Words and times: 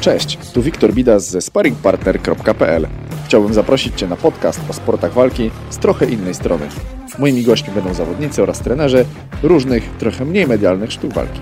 Cześć, 0.00 0.52
tu 0.52 0.62
Wiktor 0.62 0.92
Bidas 0.94 1.30
ze 1.30 1.40
sparringpartner.pl. 1.40 2.86
Chciałbym 3.24 3.54
zaprosić 3.54 3.94
Cię 3.94 4.06
na 4.06 4.16
podcast 4.16 4.70
o 4.70 4.72
sportach 4.72 5.12
walki 5.12 5.50
z 5.70 5.78
trochę 5.78 6.06
innej 6.06 6.34
strony. 6.34 6.68
Moimi 7.18 7.44
gośćmi 7.44 7.74
będą 7.74 7.94
zawodnicy 7.94 8.42
oraz 8.42 8.60
trenerzy 8.60 9.04
różnych, 9.42 9.96
trochę 9.96 10.24
mniej 10.24 10.46
medialnych 10.46 10.92
sztuk 10.92 11.12
walki. 11.12 11.40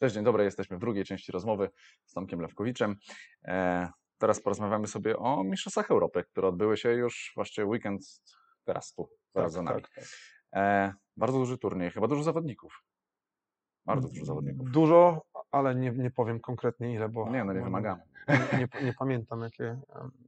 Cześć, 0.00 0.14
dzień 0.14 0.24
dobry. 0.24 0.44
Jesteśmy 0.44 0.76
w 0.76 0.80
drugiej 0.80 1.04
części 1.04 1.32
rozmowy 1.32 1.70
z 2.04 2.12
Tomkiem 2.12 2.40
Lewkowiczem. 2.40 2.96
E, 3.44 3.88
teraz 4.18 4.40
porozmawiamy 4.42 4.86
sobie 4.86 5.16
o 5.16 5.44
Mistrzostwach 5.44 5.90
Europy, 5.90 6.24
które 6.24 6.48
odbyły 6.48 6.76
się 6.76 6.92
już 6.92 7.32
właściwie 7.36 7.66
weekend 7.66 8.00
teraz 8.64 8.92
tu, 8.92 9.08
zaraz 9.34 9.52
za 9.52 9.62
nami. 9.62 9.82
tak, 9.82 9.90
tak. 9.94 10.04
E, 10.54 10.94
bardzo 11.16 11.38
duży 11.38 11.58
turniej, 11.58 11.90
chyba 11.90 12.08
dużo 12.08 12.22
zawodników. 12.22 12.82
Bardzo 13.86 14.08
dużo 14.08 14.24
zawodników. 14.24 14.70
Dużo, 14.70 15.22
ale 15.50 15.74
nie, 15.74 15.90
nie 15.90 16.10
powiem 16.10 16.40
konkretnie 16.40 16.94
ile, 16.94 17.08
bo 17.08 17.30
Nie, 17.30 17.44
no 17.44 17.52
nie 17.52 17.58
bo 17.58 17.64
wymagamy. 17.64 18.02
Nie, 18.28 18.68
nie, 18.84 18.92
pamiętam 18.98 19.40
jakie, 19.40 19.80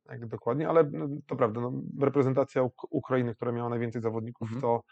jak 0.09 0.27
dokładnie, 0.27 0.69
ale 0.69 0.85
no, 0.93 1.09
to 1.27 1.37
prawda, 1.37 1.61
no, 1.61 1.73
reprezentacja 2.01 2.63
Uk- 2.63 2.87
Ukrainy, 2.91 3.35
która 3.35 3.53
miała 3.53 3.69
najwięcej 3.69 4.03
zawodników, 4.03 4.49
Mhm. 4.49 4.61
to 4.63 4.83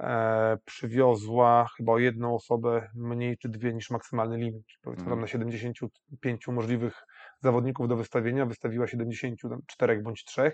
e, 0.00 0.58
przywiozła 0.64 1.68
chyba 1.76 1.92
o 1.92 1.98
jedną 1.98 2.34
osobę 2.34 2.88
mniej 2.94 3.38
czy 3.38 3.48
dwie 3.48 3.74
niż 3.74 3.90
maksymalny 3.90 4.36
limit. 4.36 4.66
Powiedzmy 4.82 5.02
Mhm. 5.04 5.10
tam 5.16 5.20
na 5.20 5.26
75 5.26 6.52
możliwych 6.52 7.02
zawodników 7.40 7.88
do 7.88 7.96
wystawienia 7.96 8.46
wystawiła 8.46 8.86
74 8.86 10.02
bądź 10.02 10.24
3. 10.24 10.52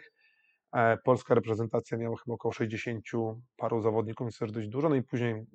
E, 0.72 0.96
Polska 0.96 1.34
reprezentacja 1.34 1.98
miała 1.98 2.16
chyba 2.16 2.34
około 2.34 2.52
60 2.52 3.04
paru 3.56 3.80
zawodników, 3.80 4.24
więc 4.24 4.38
też 4.38 4.52
dość 4.52 4.68
dużo. 4.68 4.88
No 4.88 4.94
i 4.94 5.02
później 5.02 5.32
mm, 5.32 5.46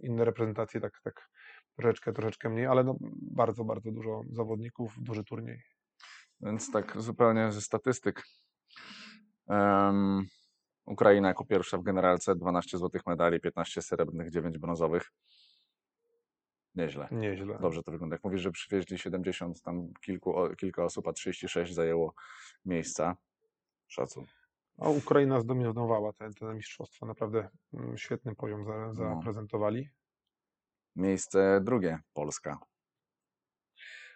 inne 0.00 0.24
reprezentacje 0.24 0.80
tak, 0.80 1.00
tak 1.04 1.30
troszeczkę, 1.76 2.12
troszeczkę 2.12 2.48
mniej, 2.48 2.66
ale 2.66 2.84
no 2.84 2.96
bardzo, 3.32 3.64
bardzo 3.64 3.92
dużo 3.92 4.22
zawodników, 4.30 4.94
duży 5.02 5.24
turniej. 5.24 5.62
Więc 6.40 6.72
tak 6.72 7.02
zupełnie 7.02 7.52
ze 7.52 7.60
statystyk. 7.60 8.22
Em, 9.48 10.26
Ukraina 10.86 11.28
jako 11.28 11.44
pierwsza 11.44 11.78
w 11.78 11.82
generalce 11.82 12.36
12 12.36 12.78
złotych 12.78 13.06
medali, 13.06 13.40
15 13.40 13.82
srebrnych, 13.82 14.30
9 14.30 14.58
brązowych. 14.58 15.12
Nieźle. 16.74 17.08
Nieźle. 17.10 17.58
Dobrze 17.60 17.82
to 17.82 17.92
wygląda. 17.92 18.14
Jak 18.14 18.24
mówisz, 18.24 18.40
że 18.40 18.50
przywieźli 18.50 18.98
70, 18.98 19.62
tam 19.62 19.92
kilku, 20.04 20.34
kilka 20.56 20.84
osób, 20.84 21.08
a 21.08 21.12
36 21.12 21.74
zajęło 21.74 22.14
miejsca. 22.64 23.16
Szacun. 23.88 24.26
A 24.80 24.88
Ukraina 24.88 25.40
zdominowała 25.40 26.12
te, 26.12 26.30
te 26.30 26.54
mistrzostwa. 26.54 27.06
Naprawdę 27.06 27.48
mm, 27.74 27.98
świetny 27.98 28.34
poziom 28.34 28.64
za, 28.64 28.72
No. 28.86 28.92
zaprezentowali. 28.94 29.88
Miejsce 30.96 31.60
drugie 31.64 31.98
Polska. 32.12 32.58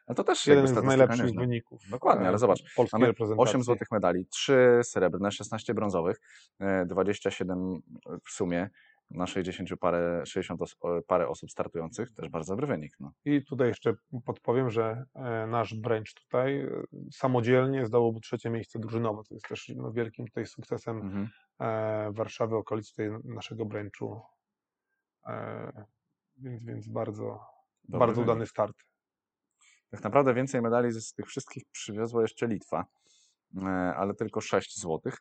Ale 0.07 0.15
to 0.15 0.25
też 0.25 0.47
Jeden 0.47 0.67
z 0.67 0.83
najlepszych 0.83 1.25
nieźle. 1.25 1.41
wyników. 1.41 1.83
Dokładnie, 1.91 2.27
ale 2.27 2.35
e, 2.37 2.39
zobacz, 2.39 2.75
Polskiej 2.77 3.01
Mamy 3.01 3.07
reprezentacji. 3.07 3.51
8 3.51 3.62
złotych 3.62 3.91
medali, 3.91 4.27
3 4.27 4.81
srebrne, 4.83 5.31
16 5.33 5.75
brązowych, 5.75 6.20
e, 6.61 6.87
27 6.87 7.81
w 8.25 8.31
sumie 8.31 8.70
na 9.10 9.27
60 9.27 9.69
parę, 9.80 10.22
60 10.27 10.62
os 10.62 10.77
parę 11.06 11.28
osób 11.28 11.50
startujących. 11.50 12.12
Też 12.12 12.28
bardzo 12.28 12.52
dobry 12.52 12.66
wynik. 12.66 12.92
No. 13.00 13.12
I 13.24 13.44
tutaj 13.44 13.69
jeszcze 13.69 13.94
podpowiem, 14.24 14.70
że 14.70 15.05
e, 15.14 15.46
nasz 15.46 15.74
branch 15.74 16.14
tutaj 16.14 16.61
e, 16.61 16.70
samodzielnie 17.12 17.86
zdobył 17.86 18.20
trzecie 18.20 18.50
miejsce 18.50 18.78
drużynowe. 18.78 19.22
To 19.28 19.34
jest 19.34 19.48
też 19.48 19.72
no, 19.77 19.92
wielkim 19.92 20.27
tutaj 20.27 20.46
sukcesem 20.46 20.96
Mhm. 20.96 21.28
e, 21.61 22.12
Warszawy, 22.12 22.56
okolic 22.56 22.91
tutaj 22.91 23.11
naszego 23.24 23.64
branchu. 23.64 24.20
Więc, 26.36 26.64
więc 26.64 26.89
bardzo, 26.89 27.41
Dobry 27.84 27.98
bardzo 27.98 28.14
wynik. 28.20 28.30
udany 28.30 28.46
start. 28.46 28.77
Tak 29.91 30.02
naprawdę 30.05 30.34
więcej 30.34 30.62
medali 30.62 30.92
z, 30.92 31.12
tych 31.14 31.27
wszystkich 31.27 31.62
przywiozła 31.72 32.22
jeszcze 32.22 32.46
Litwa, 32.46 32.84
ale 33.97 34.14
tylko 34.14 34.41
6 34.41 34.80
złotych, 34.80 35.17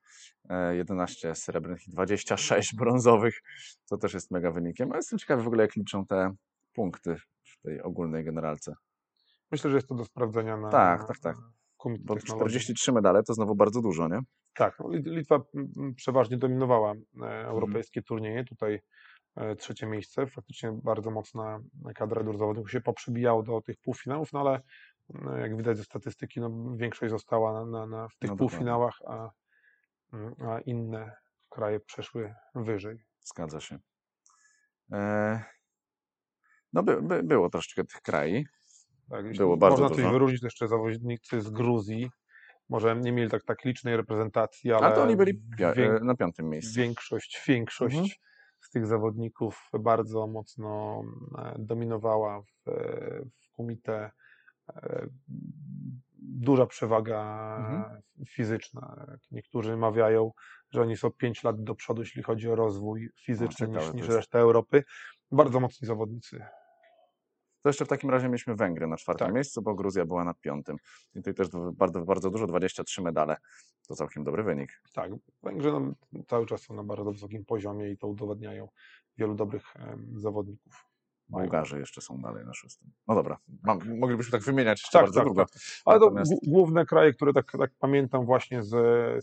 e, 0.49 0.75
11 0.75 1.35
srebrnych 1.35 1.87
i 1.87 1.91
26 1.91 2.75
brązowych, 2.75 3.41
co 3.85 3.97
też 3.97 4.13
jest 4.13 4.31
mega 4.31 4.51
wynikiem. 4.51 4.89
Ale 4.91 4.97
jestem 4.99 5.19
ciekawy 5.19 5.43
w 5.43 5.47
ogóle, 5.47 5.63
jak 5.63 5.75
liczą 5.75 6.05
te 6.05 6.33
punkty 6.73 7.15
w 7.43 7.61
tej 7.61 7.81
ogólnej 7.81 8.23
generalce. 8.23 8.73
Myślę, 9.51 9.69
że 9.69 9.77
jest 9.77 9.87
to 9.87 9.95
do 9.95 10.05
sprawdzenia 10.05 10.57
na 10.57 10.69
Tak, 10.69 11.07
tak, 11.07 11.19
tak. 11.19 11.35
Bo 11.99 12.15
Technologii. 12.15 12.25
43 12.49 12.91
medale 12.91 13.23
to 13.23 13.33
znowu 13.33 13.55
bardzo 13.55 13.81
dużo, 13.81 14.07
nie? 14.07 14.19
Tak, 14.55 14.79
no, 14.79 14.85
Lit- 14.89 15.07
Litwa 15.07 15.39
przeważnie 15.95 16.37
dominowała 16.37 16.91
e, 16.91 16.95
Mhm. 17.15 17.45
europejskie 17.45 18.01
turnieje. 18.01 18.43
Tutaj 18.45 18.79
e, 19.35 19.55
trzecie 19.55 19.87
miejsce. 19.87 20.27
Faktycznie 20.27 20.71
bardzo 20.83 21.11
mocna 21.11 21.59
kadra 21.95 22.23
dużo 22.23 22.37
zawodników 22.37 22.71
się 22.71 22.81
poprzybijało 22.81 23.43
do 23.43 23.61
tych 23.61 23.77
półfinałów, 23.77 24.33
no 24.33 24.39
ale 24.39 24.61
no, 25.09 25.37
jak 25.37 25.57
widać 25.57 25.77
ze 25.77 25.83
statystyki, 25.83 26.39
no, 26.41 26.75
większość 26.77 27.11
została 27.11 27.53
na, 27.53 27.65
na, 27.65 27.85
na, 27.85 28.07
w 28.09 28.17
tych 28.17 28.29
No 28.29 28.35
półfinałach, 28.37 28.99
a, 29.07 29.29
m, 30.13 30.35
a 30.39 30.59
inne 30.59 31.15
kraje 31.49 31.79
przeszły 31.79 32.33
wyżej. 32.55 32.97
Zgadza 33.19 33.59
się. 33.59 33.79
E, 34.91 35.43
no 36.73 36.83
by, 36.83 37.01
by, 37.01 37.23
było 37.23 37.49
troszeczkę 37.49 37.83
tych 37.83 38.01
krajów. 38.01 38.45
Tak, 39.09 39.37
Było 39.37 39.57
bardzo 39.57 39.81
można 39.81 39.95
coś 39.95 40.03
dużo. 40.03 40.11
wyróżnić, 40.13 40.41
to 40.41 40.47
jeszcze 40.47 40.67
zawodnicy 40.67 41.41
z 41.41 41.49
Gruzji. 41.49 42.09
Może 42.69 42.95
nie 42.95 43.11
mieli 43.11 43.29
tak, 43.29 43.43
tak 43.43 43.65
licznej 43.65 43.97
reprezentacji, 43.97 44.73
ale 44.73 44.87
A 44.87 44.91
to 44.91 45.03
oni 45.03 45.15
byli 45.15 45.41
wiek- 45.59 45.77
e, 45.77 45.99
na 46.03 46.15
piątym 46.15 46.49
miejscu. 46.49 46.79
większość, 46.79 47.43
większość 47.47 47.95
Mhm. 47.95 48.13
z 48.61 48.69
tych 48.69 48.85
zawodników 48.87 49.69
bardzo 49.79 50.27
mocno 50.27 51.01
e, 51.37 51.55
dominowała 51.59 52.41
w, 52.41 52.63
w 53.43 53.51
kumite. 53.51 54.11
E, 54.69 55.07
Duża 56.25 56.65
przewaga 56.65 57.19
Mhm. 57.59 58.01
fizyczna. 58.27 59.05
Niektórzy 59.31 59.77
mawiają, 59.77 60.31
że 60.71 60.81
oni 60.81 60.97
są 60.97 61.11
5 61.11 61.43
lat 61.43 61.63
do 61.63 61.75
przodu, 61.75 62.01
jeśli 62.01 62.23
chodzi 62.23 62.49
o 62.49 62.55
rozwój 62.55 63.09
fizyczny 63.19 63.67
ciekawe 63.67 63.85
niż, 63.85 63.93
niż 63.93 64.01
jest. 64.05 64.15
reszta 64.17 64.39
Europy. 64.39 64.83
Bardzo 65.31 65.59
mocni 65.59 65.87
zawodnicy. 65.87 66.45
To 67.61 67.69
jeszcze 67.69 67.85
w 67.85 67.87
takim 67.87 68.09
razie 68.09 68.27
mieliśmy 68.27 68.55
Węgry 68.55 68.87
na 68.87 68.97
czwartym 68.97 69.27
Tak. 69.27 69.35
miejscu, 69.35 69.61
bo 69.61 69.75
Gruzja 69.75 70.05
była 70.05 70.23
na 70.23 70.33
piątym. 70.33 70.77
I 71.15 71.17
tutaj 71.19 71.33
też 71.33 71.47
bardzo, 71.73 72.01
bardzo 72.05 72.29
dużo, 72.29 72.47
23 72.47 73.01
medale. 73.01 73.37
To 73.87 73.95
całkiem 73.95 74.23
dobry 74.23 74.43
wynik. 74.43 74.81
Tak, 74.93 75.11
Węgrzy 75.43 75.71
no, 75.71 75.93
cały 76.27 76.45
czas 76.45 76.61
są 76.61 76.73
na 76.73 76.83
bardzo 76.83 77.11
wysokim 77.11 77.45
poziomie 77.45 77.89
i 77.91 77.97
to 77.97 78.07
udowadniają 78.07 78.67
wielu 79.17 79.35
dobrych 79.35 79.75
em, 79.75 80.13
zawodników. 80.19 80.85
Bułgarzy 81.41 81.79
jeszcze 81.79 82.01
są 82.01 82.21
dalej 82.21 82.45
na 82.45 82.53
szóstym. 82.53 82.91
No 83.07 83.15
dobra, 83.15 83.37
mam, 83.63 83.97
moglibyśmy 83.99 84.31
tak 84.31 84.41
wymieniać 84.41 84.79
jeszcze 84.81 84.97
Tak, 84.97 85.01
bardzo 85.05 85.19
tak, 85.19 85.25
długo. 85.27 85.45
tak. 85.45 85.61
Ale 85.85 85.99
to 85.99 86.05
Natomiast- 86.05 86.31
gł- 86.31 86.37
główne 86.47 86.85
kraje, 86.85 87.13
które 87.13 87.33
tak, 87.33 87.51
tak 87.51 87.71
pamiętam 87.79 88.25
właśnie 88.25 88.63
z, 88.63 88.69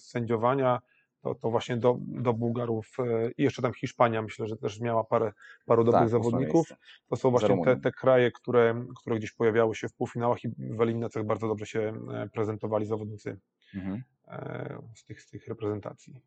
z 0.02 0.10
sędziowania, 0.10 0.80
to, 1.22 1.34
to 1.34 1.50
właśnie 1.50 1.76
do, 1.76 1.96
do 2.00 2.32
Bułgarów 2.32 2.96
e, 2.98 3.30
i 3.30 3.42
jeszcze 3.42 3.62
tam 3.62 3.74
Hiszpania, 3.74 4.22
myślę, 4.22 4.46
że 4.46 4.56
też 4.56 4.80
miała 4.80 5.04
parę, 5.04 5.32
paru 5.66 5.84
dobrych 5.84 6.00
Tak, 6.02 6.08
zawodników. 6.08 6.68
To 7.08 7.16
są 7.16 7.30
właśnie 7.30 7.64
te, 7.64 7.76
te 7.76 7.92
kraje, 7.92 8.30
które, 8.32 8.84
które 9.00 9.16
gdzieś 9.16 9.32
pojawiały 9.32 9.74
się 9.74 9.88
w 9.88 9.94
półfinałach 9.94 10.44
i 10.44 10.48
w 10.58 10.80
eliminacjach 10.80 11.24
bardzo 11.24 11.48
dobrze 11.48 11.66
się 11.66 11.92
e, 12.14 12.28
prezentowali 12.28 12.86
zawodnicy 12.86 13.38
Mhm. 13.74 14.02
e, 14.28 14.78
z 14.94 15.04
tych, 15.04 15.20
z 15.22 15.26
tych 15.30 15.46
reprezentacji. 15.48 16.20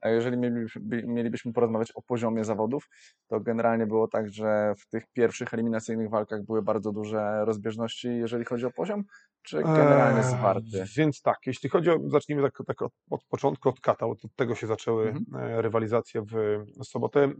A 0.00 0.08
jeżeli 0.08 0.36
mielibyśmy, 0.36 0.80
by- 0.84 1.02
mielibyśmy 1.06 1.52
porozmawiać 1.52 1.92
o 1.92 2.02
poziomie 2.02 2.44
zawodów, 2.44 2.88
to 3.26 3.40
generalnie 3.40 3.86
było 3.86 4.08
tak, 4.08 4.30
że 4.32 4.74
w 4.78 4.86
tych 4.88 5.04
pierwszych 5.12 5.54
eliminacyjnych 5.54 6.10
walkach 6.10 6.44
były 6.44 6.62
bardzo 6.62 6.92
duże 6.92 7.44
rozbieżności, 7.44 8.08
jeżeli 8.08 8.44
chodzi 8.44 8.66
o 8.66 8.70
poziom, 8.70 9.02
czy 9.42 9.62
generalnie 9.62 10.20
Eee, 10.20 10.30
zwarty? 10.30 10.84
Więc 10.96 11.22
tak, 11.22 11.38
jeśli 11.46 11.68
chodzi 11.68 11.90
o, 11.90 11.98
zacznijmy 12.06 12.42
tak, 12.42 12.58
tak 12.66 12.82
od, 12.82 12.92
od 13.10 13.24
początku, 13.24 13.68
od 13.68 13.80
kata, 13.80 14.06
od 14.06 14.18
tego 14.36 14.54
się 14.54 14.66
zaczęły 14.66 15.08
Mhm. 15.08 15.50
e, 15.50 15.62
rywalizacje 15.62 16.22
w 16.22 16.84
sobotę. 16.84 17.24
E, 17.24 17.32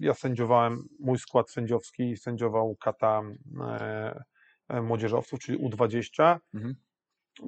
Ja 0.00 0.14
sędziowałem, 0.14 0.78
mój 1.00 1.18
skład 1.18 1.50
sędziowski 1.50 2.16
sędziował 2.16 2.76
kata 2.80 3.22
e, 3.60 4.22
e, 4.68 4.82
młodzieżowców, 4.82 5.40
czyli 5.40 5.58
U20. 5.58 6.38
Mhm. 6.54 6.74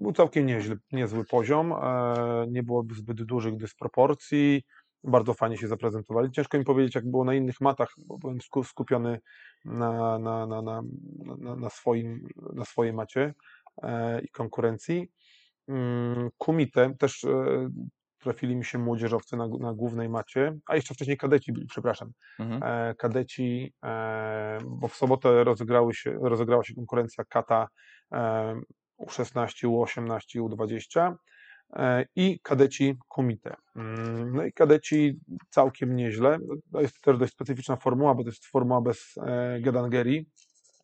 Był 0.01 0.13
całkiem 0.13 0.47
nieźle, 0.47 0.77
niezły 0.93 1.25
poziom, 1.25 1.73
e, 1.73 2.47
nie 2.49 2.63
było 2.63 2.85
zbyt 2.95 3.23
dużych 3.23 3.57
dysproporcji, 3.57 4.63
bardzo 5.05 5.35
fajnie 5.35 5.59
się 5.59 5.69
zaprezentowali. 5.69 6.31
Ciężko 6.31 6.59
mi 6.59 6.65
powiedzieć, 6.65 6.95
jak 6.95 7.11
było 7.11 7.25
na 7.25 7.35
innych 7.35 7.61
matach, 7.61 7.95
bo 8.07 8.19
byłem 8.19 8.39
sku- 8.39 8.65
skupiony 8.65 9.21
na, 9.65 10.19
na, 10.19 10.47
na, 10.47 10.63
na, 10.63 10.83
na, 11.39 11.57
na, 11.57 11.71
swoim, 11.71 12.27
na 12.55 12.65
swojej 12.65 12.93
macie 12.93 13.35
e, 13.83 14.21
i 14.21 14.29
konkurencji. 14.29 15.11
Mm, 15.69 16.31
Kumite 16.39 16.95
też 16.99 17.25
e, 17.25 17.69
trafili 18.19 18.57
mi 18.57 18.65
się 18.65 18.79
młodzieżowcy 18.79 19.37
na, 19.37 19.49
na 19.61 19.75
głównej 19.75 20.09
macie, 20.09 20.59
a 20.67 20.77
jeszcze 20.77 20.95
wcześniej 20.95 21.17
kadeci 21.17 21.53
byli, 21.53 21.67
przepraszam. 21.67 22.13
Mhm. 22.39 22.95
Kadeci, 22.97 23.75
bo 24.65 24.89
w 24.89 24.95
sobotę 24.95 25.45
rozegrały 25.45 25.95
się, 25.95 26.19
rozegrała 26.23 26.65
się 26.65 26.75
konkurencja 26.75 27.25
kata 27.25 27.69
U16, 29.07 29.69
U18, 29.69 30.41
U20. 30.49 31.15
e, 31.77 32.07
i 32.17 32.41
kadeci 32.43 32.97
kumite. 33.09 33.55
Mm, 33.77 34.37
No 34.37 34.45
i 34.45 34.53
kadeci 34.53 35.21
całkiem 35.51 35.97
nieźle. 35.97 36.39
To 36.73 36.81
jest 36.81 37.01
też 37.01 37.19
dość 37.19 37.33
specyficzna 37.33 37.77
formuła, 37.77 38.15
bo 38.15 38.23
to 38.23 38.29
jest 38.29 38.47
formuła 38.47 38.81
bez 38.81 39.15
e, 39.27 39.61
Gedangeri. 39.61 40.27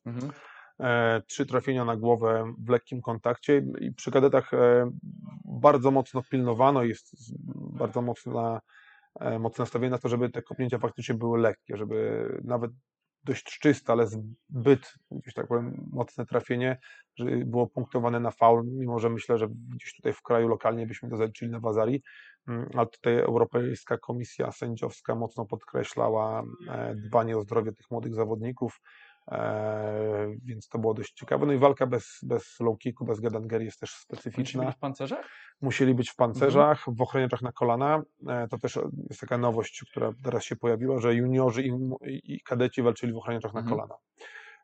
Mhm. 0.06 0.32
E, 0.80 1.22
Trzy 1.26 1.46
trafienia 1.46 1.84
na 1.84 1.96
głowę 1.96 2.52
w 2.58 2.68
lekkim 2.68 3.00
kontakcie 3.02 3.62
i 3.80 3.92
przy 3.94 4.10
kadetach 4.10 4.54
e, 4.54 4.90
bardzo 5.44 5.90
mocno 5.90 6.22
pilnowano, 6.30 6.82
jest 6.84 7.14
bardzo 7.78 8.02
mocna, 8.02 8.60
mocne 9.40 9.62
nastawienie 9.62 9.90
na 9.90 9.98
to, 9.98 10.08
żeby 10.08 10.30
te 10.30 10.42
kopnięcia 10.42 10.78
faktycznie 10.78 11.14
były 11.14 11.38
lekkie, 11.38 11.76
żeby 11.76 12.28
nawet 12.44 12.70
dość 13.28 13.58
czyste, 13.58 13.92
ale 13.92 14.06
zbyt, 14.06 14.94
gdzieś 15.10 15.34
tak 15.34 15.46
powiem, 15.46 15.88
mocne 15.92 16.26
trafienie, 16.26 16.78
że 17.16 17.24
było 17.24 17.66
punktowane 17.66 18.20
na 18.20 18.30
faul, 18.30 18.66
mimo 18.66 18.98
że 18.98 19.10
myślę, 19.10 19.38
że 19.38 19.48
gdzieś 19.48 19.94
tutaj 19.96 20.12
w 20.12 20.22
kraju 20.22 20.48
lokalnie 20.48 20.86
byśmy 20.86 21.10
to 21.10 21.16
zaliczyli 21.16 21.50
na 21.50 21.60
Wazari, 21.60 22.02
Mm, 22.48 22.68
ale 22.74 22.86
tutaj 22.86 23.18
Europejska 23.18 23.98
Komisja 23.98 24.52
Sędziowska 24.52 25.14
mocno 25.14 25.46
podkreślała 25.46 26.42
e, 26.68 26.94
dbanie 26.94 27.38
o 27.38 27.40
zdrowie 27.40 27.72
tych 27.72 27.90
młodych 27.90 28.14
zawodników, 28.14 28.80
e, 29.32 30.36
więc 30.44 30.68
to 30.68 30.78
było 30.78 30.94
dość 30.94 31.12
ciekawe. 31.12 31.46
No 31.46 31.52
i 31.52 31.58
walka 31.58 31.86
bez, 31.86 32.18
bez 32.22 32.60
low 32.60 32.78
kicku, 32.78 33.04
bez 33.04 33.20
Gedangeri 33.20 33.64
jest 33.64 33.80
też 33.80 33.90
specyficzna 33.90 34.64
być 34.64 34.74
w 34.76 34.78
pancerzach? 34.78 35.26
musieli 35.60 35.94
być 35.94 36.10
w 36.10 36.16
pancerzach, 36.16 36.84
w 36.96 37.02
ochroniaczach 37.02 37.42
na 37.42 37.52
kolana. 37.52 38.02
E, 38.28 38.48
To 38.48 38.58
też 38.58 38.78
jest 39.10 39.20
taka 39.20 39.38
nowość, 39.38 39.84
która 39.90 40.12
teraz 40.24 40.44
się 40.44 40.56
pojawiła, 40.56 41.00
że 41.00 41.14
juniorzy 41.14 41.62
i, 41.62 41.72
i 42.34 42.40
kadeci 42.40 42.82
walczyli 42.82 43.12
w 43.12 43.16
ochroniaczach 43.16 43.54
na 43.54 43.60
Mhm. 43.60 43.76
kolana. 43.76 43.94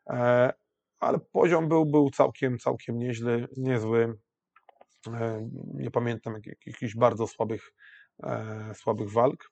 E, 0.09 0.53
Ale 0.99 1.19
poziom 1.19 1.67
był, 1.69 1.85
był 1.85 2.09
całkiem, 2.09 2.57
całkiem 2.57 2.97
nieźle, 2.97 3.47
niezły. 3.57 4.17
Nie 5.73 5.91
pamiętam 5.91 6.33
jak, 6.33 6.45
jak, 6.45 6.67
jakichś 6.67 6.95
bardzo 6.95 7.27
słabych, 7.27 7.71
słabych 8.73 9.11
walk. 9.11 9.51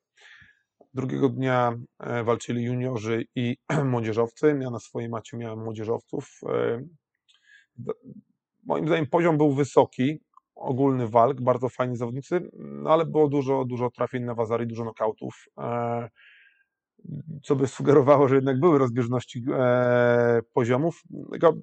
Drugiego 0.93 1.29
dnia 1.29 1.77
e, 1.99 2.23
walczyli 2.23 2.63
juniorzy 2.63 3.25
i 3.35 3.57
młodzieżowcy. 3.85 4.59
Ja 4.61 4.69
na 4.69 4.79
swojej 4.79 5.09
macie 5.09 5.37
miałem 5.37 5.63
młodzieżowców. 5.63 6.39
E, 6.49 6.83
Moim 8.63 8.87
zdaniem 8.87 9.07
poziom 9.07 9.37
był 9.37 9.53
wysoki, 9.53 10.19
ogólny 10.55 11.07
walk, 11.07 11.41
bardzo 11.41 11.69
fajni 11.69 11.97
zawodnicy, 11.97 12.49
no 12.53 12.89
ale 12.89 13.05
było 13.05 13.27
dużo, 13.27 13.65
dużo 13.65 13.89
trafień 13.89 14.23
na 14.23 14.35
Wazari, 14.35 14.67
dużo 14.67 14.83
nokautów, 14.83 15.45
e, 15.57 16.09
co 17.43 17.55
by 17.55 17.67
sugerowało, 17.67 18.27
że 18.27 18.35
jednak 18.35 18.59
były 18.59 18.79
rozbieżności 18.79 19.43
poziomów. 20.53 21.03
Tylko 21.31 21.53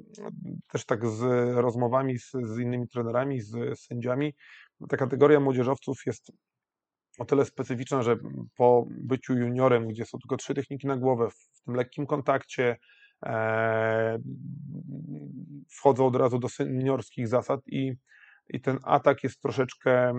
też 0.68 0.84
tak 0.84 1.06
z 1.06 1.22
rozmowami 1.56 2.18
z, 2.18 2.30
z 2.30 2.58
innymi 2.58 2.88
trenerami, 2.88 3.40
z 3.40 3.80
sędziami, 3.80 4.34
ta 4.88 4.96
kategoria 4.96 5.40
młodzieżowców 5.40 6.02
jest 6.06 6.32
o 7.20 7.24
tyle 7.24 7.44
specyficzna, 7.44 8.02
że 8.02 8.16
po 8.56 8.86
byciu 8.90 9.34
juniorem, 9.34 9.88
gdzie 9.88 10.04
są 10.04 10.18
tylko 10.18 10.36
trzy 10.36 10.54
techniki 10.54 10.86
na 10.86 10.96
głowę, 10.96 11.28
w 11.30 11.64
tym 11.64 11.74
lekkim 11.74 12.06
kontakcie, 12.06 12.76
e, 13.26 14.18
wchodzą 15.68 16.06
od 16.06 16.16
razu 16.16 16.38
do 16.38 16.48
seniorskich 16.48 17.28
zasad 17.28 17.60
i, 17.66 17.92
i 18.48 18.60
ten 18.60 18.78
atak 18.82 19.24
jest 19.24 19.42
troszeczkę 19.42 20.12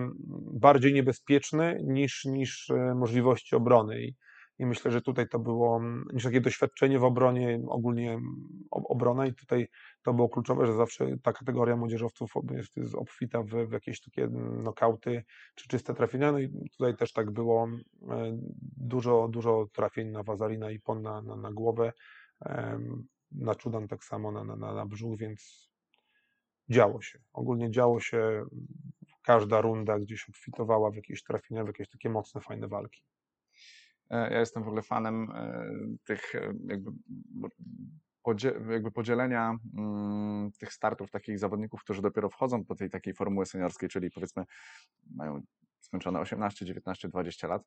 bardziej 0.52 0.94
niebezpieczny 0.94 1.80
niż, 1.84 2.24
niż 2.24 2.70
e, 2.70 2.94
możliwości 2.94 3.56
obrony. 3.56 4.02
I, 4.02 4.14
I 4.58 4.66
myślę, 4.66 4.90
że 4.90 5.00
tutaj 5.00 5.28
to 5.28 5.38
było 5.38 5.76
mm, 5.76 6.04
niż 6.12 6.24
takie 6.24 6.40
doświadczenie 6.40 6.98
w 6.98 7.04
obronie, 7.04 7.60
ogólnie 7.68 8.12
mm, 8.12 8.48
obrona 8.70 9.26
i 9.26 9.34
tutaj 9.34 9.68
to 10.02 10.14
było 10.14 10.28
kluczowe, 10.28 10.66
że 10.66 10.74
zawsze 10.74 11.18
ta 11.22 11.32
kategoria 11.32 11.76
młodzieżowców 11.76 12.32
jest, 12.50 12.76
jest 12.76 12.94
obfita 12.94 13.42
w, 13.42 13.48
w 13.68 13.72
jakieś 13.72 14.00
takie 14.00 14.22
mm, 14.24 14.62
nokauty 14.62 15.24
czy 15.54 15.68
czyste 15.68 15.94
trafienia. 15.94 16.32
No 16.32 16.38
i 16.38 16.70
tutaj 16.70 16.96
też 16.96 17.12
tak 17.12 17.30
było 17.30 17.68
e, 18.08 18.38
dużo, 18.76 19.28
dużo 19.28 19.66
trafień 19.72 20.08
na 20.10 20.22
Wazarina 20.22 20.70
i 20.70 20.80
Pon 20.80 21.02
na, 21.02 21.22
na, 21.22 21.36
na 21.36 21.52
głowę, 21.52 21.92
na 23.32 23.54
Czudan 23.54 23.88
tak 23.88 24.04
samo 24.04 24.32
na, 24.32 24.44
na 24.44 24.74
na 24.74 24.86
brzuch, 24.86 25.18
więc 25.18 25.70
działo 26.68 27.02
się. 27.02 27.18
Ogólnie 27.32 27.70
działo 27.70 28.00
się, 28.00 28.44
każda 29.22 29.60
runda 29.60 29.98
gdzieś 29.98 30.28
obfitowała 30.28 30.90
w 30.90 30.96
jakieś 30.96 31.22
trafienia, 31.22 31.64
w 31.64 31.66
jakieś 31.66 31.88
takie 31.88 32.10
mocne, 32.10 32.40
fajne 32.40 32.68
walki. 32.68 33.02
E, 34.12 34.32
Ja 34.32 34.40
jestem 34.40 34.64
w 34.64 34.66
ogóle 34.66 34.82
fanem 34.82 35.30
e, 35.34 35.66
tych 36.04 36.34
e, 36.34 36.52
jakby, 36.66 36.90
podzie, 38.22 38.52
jakby 38.70 38.90
podzielenia 38.90 39.56
mm, 39.78 40.50
tych 40.60 40.72
startów 40.72 41.10
takich 41.10 41.38
zawodników, 41.38 41.80
którzy 41.82 42.02
dopiero 42.02 42.28
wchodzą 42.30 42.64
do 42.64 42.74
tej 42.74 42.90
takiej 42.90 43.14
formuły 43.14 43.46
seniorskiej, 43.46 43.88
czyli 43.88 44.10
powiedzmy 44.10 44.44
mają 45.14 45.42
skończone 45.80 46.20
18, 46.20 46.66
19, 46.66 47.08
20 47.08 47.48
lat, 47.48 47.62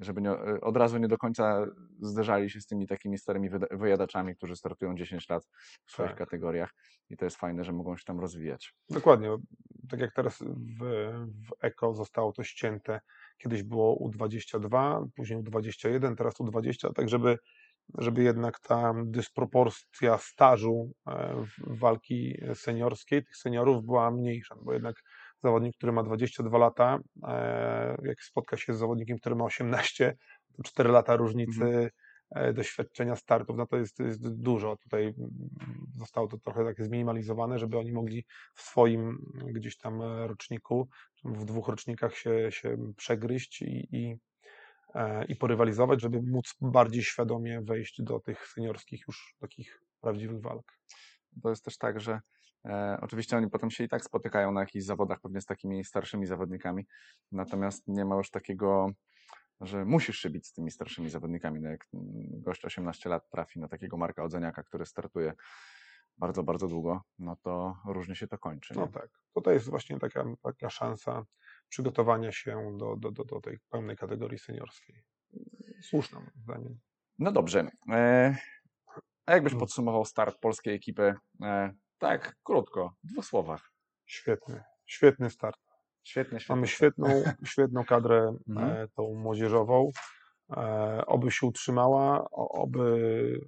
żeby 0.00 0.22
nie, 0.22 0.30
od 0.60 0.76
razu 0.76 0.98
nie 0.98 1.08
do 1.08 1.18
końca 1.18 1.66
zderzali 2.00 2.50
się 2.50 2.60
z 2.60 2.66
tymi 2.66 2.86
takimi 2.86 3.18
starymi 3.18 3.50
wyjadaczami, 3.70 4.36
którzy 4.36 4.56
startują 4.56 4.96
10 4.96 5.28
lat 5.28 5.46
w 5.84 5.90
swoich 5.90 6.10
Tak. 6.10 6.18
kategoriach 6.18 6.74
i 7.10 7.16
to 7.16 7.24
jest 7.24 7.36
fajne, 7.36 7.64
że 7.64 7.72
mogą 7.72 7.96
się 7.96 8.04
tam 8.04 8.20
rozwijać. 8.20 8.74
Dokładnie. 8.90 9.36
Tak 9.90 10.00
jak 10.00 10.12
teraz 10.14 10.42
w, 10.42 10.84
w 11.48 11.52
EKO 11.60 11.94
zostało 11.94 12.32
to 12.32 12.42
ścięte. 12.44 13.00
Kiedyś 13.38 13.62
było 13.62 14.10
U22, 14.10 15.04
później 15.16 15.38
U21, 15.38 16.16
teraz 16.16 16.34
U20, 16.34 16.92
tak 16.94 17.08
żeby, 17.08 17.38
żeby 17.98 18.22
jednak 18.22 18.60
ta 18.60 18.94
dysproporcja 19.04 20.18
stażu 20.18 20.92
e, 21.08 21.44
walki 21.66 22.38
seniorskiej, 22.54 23.24
tych 23.24 23.36
seniorów 23.36 23.84
była 23.84 24.10
mniejsza, 24.10 24.54
bo 24.62 24.72
jednak 24.72 24.96
zawodnik, 25.42 25.76
który 25.76 25.92
ma 25.92 26.02
22 26.02 26.58
lata, 26.58 26.98
e, 27.28 27.96
jak 28.02 28.22
spotka 28.22 28.56
się 28.56 28.74
z 28.74 28.78
zawodnikiem, 28.78 29.18
który 29.18 29.36
ma 29.36 29.44
18, 29.44 30.16
to 30.56 30.62
4 30.62 30.90
lata 30.90 31.16
różnicy 31.16 31.64
e, 31.64 31.90
doświadczenia 32.54 33.16
startów, 33.16 33.56
no 33.56 33.66
to 33.66 33.76
jest, 33.76 33.98
jest 33.98 34.34
dużo. 34.34 34.76
Tutaj 34.76 35.02
mm, 35.06 35.30
zostało 35.96 36.28
to 36.28 36.38
trochę 36.38 36.64
tak 36.64 36.84
zminimalizowane, 36.84 37.58
żeby 37.58 37.78
oni 37.78 37.92
mogli 37.92 38.24
w 38.54 38.62
swoim 38.62 39.32
gdzieś 39.46 39.76
tam 39.76 40.02
e, 40.02 40.26
roczniku, 40.26 40.88
w 41.24 41.44
dwóch 41.44 41.68
rocznikach 41.68 42.16
się, 42.16 42.52
się 42.52 42.92
przegryźć 42.96 43.62
i, 43.62 43.88
i, 43.96 44.16
e, 44.94 45.24
i 45.24 45.36
porywalizować, 45.36 46.00
żeby 46.02 46.22
móc 46.22 46.54
bardziej 46.60 47.02
świadomie 47.02 47.62
wejść 47.62 48.02
do 48.02 48.20
tych 48.20 48.48
seniorskich 48.48 49.04
już 49.08 49.36
takich 49.40 49.82
prawdziwych 50.00 50.40
walk. 50.40 50.72
To 51.42 51.50
jest 51.50 51.64
też 51.64 51.78
tak, 51.78 52.00
że 52.00 52.20
e, 52.64 52.98
oczywiście 53.02 53.36
oni 53.36 53.50
potem 53.50 53.70
się 53.70 53.84
i 53.84 53.88
tak 53.88 54.04
spotykają 54.04 54.52
na 54.52 54.60
jakichś 54.60 54.84
zawodach 54.84 55.20
pewnie 55.20 55.40
z 55.40 55.46
takimi 55.46 55.84
starszymi 55.84 56.26
zawodnikami, 56.26 56.86
natomiast 57.32 57.82
nie 57.86 58.04
ma 58.04 58.16
już 58.16 58.30
takiego, 58.30 58.90
że 59.60 59.84
musisz 59.84 60.18
się 60.18 60.30
bić 60.30 60.46
z 60.46 60.52
tymi 60.52 60.70
starszymi 60.70 61.10
zawodnikami. 61.10 61.60
No 61.60 61.70
jak 61.70 61.86
mm, 61.94 62.06
gość 62.42 62.64
18 62.64 63.08
lat 63.08 63.30
trafi 63.30 63.60
na 63.60 63.68
takiego 63.68 63.96
Marka 63.96 64.24
Odzeniaka, 64.24 64.62
który 64.62 64.86
startuje 64.86 65.34
bardzo, 66.18 66.42
bardzo 66.42 66.68
długo, 66.68 67.02
no 67.18 67.36
to 67.36 67.76
różnie 67.86 68.16
się 68.16 68.26
to 68.26 68.38
kończy. 68.38 68.74
No 68.74 68.86
nie? 68.86 68.92
tak, 68.92 69.10
tutaj 69.34 69.54
jest 69.54 69.70
właśnie 69.70 69.98
taka, 69.98 70.24
taka 70.42 70.70
szansa 70.70 71.24
przygotowania 71.68 72.32
się 72.32 72.76
do, 72.78 72.96
do, 72.96 73.10
do, 73.10 73.24
do 73.24 73.40
tej 73.40 73.58
pełnej 73.70 73.96
kategorii 73.96 74.38
seniorskiej. 74.38 75.04
Słuszna 75.82 76.20
moim 76.20 76.32
zdaniem. 76.42 76.78
No 77.18 77.32
dobrze. 77.32 77.70
E, 77.90 78.36
a 79.26 79.32
jakbyś 79.32 79.52
Mm. 79.52 79.60
podsumował 79.60 80.04
start 80.04 80.38
polskiej 80.38 80.74
ekipy? 80.74 81.14
E, 81.42 81.74
tak, 81.98 82.36
krótko, 82.42 82.94
w 83.04 83.06
dwóch 83.06 83.24
słowach. 83.24 83.72
Świetny, 84.06 84.62
świetny 84.86 85.30
start. 85.30 85.65
Świetnie, 86.06 86.40
świetnie. 86.40 86.56
Mamy 86.56 86.66
świetną, 86.66 87.22
świetną 87.44 87.84
kadrę 87.84 88.36
Mhm. 88.48 88.70
e, 88.70 88.88
tą 88.88 89.14
młodzieżową. 89.14 89.90
E, 90.56 91.02
oby 91.06 91.30
się 91.30 91.46
utrzymała, 91.46 92.30
oby 92.30 93.40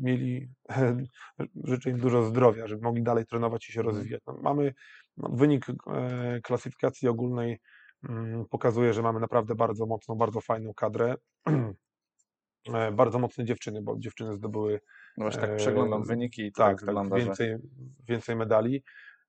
mieli, 0.00 0.48
życzę 1.64 1.90
im 1.90 1.98
dużo 1.98 2.22
zdrowia, 2.22 2.66
żeby 2.66 2.82
mogli 2.82 3.02
dalej 3.02 3.26
trenować 3.26 3.68
i 3.68 3.72
się 3.72 3.80
Mhm. 3.80 3.96
rozwijać. 3.96 4.22
No, 4.26 4.38
mamy 4.42 4.74
no, 5.16 5.28
wynik 5.28 5.66
e, 5.68 6.40
klasyfikacji 6.40 7.08
ogólnej 7.08 7.60
mm, 8.08 8.44
pokazuje, 8.50 8.92
że 8.92 9.02
mamy 9.02 9.20
naprawdę 9.20 9.54
bardzo 9.54 9.86
mocną, 9.86 10.14
bardzo 10.14 10.40
fajną 10.40 10.74
kadrę. 10.74 11.14
Bardzo 12.92 13.18
mocne 13.18 13.44
dziewczyny, 13.44 13.82
bo 13.82 13.98
dziewczyny 13.98 14.34
zdobyły 14.34 14.80
No 15.16 15.24
właśnie 15.24 15.40
tak 15.40 15.56
przeglądam 15.56 16.04
wyniki 16.04 16.46
i 16.46 16.52
to 16.52 16.62
tak, 16.62 16.76
tak, 16.76 16.86
wygląda, 16.86 17.18
że... 17.18 17.24
więcej, 17.24 17.56
więcej 18.08 18.36
medali. 18.36 18.82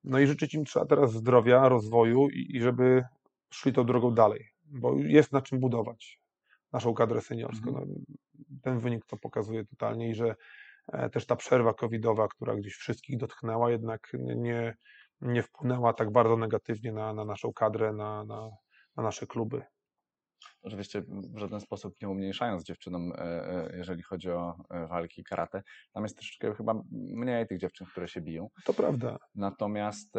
No 0.03 0.19
i 0.19 0.27
życzyć 0.27 0.53
im 0.53 0.65
trzeba 0.65 0.86
teraz 0.86 1.13
zdrowia, 1.13 1.69
rozwoju 1.69 2.29
i, 2.29 2.55
i 2.55 2.62
żeby 2.62 3.03
szli 3.50 3.74
tą 3.74 3.86
drogą 3.86 4.13
dalej, 4.13 4.48
bo 4.65 4.98
jest 4.98 5.31
na 5.31 5.41
czym 5.41 5.60
budować 5.60 6.19
naszą 6.74 6.93
kadrę 6.93 7.22
seniorską. 7.22 7.69
Mhm. 7.69 7.88
No, 7.89 8.15
ten 8.62 8.79
wynik 8.79 9.05
to 9.05 9.17
pokazuje 9.17 9.65
totalnie 9.65 10.10
i 10.10 10.15
że 10.15 10.36
e, 10.93 11.10
też 11.10 11.25
ta 11.25 11.36
przerwa 11.36 11.74
covidowa, 11.74 12.27
która 12.27 12.55
gdzieś 12.55 12.74
wszystkich 12.74 13.17
dotknęła, 13.17 13.72
jednak 13.72 14.12
nie, 14.19 14.75
nie 15.22 15.43
wpłynęła 15.43 15.93
tak 15.93 16.12
bardzo 16.12 16.38
negatywnie 16.38 16.91
na, 16.91 17.13
na 17.13 17.25
naszą 17.25 17.53
kadrę, 17.53 17.93
na, 17.93 18.24
na, 18.25 18.50
na 18.98 19.03
nasze 19.03 19.27
kluby. 19.27 19.62
Oczywiście 20.62 21.02
w 21.34 21.38
żaden 21.38 21.60
sposób 21.60 21.96
nie 22.02 22.10
umniejszając 22.10 22.64
dziewczynom, 22.64 23.12
e, 23.12 23.18
e, 23.18 23.78
jeżeli 23.78 24.04
chodzi 24.04 24.32
o 24.32 24.56
e, 24.70 24.88
walki 24.88 25.24
karate, 25.24 25.64
tam 25.94 26.04
jest 26.04 26.18
troszeczkę 26.18 26.56
chyba 26.56 26.74
mniej 26.92 27.48
tych 27.48 27.60
dziewczyn, 27.60 27.88
które 27.88 28.08
się 28.08 28.22
biją. 28.22 28.50
To 28.66 28.74
prawda. 28.74 29.18
Natomiast 29.36 30.14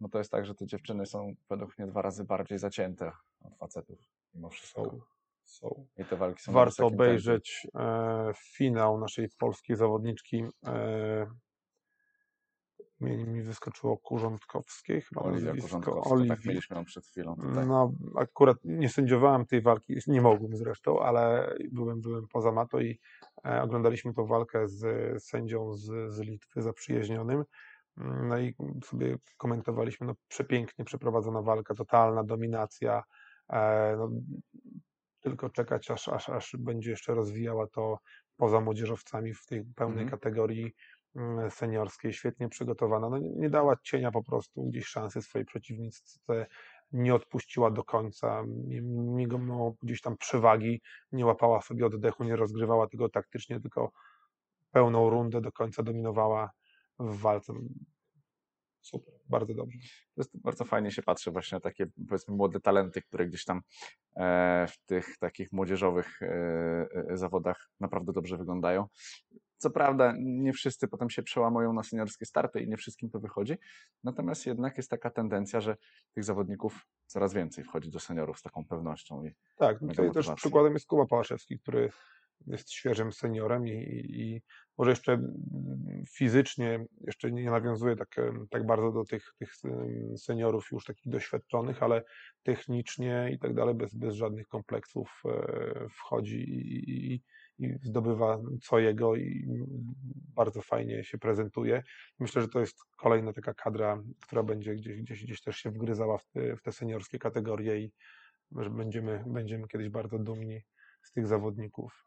no 0.00 0.08
to 0.08 0.18
jest 0.18 0.30
tak, 0.30 0.46
że 0.46 0.54
te 0.54 0.66
dziewczyny 0.66 1.06
są 1.06 1.34
według 1.50 1.78
mnie 1.78 1.88
dwa 1.88 2.02
razy 2.02 2.24
bardziej 2.24 2.58
zacięte 2.58 3.12
od 3.40 3.56
facetów 3.58 3.98
mimo 4.34 4.50
wszystko. 4.50 4.98
Są. 5.44 5.86
I 5.98 6.04
te 6.04 6.16
walki 6.16 6.42
są 6.42 6.52
Warto 6.52 6.76
tempie. 6.76 6.94
obejrzeć 6.94 7.66
e, 7.74 8.32
finał 8.56 8.98
naszej 8.98 9.28
polskiej 9.38 9.76
zawodniczki. 9.76 10.44
E, 10.66 11.26
mi, 13.00 13.16
mi 13.26 13.42
wyskoczyło 13.42 13.98
Kurządkowskiej, 13.98 15.00
chyba 15.00 15.22
Oliwia 15.22 15.46
nazwisko. 15.54 16.02
Tak 16.28 16.44
mieliśmy 16.44 16.76
ją 16.76 16.84
przed 16.84 17.06
chwilą 17.06 17.36
tutaj. 17.36 17.66
No, 17.66 17.92
akurat 18.16 18.56
nie 18.64 18.88
sędziowałem 18.88 19.46
tej 19.46 19.62
walki, 19.62 19.94
nie 20.06 20.20
mogłem 20.20 20.56
zresztą, 20.56 21.00
ale 21.00 21.54
byłem, 21.72 22.00
byłem 22.00 22.28
poza 22.28 22.52
mato 22.52 22.80
i 22.80 23.00
e, 23.44 23.62
oglądaliśmy 23.62 24.14
tą 24.14 24.26
walkę 24.26 24.68
z 24.68 24.84
sędzią 25.24 25.72
z, 25.74 26.12
z 26.12 26.20
Litwy 26.20 26.62
zaprzyjaźnionym. 26.62 27.44
Mm, 27.98 28.28
No 28.28 28.38
i 28.38 28.54
sobie 28.84 29.16
komentowaliśmy, 29.36 30.06
no 30.06 30.14
przepięknie 30.28 30.84
przeprowadzona 30.84 31.42
walka, 31.42 31.74
totalna 31.74 32.24
dominacja. 32.24 33.02
E, 33.52 33.94
no, 33.98 34.10
tylko 35.20 35.50
czekać, 35.50 35.90
aż, 35.90 36.08
aż, 36.08 36.28
aż 36.28 36.56
będzie 36.58 36.90
jeszcze 36.90 37.14
rozwijała 37.14 37.66
to 37.66 37.98
poza 38.36 38.60
młodzieżowcami 38.60 39.34
w 39.34 39.46
tej 39.46 39.64
pełnej 39.64 40.02
Mhm. 40.04 40.10
kategorii 40.10 40.62
mm, 40.62 40.72
seniorskiej, 41.50 42.12
świetnie 42.12 42.48
przygotowana. 42.48 43.10
No, 43.10 43.18
nie, 43.18 43.50
dała 43.50 43.76
cienia 43.82 44.10
po 44.10 44.22
prostu 44.22 44.64
gdzieś 44.64 44.86
szansy 44.86 45.22
swojej 45.22 45.46
przeciwniczce, 45.46 46.46
nie 46.92 47.14
odpuściła 47.14 47.70
do 47.70 47.84
końca, 47.84 48.42
mi- 48.46 48.82
mimo 48.82 49.74
gdzieś 49.82 50.00
tam 50.00 50.16
przewagi, 50.16 50.80
nie 51.12 51.26
łapała 51.26 51.62
sobie 51.62 51.86
oddechu, 51.86 52.24
nie 52.24 52.36
rozgrywała 52.36 52.88
tego 52.88 53.08
taktycznie, 53.08 53.60
tylko 53.60 53.92
pełną 54.70 55.10
rundę 55.10 55.40
do 55.40 55.52
końca 55.52 55.82
dominowała 55.82 56.50
w 56.98 57.20
walce. 57.20 57.52
Super, 58.80 59.14
bardzo 59.28 59.54
dobrze. 59.54 59.78
To 60.14 60.20
jest 60.20 60.40
bardzo 60.40 60.64
fajnie 60.64 60.90
się 60.90 61.02
patrzy 61.02 61.30
właśnie 61.30 61.56
na 61.56 61.60
takie 61.60 61.86
powiedzmy 62.08 62.34
młode 62.34 62.60
talenty, 62.60 63.02
które 63.02 63.26
gdzieś 63.26 63.44
tam 63.44 63.60
e, 64.16 64.66
w 64.66 64.78
tych 64.86 65.18
takich 65.18 65.52
młodzieżowych 65.52 66.22
e, 66.22 66.26
e, 67.10 67.16
zawodach 67.16 67.68
naprawdę 67.80 68.12
dobrze 68.12 68.36
wyglądają. 68.36 68.86
Co 69.56 69.70
prawda 69.70 70.14
nie 70.18 70.52
wszyscy 70.52 70.88
potem 70.88 71.10
się 71.10 71.22
przełamują 71.22 71.72
na 71.72 71.82
seniorskie 71.82 72.26
starty 72.26 72.60
i 72.60 72.68
nie 72.68 72.76
wszystkim 72.76 73.10
to 73.10 73.20
wychodzi, 73.20 73.54
natomiast 74.04 74.46
jednak 74.46 74.76
jest 74.76 74.90
taka 74.90 75.10
tendencja, 75.10 75.60
że 75.60 75.76
tych 76.14 76.24
zawodników 76.24 76.86
coraz 77.06 77.34
więcej 77.34 77.64
wchodzi 77.64 77.90
do 77.90 78.00
seniorów 78.00 78.38
z 78.38 78.42
taką 78.42 78.64
pewnością. 78.64 79.24
I 79.24 79.34
Tak, 79.56 79.80
no 79.80 79.88
tutaj 79.88 80.12
też 80.12 80.30
przykładem 80.36 80.72
jest 80.72 80.86
Kuba 80.86 81.06
Pałaszewski, 81.06 81.58
który 81.58 81.90
jest 82.46 82.70
świeżym 82.70 83.12
seniorem 83.12 83.66
i, 83.66 83.72
i, 84.08 84.42
może 84.78 84.90
jeszcze 84.90 85.18
fizycznie 86.16 86.84
jeszcze 87.06 87.32
nie 87.32 87.50
nawiązuje 87.50 87.96
tak, 87.96 88.16
tak 88.50 88.66
bardzo 88.66 88.92
do 88.92 89.04
tych, 89.04 89.34
tych 89.38 89.52
seniorów 90.16 90.68
już 90.72 90.84
takich 90.84 91.12
doświadczonych, 91.12 91.82
ale 91.82 92.02
technicznie 92.42 93.30
i 93.32 93.38
tak 93.38 93.54
dalej 93.54 93.74
bez, 93.74 93.94
bez 93.94 94.14
żadnych 94.14 94.48
kompleksów 94.48 95.22
e, 95.24 95.88
wchodzi 95.90 96.36
i, 96.36 96.90
i, 96.90 97.22
i 97.58 97.74
zdobywa 97.82 98.38
co 98.62 98.78
jego 98.78 99.16
i 99.16 99.46
bardzo 100.34 100.62
fajnie 100.62 101.04
się 101.04 101.18
prezentuje. 101.18 101.82
Myślę, 102.18 102.42
że 102.42 102.48
to 102.48 102.60
jest 102.60 102.76
kolejna 102.96 103.32
taka 103.32 103.54
kadra, 103.54 104.02
która 104.20 104.42
będzie 104.42 104.74
gdzieś, 104.74 105.02
gdzieś, 105.02 105.24
gdzieś 105.24 105.42
też 105.42 105.56
się 105.56 105.70
wgryzała 105.70 106.18
w 106.18 106.26
te, 106.26 106.56
w 106.56 106.62
te 106.62 106.72
seniorskie 106.72 107.18
kategorie 107.18 107.78
i 107.78 107.92
że 108.56 108.70
będziemy, 108.70 109.24
będziemy 109.26 109.68
kiedyś 109.68 109.88
bardzo 109.88 110.18
dumni 110.18 110.60
z 111.02 111.12
tych 111.12 111.26
zawodników. 111.26 112.06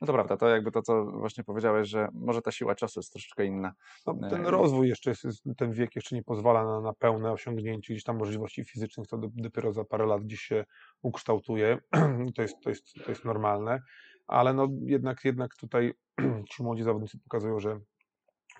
no 0.00 0.06
to 0.06 0.12
prawda, 0.12 0.36
to 0.36 0.48
jakby 0.48 0.72
to, 0.72 0.82
co 0.82 1.04
właśnie 1.04 1.44
powiedziałeś, 1.44 1.88
że 1.88 2.08
może 2.12 2.42
ta 2.42 2.52
siła 2.52 2.74
czasu 2.74 3.00
jest 3.00 3.12
troszeczkę 3.12 3.46
inna. 3.46 3.72
No, 4.06 4.28
ten 4.30 4.46
E, 4.46 4.50
rozwój 4.50 4.88
jeszcze 4.88 5.10
jest, 5.10 5.24
ten 5.56 5.72
wiek 5.72 5.96
jeszcze 5.96 6.16
nie 6.16 6.22
pozwala 6.22 6.64
na, 6.64 6.80
na 6.80 6.92
pełne 6.92 7.32
osiągnięcie 7.32 7.94
gdzieś 7.94 8.04
tam 8.04 8.18
możliwości 8.18 8.64
fizycznych, 8.64 9.06
to 9.06 9.18
do, 9.18 9.28
dopiero 9.34 9.72
za 9.72 9.84
parę 9.84 10.06
lat 10.06 10.22
gdzieś 10.22 10.40
się 10.40 10.64
ukształtuje. 11.02 11.78
to, 12.36 12.42
jest, 12.42 12.54
to, 12.62 12.70
jest, 12.70 12.92
to 13.04 13.10
jest 13.10 13.24
normalne, 13.24 13.80
ale 14.26 14.54
no 14.54 14.68
jednak, 14.80 15.24
jednak 15.24 15.56
tutaj 15.56 15.92
ci 16.50 16.62
młodzi 16.62 16.82
zawodnicy 16.82 17.18
pokazują, 17.18 17.60
że 17.60 17.80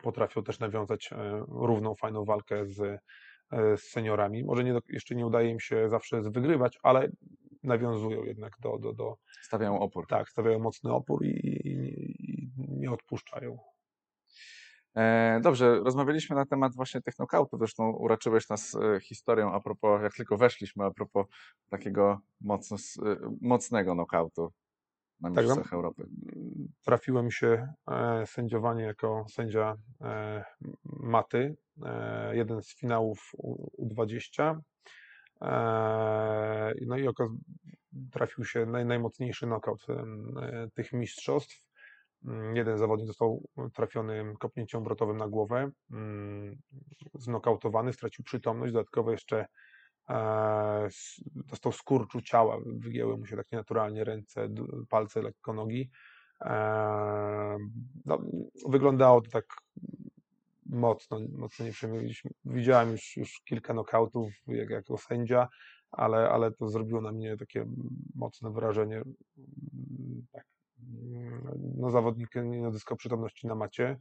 potrafią 0.02 0.42
też 0.42 0.58
nawiązać 0.58 1.12
e, 1.12 1.44
równą, 1.48 1.94
fajną 1.94 2.24
walkę 2.24 2.66
z, 2.66 2.80
e, 2.80 3.76
z 3.76 3.82
seniorami. 3.82 4.44
Może 4.44 4.64
nie, 4.64 4.72
do- 4.72 4.80
jeszcze 4.88 5.14
nie 5.14 5.26
udaje 5.26 5.50
im 5.50 5.60
się 5.60 5.88
zawsze 5.88 6.20
wygrywać, 6.22 6.78
ale 6.82 7.08
nawiązują 7.62 8.24
jednak 8.24 8.52
do, 8.60 8.78
do, 8.78 8.92
do 8.92 9.16
Stawiają 9.42 9.80
opór. 9.80 10.06
tak, 10.06 10.28
stawiają 10.28 10.58
mocny 10.58 10.92
opór 10.92 11.24
i, 11.24 11.28
i, 11.28 11.68
i 11.68 12.50
nie 12.58 12.90
odpuszczają. 12.90 13.58
E, 14.96 15.40
Dobrze, 15.42 15.80
rozmawialiśmy 15.80 16.36
na 16.36 16.46
temat 16.46 16.74
właśnie 16.76 17.02
tych 17.02 17.14
knockoutu, 17.14 17.58
zresztą 17.58 17.90
uraczyłeś 17.90 18.48
nas 18.48 18.76
historią 19.02 19.52
a 19.52 19.60
propos, 19.60 20.02
jak 20.02 20.14
tylko 20.14 20.36
weszliśmy, 20.36 20.84
a 20.84 20.90
propos 20.90 21.26
takiego 21.70 22.20
mocno, 22.40 22.76
mocnego 23.40 23.92
knockoutu 23.94 24.52
na 25.22 25.30
Tak. 25.30 25.44
Mistrzostwach 25.44 25.72
Europy. 25.72 26.06
trafiło 26.84 27.22
mi 27.22 27.32
się 27.32 27.68
e, 27.90 28.26
sędziowanie 28.26 28.84
jako 28.84 29.24
sędzia 29.28 29.76
e, 30.00 30.44
maty, 30.84 31.56
e, 31.84 32.36
jeden 32.36 32.62
z 32.62 32.74
finałów 32.74 33.30
U- 33.38 33.86
U20. 33.88 34.60
E, 35.42 36.74
no 36.86 36.96
i 36.96 37.08
okaz- 37.08 37.36
trafił 38.12 38.44
się 38.44 38.66
naj, 38.66 38.86
najmocniejszy 38.86 39.46
knockout 39.46 39.86
tych 40.74 40.92
mistrzostw. 40.92 41.66
Mm, 42.24 42.56
Jeden 42.56 42.78
zawodnik 42.78 43.06
został 43.06 43.42
trafiony 43.74 44.34
kopnięciem 44.38 44.80
obrotowym 44.80 45.16
na 45.16 45.28
głowę, 45.28 45.70
mm, 45.92 46.56
znokautowany, 47.14 47.92
stracił 47.92 48.24
przytomność, 48.24 48.72
dodatkowo 48.72 49.12
jeszcze 49.12 49.46
dostał 51.34 51.72
skurczu 51.72 52.20
ciała, 52.22 52.58
wygięły 52.66 53.16
mu 53.16 53.26
się 53.26 53.36
tak 53.36 53.52
nienaturalnie 53.52 54.04
ręce, 54.04 54.48
palce, 54.88 55.22
lekko 55.22 55.52
nogi. 55.52 55.90
Eee, 56.40 57.58
No, 58.04 58.18
wyglądało 58.68 59.20
to 59.20 59.30
tak 59.30 59.44
mocno, 60.66 61.20
mocno 61.32 61.64
nieprzyjemnie. 61.64 62.14
Widziałem 62.44 62.92
już, 62.92 63.16
już 63.16 63.40
kilka 63.44 63.72
knockoutów 63.72 64.32
jak, 64.46 64.70
jako 64.70 64.98
sędzia, 64.98 65.48
ale, 65.90 66.30
ale 66.30 66.52
to 66.52 66.68
zrobiło 66.68 67.00
na 67.00 67.12
mnie 67.12 67.36
takie 67.36 67.66
mocne 68.14 68.50
wrażenie. 68.52 68.96
Mm, 68.96 70.26
Tak. 70.32 70.44
Mm, 70.80 71.72
No, 71.76 71.90
zawodnik 71.90 72.34
nie 72.44 72.68
odzyskał 72.68 72.96
przytomności 72.96 73.46
na 73.46 73.54
macie. 73.54 73.96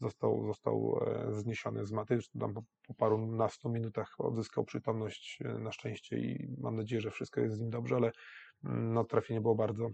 Został, 0.00 0.46
został 0.46 1.00
e, 1.06 1.32
zniesiony 1.32 1.86
z 1.86 1.92
maty. 1.92 2.18
Tam 2.40 2.54
po, 2.54 2.62
po 2.86 2.94
parunastu 2.94 3.68
minutach 3.68 4.14
odzyskał 4.18 4.64
przytomność 4.64 5.38
e, 5.44 5.58
na 5.58 5.72
szczęście 5.72 6.18
i 6.18 6.54
mam 6.58 6.76
nadzieję, 6.76 7.00
że 7.00 7.10
wszystko 7.10 7.40
jest 7.40 7.56
z 7.56 7.60
nim 7.60 7.70
dobrze, 7.70 7.96
ale 7.96 8.12
mm, 8.64 8.92
no, 8.94 9.04
trafienie 9.04 9.40
było 9.40 9.54
bardzo, 9.54 9.90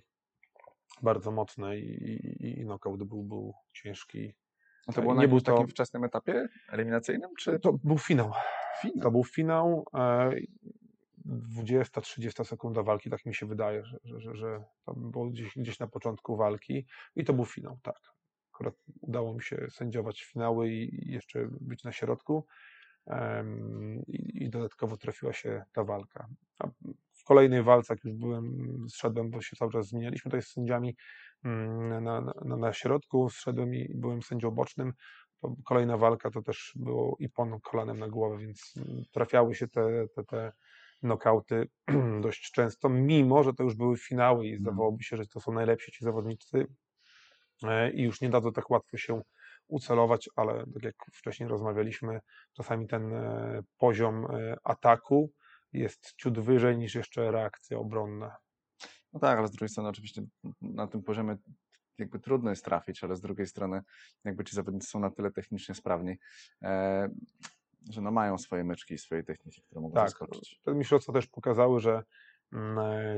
bardzo 1.02 1.30
mocne 1.30 1.78
i, 1.78 2.02
i, 2.12 2.60
i 2.60 2.64
knockout 2.64 3.02
był, 3.02 3.22
był 3.22 3.54
ciężki. 3.72 4.32
A 4.86 4.92
to 4.92 5.00
było 5.02 5.14
nie 5.14 5.20
na 5.20 5.28
był 5.28 5.36
jakimś 5.36 5.42
takim 5.42 5.66
to- 5.66 5.70
wczesnym 5.70 6.04
etapie 6.04 6.48
eliminacyjnym, 6.68 7.30
czy 7.38 7.60
To 7.60 7.72
był 7.72 7.98
finał. 7.98 8.32
finał? 8.80 9.02
To 9.02 9.10
był 9.10 9.24
finał. 9.24 9.84
E, 9.94 10.30
20-30 11.26 12.44
sekunda 12.44 12.82
walki, 12.82 13.10
tak 13.10 13.26
mi 13.26 13.34
się 13.34 13.46
wydaje, 13.46 13.84
że, 13.84 13.98
że, 14.04 14.20
że, 14.20 14.36
że 14.36 14.64
to 14.84 14.94
było 14.94 15.26
gdzieś, 15.26 15.56
gdzieś 15.56 15.78
na 15.78 15.86
początku 15.86 16.36
walki 16.36 16.86
i 17.16 17.24
to 17.24 17.32
był 17.32 17.44
finał, 17.44 17.78
tak. 17.82 18.00
Akurat 18.54 18.74
udało 19.00 19.34
mi 19.34 19.42
się 19.42 19.66
sędziować 19.70 20.22
finały 20.22 20.70
i, 20.70 21.12
jeszcze 21.12 21.48
być 21.60 21.84
na 21.84 21.92
środku 21.92 22.46
i, 24.08 24.50
dodatkowo 24.50 24.96
trafiła 24.96 25.32
się 25.32 25.62
ta 25.72 25.84
walka. 25.84 26.28
A 26.58 26.68
w 27.12 27.24
kolejnej 27.24 27.62
walce, 27.62 27.94
jak 27.94 28.04
już 28.04 28.14
byłem, 28.14 28.76
zszedłem, 28.88 29.30
bo 29.30 29.42
się 29.42 29.56
cały 29.56 29.72
czas 29.72 29.88
zmienialiśmy 29.88 30.30
tutaj 30.30 30.42
z 30.42 30.52
sędziami 30.52 30.96
mm, 31.44 32.04
na, 32.04 32.20
na, 32.20 32.56
na, 32.56 32.72
środku, 32.72 33.30
zszedłem 33.30 33.74
i 33.74 33.94
byłem 33.94 34.22
sędzią 34.22 34.50
bocznym, 34.50 34.92
to 35.40 35.54
kolejna 35.64 35.96
walka 35.96 36.30
to 36.30 36.42
też 36.42 36.72
było 36.76 37.16
i 37.18 37.28
pon 37.28 37.60
kolanem 37.60 37.98
na 37.98 38.08
głowę, 38.08 38.38
więc 38.38 38.74
trafiały 39.12 39.54
się 39.54 39.68
te, 39.68 40.06
te, 40.14 40.24
te 40.24 40.52
nokauty 41.02 41.68
dość 42.22 42.50
często, 42.50 42.88
mimo 42.88 43.42
że 43.42 43.54
to 43.54 43.62
już 43.62 43.74
były 43.74 43.96
finały 43.96 44.46
i 44.46 44.56
zdawałoby 44.56 45.02
się, 45.02 45.16
że 45.16 45.26
to 45.26 45.40
są 45.40 45.52
najlepsi 45.52 45.92
ci 45.92 46.04
zawodnicy 46.04 46.66
i 47.94 48.02
już 48.02 48.20
nie 48.20 48.30
dadzą 48.30 48.52
tak 48.52 48.70
łatwo 48.70 48.96
się 48.96 49.22
ucelować, 49.68 50.28
ale 50.36 50.64
tak 50.74 50.82
jak 50.82 50.94
wcześniej 51.12 51.48
rozmawialiśmy, 51.48 52.20
czasami 52.52 52.88
ten 52.88 53.12
e, 53.14 53.62
poziom 53.78 54.26
e, 54.26 54.56
ataku 54.64 55.32
jest 55.72 56.14
ciut 56.16 56.38
wyżej 56.38 56.78
niż 56.78 56.94
jeszcze 56.94 57.30
reakcja 57.30 57.78
obronna. 57.78 58.36
No 59.12 59.20
tak, 59.20 59.38
ale 59.38 59.48
z 59.48 59.50
drugiej 59.50 59.68
strony 59.68 59.88
oczywiście 59.88 60.22
na 60.60 60.86
tym 60.86 61.02
poziomie 61.02 61.36
jakby 61.98 62.18
trudno 62.18 62.50
jest 62.50 62.64
trafić, 62.64 63.04
ale 63.04 63.16
z 63.16 63.20
drugiej 63.20 63.46
strony 63.46 63.82
jakby 64.24 64.44
ci 64.44 64.56
zawodnicy 64.56 64.86
są 64.86 65.00
na 65.00 65.10
tyle 65.10 65.30
technicznie 65.30 65.74
sprawni, 65.74 66.18
e, 66.62 67.08
że 67.90 68.00
no 68.00 68.10
mają 68.10 68.38
swoje 68.38 68.64
myczki 68.64 68.94
i 68.94 68.98
swoje 68.98 69.22
techniki, 69.22 69.62
które 69.62 69.80
mogą 69.80 69.94
Tak, 69.94 70.08
zaskoczyć. 70.08 70.60
te 70.64 70.74
mistrzostwa 70.74 71.12
też 71.12 71.26
pokazały, 71.26 71.80
że 71.80 71.92
e, 71.92 72.04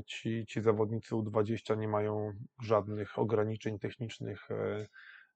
ci, 0.07 0.45
ci 0.49 0.61
zawodnicy 0.63 1.15
U20 1.15 1.79
nie 1.79 1.89
mają 1.89 2.33
żadnych 2.63 3.19
ograniczeń 3.19 3.79
technicznych. 3.79 4.51
e, 4.51 4.87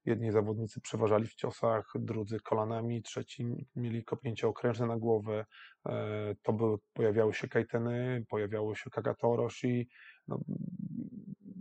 Jedni 0.04 0.32
zawodnicy 0.32 0.80
przeważali 0.80 1.26
w 1.26 1.34
ciosach, 1.34 1.92
drudzy 1.94 2.40
kolanami, 2.40 3.02
trzeci 3.02 3.66
mieli 3.76 4.04
kopnięcie 4.04 4.48
okrężne 4.48 4.86
na 4.86 4.96
głowę. 4.96 5.46
e, 5.88 6.34
To 6.42 6.52
były, 6.52 6.78
pojawiały 6.92 7.34
się 7.34 7.48
kajteny, 7.48 8.24
pojawiało 8.28 8.74
się 8.74 8.90
kagatoroshi. 8.90 9.88
No, 10.28 10.40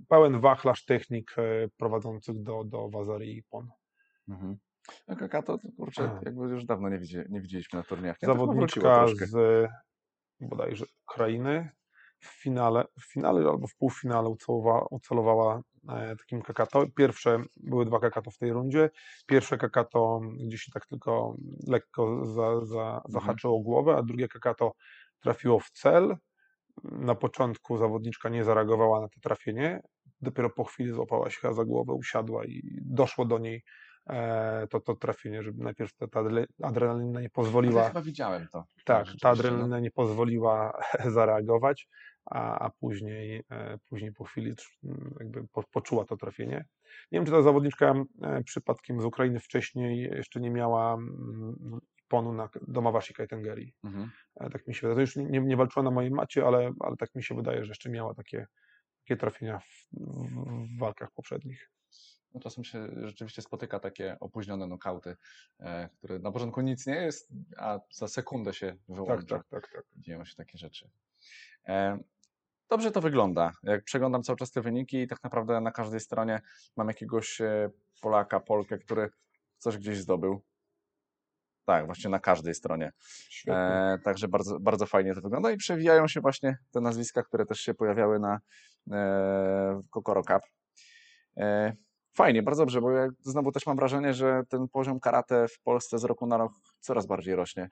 pełen 0.09 0.39
wachlarz 0.39 0.85
technik 0.85 1.35
e, 1.37 1.67
prowadzących 1.77 2.43
do, 2.43 2.63
do 2.63 2.89
wazarii 2.89 3.37
i 3.37 3.43
pon. 3.43 3.69
Mhm. 4.27 4.57
No 5.07 5.15
Kakato, 5.15 5.57
to 5.57 5.67
kurczę, 5.77 6.19
jakby 6.25 6.47
już 6.47 6.65
dawno 6.65 6.89
nie, 6.89 6.99
widzi, 6.99 7.17
nie 7.29 7.41
widzieliśmy 7.41 7.79
na 7.79 7.83
turniejach. 7.83 8.17
Zawodniczka 8.21 9.07
z 9.07 9.67
bodajże 10.39 10.85
Ukrainy 11.09 11.69
w 12.19 12.41
finale, 12.41 12.85
w 12.99 13.13
finale 13.13 13.49
albo 13.49 13.67
w 13.67 13.75
półfinale 13.75 14.29
ucelowała, 14.29 14.85
ucelowała 14.91 15.61
takim 16.19 16.41
kakato. 16.41 16.85
Pierwsze, 16.95 17.43
były 17.57 17.85
dwa 17.85 17.99
kakato 17.99 18.31
w 18.31 18.37
tej 18.37 18.51
rundzie. 18.51 18.89
Pierwsze 19.25 19.57
kakato 19.57 20.21
gdzieś 20.47 20.61
się 20.61 20.71
tak 20.71 20.85
tylko 20.85 21.35
lekko 21.67 22.25
za, 22.25 22.65
za, 22.65 23.01
zahaczyło 23.09 23.59
głowę, 23.59 23.95
a 23.97 24.03
drugie 24.03 24.27
kakato 24.27 24.71
trafiło 25.19 25.59
w 25.59 25.69
cel. 25.69 26.17
Na 26.83 27.15
początku 27.15 27.77
zawodniczka 27.77 28.29
nie 28.29 28.43
zareagowała 28.43 29.01
na 29.01 29.07
to 29.07 29.19
trafienie. 29.19 29.81
Dopiero 30.21 30.49
po 30.49 30.63
chwili 30.63 30.91
złapała 30.91 31.29
się 31.29 31.53
za 31.53 31.65
głowę, 31.65 31.93
usiadła 31.93 32.45
i 32.45 32.61
doszło 32.81 33.25
do 33.25 33.39
niej 33.39 33.63
to, 34.69 34.79
to 34.79 34.95
trafienie, 34.95 35.43
żeby 35.43 35.63
najpierw 35.63 35.93
ta, 35.93 36.07
ta 36.07 36.19
adre- 36.23 36.45
adrenalina 36.63 37.19
nie 37.19 37.23
Ja 37.23 37.29
pozwoliła. 37.29 37.87
chyba 37.87 38.01
widziałem 38.01 38.47
to. 38.47 38.59
Tak, 38.59 38.85
ta 38.85 39.03
rzeczywiście, 39.05 39.27
no. 39.27 39.29
adrenalina 39.31 39.79
nie 39.79 39.91
pozwoliła 39.91 40.79
zareagować, 41.15 41.87
a, 42.25 42.59
a 42.59 42.69
później, 42.69 43.43
e, 43.51 43.77
później 43.89 44.13
po 44.13 44.23
chwili 44.23 44.53
trz- 44.55 44.77
m, 44.83 45.13
jakby 45.19 45.47
po, 45.47 45.63
poczuła 45.71 46.05
to 46.05 46.17
trafienie. 46.17 46.65
Nie 47.11 47.19
wiem, 47.19 47.25
czy 47.25 47.31
ta 47.31 47.41
zawodniczka 47.41 47.93
e, 48.21 48.43
przypadkiem 48.43 49.01
z 49.01 49.05
Ukrainy 49.05 49.39
wcześniej 49.39 50.01
jeszcze 50.01 50.39
nie 50.39 50.49
miała 50.49 50.93
mm, 50.93 51.79
ponu 52.07 52.33
na 52.33 52.49
Domawashi 52.67 53.13
Kaitengeri. 53.13 53.73
Mhm. 53.83 54.11
E, 54.39 54.49
Tak 54.49 54.67
mi 54.67 54.75
się 54.75 54.87
wydaje. 54.87 54.95
To 54.95 55.01
już 55.01 55.15
nie, 55.31 55.39
nie 55.39 55.57
walczyła 55.57 55.83
na 55.83 55.91
mojej 55.91 56.11
macie, 56.11 56.45
ale, 56.47 56.71
ale 56.79 56.97
tak 56.97 57.15
mi 57.15 57.23
się 57.23 57.35
wydaje, 57.35 57.63
że 57.65 57.69
jeszcze 57.69 57.89
miała 57.89 58.13
takie, 58.13 58.47
takie 59.03 59.17
trafienia 59.17 59.59
w, 59.59 59.65
w, 59.93 60.75
w 60.75 60.79
walkach 60.79 61.11
poprzednich. 61.11 61.71
No, 62.37 62.41
czasem 62.41 62.63
się 62.63 62.87
rzeczywiście 63.07 63.41
spotyka 63.41 63.79
takie 63.79 64.17
opóźnione 64.19 64.67
nokauty, 64.67 65.15
e, 65.59 65.89
które 65.97 66.19
na 66.19 66.31
początku 66.31 66.61
nic 66.61 66.87
nie 66.87 66.95
jest, 66.95 67.29
a 67.57 67.79
za 67.91 68.07
sekundę 68.07 68.53
się 68.53 68.67
Tak, 68.67 68.95
wyłącza. 68.95 69.37
tak, 69.37 69.47
tak, 69.47 69.71
tak. 69.73 69.83
Dzieją 69.97 70.25
się 70.25 70.35
takie 70.35 70.57
rzeczy. 70.57 70.89
E, 71.67 71.99
Dobrze 72.69 72.91
to 72.91 73.01
wygląda. 73.01 73.51
Jak 73.63 73.83
przeglądam 73.83 74.23
cały 74.23 74.37
czas 74.37 74.51
te 74.51 74.61
wyniki 74.61 74.97
i 74.97 75.07
tak 75.07 75.23
naprawdę 75.23 75.61
na 75.61 75.71
każdej 75.71 75.99
stronie 75.99 76.41
mam 76.75 76.87
jakiegoś 76.87 77.41
e, 77.41 77.69
Polaka, 78.01 78.39
Polkę, 78.39 78.77
który 78.77 79.09
coś 79.57 79.77
gdzieś 79.77 79.97
zdobył. 79.97 80.41
Tak, 81.65 81.85
właśnie 81.85 82.09
na 82.09 82.19
każdej 82.19 82.53
stronie. 82.55 82.91
E, 83.47 83.97
także 84.03 84.27
bardzo, 84.27 84.59
bardzo 84.59 84.85
fajnie 84.85 85.15
to 85.15 85.21
wygląda 85.21 85.51
i 85.51 85.57
przewijają 85.57 86.07
się 86.07 86.21
właśnie 86.21 86.57
te 86.71 86.81
nazwiska, 86.81 87.23
które 87.23 87.45
też 87.45 87.59
się 87.59 87.73
pojawiały 87.73 88.19
na 88.19 88.39
e, 88.91 89.81
Kokoro 89.89 90.23
Cup. 90.23 90.41
E, 91.37 91.75
fajnie, 92.17 92.43
bardzo 92.43 92.61
dobrze, 92.61 92.81
bo 92.81 92.91
ja 92.91 93.07
znowu 93.21 93.51
też 93.51 93.65
mam 93.65 93.77
wrażenie, 93.77 94.13
że 94.13 94.43
ten 94.49 94.67
poziom 94.67 94.99
karate 94.99 95.47
w 95.47 95.59
Polsce 95.59 95.99
z 95.99 96.03
roku 96.03 96.27
na 96.27 96.37
rok 96.37 96.51
coraz 96.79 97.05
bardziej 97.05 97.35
rośnie. 97.35 97.69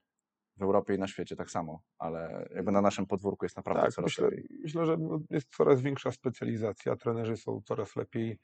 W 0.57 0.61
Europie 0.61 0.95
i 0.95 0.99
na 0.99 1.07
świecie 1.07 1.35
tak 1.35 1.51
samo, 1.51 1.81
ale 1.97 2.49
jakby 2.55 2.71
na 2.71 2.81
naszym 2.81 3.05
podwórku 3.05 3.45
jest 3.45 3.57
naprawdę 3.57 3.83
Tak, 3.83 3.93
coraz 3.93 4.07
myślę, 4.11 4.25
lepiej. 4.25 4.47
myślę, 4.63 4.85
że 4.85 4.97
jest 5.29 5.55
coraz 5.55 5.81
większa 5.81 6.11
specjalizacja. 6.11 6.95
Trenerzy 6.95 7.37
są 7.37 7.61
coraz 7.65 7.95
lepiej 7.95 8.39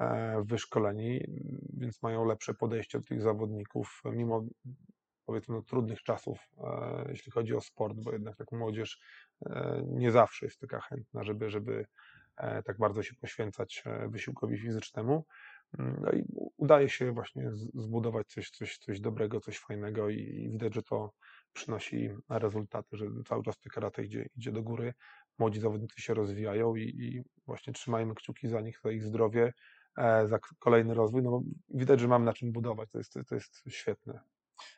e, 0.00 0.42
wyszkoleni, 0.46 1.20
więc 1.72 2.02
mają 2.02 2.24
lepsze 2.24 2.54
podejście 2.54 2.98
do 2.98 3.04
tych 3.04 3.22
zawodników, 3.22 4.02
mimo 4.04 4.44
powiedzmy 5.26 5.54
no, 5.54 5.62
trudnych 5.62 6.02
czasów, 6.02 6.38
e, 6.58 7.04
jeśli 7.08 7.32
chodzi 7.32 7.54
o 7.54 7.60
sport, 7.60 7.96
bo 8.04 8.12
jednak 8.12 8.36
tak 8.36 8.52
młodzież 8.52 9.00
e, 9.46 9.82
nie 9.86 10.10
zawsze 10.10 10.46
jest 10.46 10.60
taka 10.60 10.80
chętna, 10.80 11.24
żeby, 11.24 11.50
żeby 11.50 11.86
tak 12.36 12.78
bardzo 12.78 13.02
się 13.02 13.14
poświęcać 13.14 13.82
e, 13.86 14.08
wysiłkowi 14.08 14.58
fizycznemu. 14.58 15.24
Mm, 15.78 15.96
No 16.00 16.12
i 16.12 16.24
udaje 16.56 16.88
się 16.88 17.12
właśnie 17.12 17.50
zbudować 17.74 18.26
coś, 18.26 18.50
coś, 18.50 18.78
coś 18.78 19.00
dobrego, 19.00 19.40
coś 19.40 19.58
fajnego 19.58 20.10
i, 20.10 20.48
widać, 20.52 20.74
że 20.74 20.82
to 20.82 21.12
przynosi 21.52 22.10
rezultaty, 22.28 22.96
że 22.96 23.06
cały 23.26 23.42
czas 23.42 23.58
te 23.58 23.70
karate 23.70 24.04
idzie, 24.04 24.28
idzie 24.36 24.52
do 24.52 24.62
góry, 24.62 24.94
młodzi 25.38 25.60
zawodnicy 25.60 26.02
się 26.02 26.14
rozwijają 26.14 26.76
i, 26.76 26.82
i 26.82 27.22
właśnie 27.46 27.72
trzymajmy 27.72 28.14
kciuki 28.14 28.48
za 28.48 28.60
nich, 28.60 28.80
za 28.84 28.90
ich 28.90 29.02
zdrowie, 29.02 29.52
e, 29.98 30.26
za 30.26 30.38
kolejny 30.58 30.94
rozwój, 30.94 31.22
no 31.22 31.42
widać, 31.68 32.00
że 32.00 32.08
mam 32.08 32.24
na 32.24 32.32
czym 32.32 32.52
budować, 32.52 32.90
to 32.90 32.98
jest, 32.98 33.12
to 33.28 33.34
jest 33.34 33.62
świetne. 33.68 34.20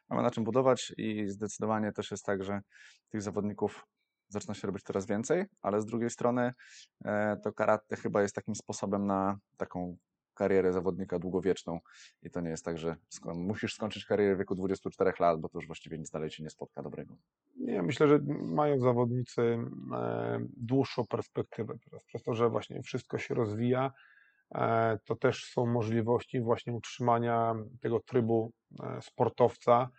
Mamy 0.09 0.23
na 0.23 0.31
czym 0.31 0.45
budować 0.45 0.93
i 0.97 1.29
zdecydowanie 1.29 1.93
też 1.93 2.11
jest 2.11 2.25
tak, 2.25 2.45
że 2.45 2.61
tych 3.09 3.23
zawodników 3.23 3.87
zaczyna 4.29 4.55
się 4.55 4.67
robić 4.67 4.83
coraz 4.83 5.07
więcej, 5.07 5.45
ale 5.63 5.81
z 5.81 5.87
drugiej 5.87 6.11
strony 6.11 6.53
e, 7.05 7.37
to 7.45 7.53
karate 7.53 7.97
chyba 7.97 8.23
jest 8.23 8.35
takim 8.35 8.55
sposobem 8.55 9.07
na 9.07 9.39
taką 9.57 9.97
karierę 10.37 10.73
zawodnika 10.73 11.19
długowieczną 11.19 11.79
i 12.23 12.31
to 12.31 12.41
nie 12.41 12.51
jest 12.51 12.65
tak, 12.65 12.79
że 12.79 12.97
sko- 13.09 13.35
musisz 13.35 13.75
skończyć 13.75 14.05
karierę 14.05 14.35
w 14.35 14.39
wieku 14.39 14.55
24 14.55 15.13
lat, 15.21 15.41
bo 15.41 15.49
to 15.49 15.59
już 15.59 15.67
właściwie 15.67 15.99
nic 15.99 16.11
dalej 16.11 16.31
ci 16.31 16.43
nie 16.43 16.51
spotka 16.51 16.83
dobrego. 16.83 17.17
Nie, 17.57 17.83
myślę, 17.83 18.09
że 18.09 18.19
mają 18.43 18.81
zawodnicy 18.81 19.43
e, 19.43 20.39
dłuższą 20.57 21.07
perspektywę 21.07 21.75
teraz, 21.85 22.05
przez 22.05 22.23
to, 22.23 22.35
że 22.35 22.49
właśnie 22.49 22.83
wszystko 22.83 23.19
się 23.19 23.35
rozwija, 23.35 23.93
e, 24.55 24.99
to 25.05 25.17
też 25.17 25.45
są 25.45 25.67
możliwości 25.67 26.41
właśnie 26.41 26.73
utrzymania 26.73 27.55
tego 27.81 28.01
trybu 28.01 28.53
sportowca, 29.01 29.91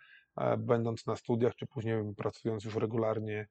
będąc 0.58 1.06
na 1.06 1.16
studiach, 1.16 1.54
czy 1.54 1.66
później 1.66 2.14
pracując 2.16 2.64
już 2.64 2.74
regularnie 2.76 3.46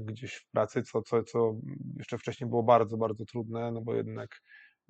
gdzieś 0.00 0.34
w 0.34 0.50
pracy, 0.50 0.82
co, 0.82 1.02
co, 1.02 1.22
co 1.22 1.54
jeszcze 1.96 2.18
wcześniej 2.18 2.50
było 2.50 2.62
bardzo, 2.62 2.96
bardzo 2.96 3.24
trudne, 3.24 3.72
no 3.72 3.80
bo 3.80 3.94
jednak 3.94 4.40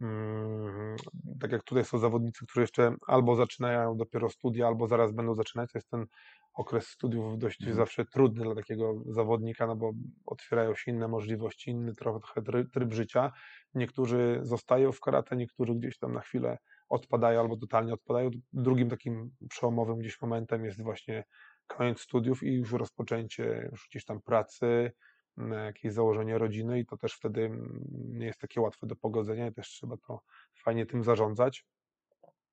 mm, 0.01 0.97
tak 1.41 1.53
jak 1.53 1.63
tutaj 1.63 1.85
są 1.85 1.99
zawodnicy, 1.99 2.47
którzy 2.47 2.61
jeszcze 2.61 2.95
albo 3.07 3.37
zaczynają 3.37 3.97
dopiero 3.97 4.31
studia, 4.31 4.67
albo 4.67 4.87
zaraz 4.87 5.13
będą 5.13 5.35
zaczynać, 5.35 5.73
to 5.73 5.79
jest 5.79 5.91
ten 5.91 6.07
okres 6.55 6.87
studiów 6.89 7.39
dość 7.39 7.61
Mhm. 7.61 7.77
zawsze 7.77 8.05
trudny 8.05 8.45
dla 8.45 8.55
takiego 8.55 8.95
zawodnika, 9.07 9.67
no 9.67 9.77
bo 9.77 9.93
otwierają 10.27 10.75
się 10.75 10.91
inne 10.91 11.09
możliwości, 11.09 11.71
inny 11.71 11.95
trochę 11.95 12.43
tryb, 12.43 12.73
tryb 12.73 12.93
życia. 12.93 13.33
Niektórzy 13.75 14.39
zostają 14.43 14.93
w 14.93 15.01
karate, 15.01 15.37
niektórzy 15.37 15.75
gdzieś 15.75 15.99
tam 15.99 16.13
na 16.13 16.21
chwilę 16.21 16.59
odpadają 16.89 17.41
albo 17.41 17.57
totalnie 17.57 17.95
odpadają. 17.95 18.31
Drugim 18.53 18.91
takim 18.91 19.31
przełomowym 19.51 19.99
gdzieś 19.99 20.21
momentem 20.21 20.65
jest 20.65 20.83
właśnie 20.83 21.25
koniec 21.67 22.01
studiów 22.01 22.43
i 22.43 22.53
już 22.55 22.73
rozpoczęcie 22.73 23.69
już 23.73 23.89
gdzieś 23.91 24.05
tam 24.05 24.21
pracy, 24.23 24.93
m, 25.39 25.53
jakieś 25.53 25.93
założenie 25.93 26.39
rodziny 26.39 26.81
i 26.81 26.87
to 26.87 26.97
też 26.97 27.13
wtedy 27.13 27.45
mm, 27.45 27.85
nie 27.93 28.27
jest 28.27 28.41
takie 28.41 28.61
łatwe 28.61 28.87
do 28.87 28.97
pogodzenia 28.97 29.47
i 29.47 29.53
też 29.53 29.69
trzeba 29.69 29.97
to 29.97 30.21
fajnie 30.65 30.87
tym 30.87 31.05
zarządzać. 31.05 31.65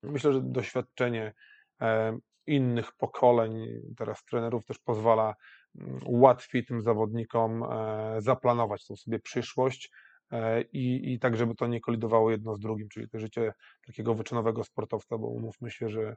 Myślę, 0.04 0.34
że 0.34 0.42
doświadczenie 0.42 1.34
e, 1.82 2.18
innych 2.48 2.92
pokoleń, 2.98 3.68
teraz 3.98 4.24
trenerów 4.24 4.66
też 4.66 4.80
pozwala 4.80 5.36
mm, 5.76 6.00
łatwiej 6.06 6.66
tym 6.66 6.82
zawodnikom 6.82 7.64
e, 7.64 8.16
zaplanować 8.22 8.88
tą 8.88 8.96
sobie 8.96 9.20
przyszłość 9.20 9.92
e, 10.32 10.62
i, 10.62 11.14
i 11.14 11.20
tak, 11.20 11.38
żeby 11.38 11.56
to 11.56 11.68
nie 11.68 11.82
kolidowało 11.82 12.32
jedno 12.32 12.56
z 12.56 12.60
drugim, 12.60 12.90
czyli 12.90 13.10
to 13.10 13.20
życie 13.20 13.54
takiego 13.86 14.16
wyczynowego 14.16 14.64
sportowca, 14.64 15.18
bo 15.18 15.28
umówmy 15.28 15.72
się, 15.72 15.90
że 15.90 16.16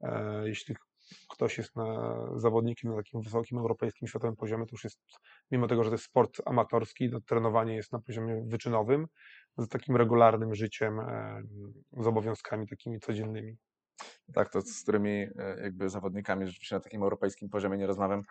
e, 0.00 0.42
jeśli 0.48 0.76
ktoś 1.28 1.58
jest 1.58 1.76
na, 1.76 2.18
zawodnikiem 2.36 2.90
na 2.90 2.96
takim 2.96 3.20
wysokim 3.20 3.58
europejskim, 3.58 4.08
światowym 4.08 4.36
poziomie, 4.36 4.66
to 4.66 4.72
już 4.72 4.84
jest, 4.84 5.00
mimo 5.50 5.66
tego, 5.66 5.84
że 5.84 5.90
to 5.90 5.94
jest 5.94 6.04
sport 6.04 6.40
amatorski, 6.46 7.10
to 7.10 7.20
trenowanie 7.20 7.76
jest 7.76 7.92
na 7.92 7.98
poziomie 7.98 8.44
wyczynowym, 8.46 9.06
z 9.58 9.68
takim 9.68 9.96
regularnym 9.96 10.54
życiem, 10.54 11.00
e, 11.00 11.42
z 11.92 12.06
obowiązkami 12.06 12.68
takimi 12.68 13.00
codziennymi. 13.00 13.56
Tak, 14.34 14.52
to 14.52 14.62
z 14.62 14.82
którymi 14.82 15.10
e, 15.10 15.60
jakby 15.62 15.90
zawodnikami 15.90 16.46
rzeczywiście 16.46 16.76
na 16.76 16.80
takim 16.80 17.02
europejskim 17.02 17.48
poziomie 17.48 17.78
nie 17.78 17.86
rozmawiam, 17.86 18.22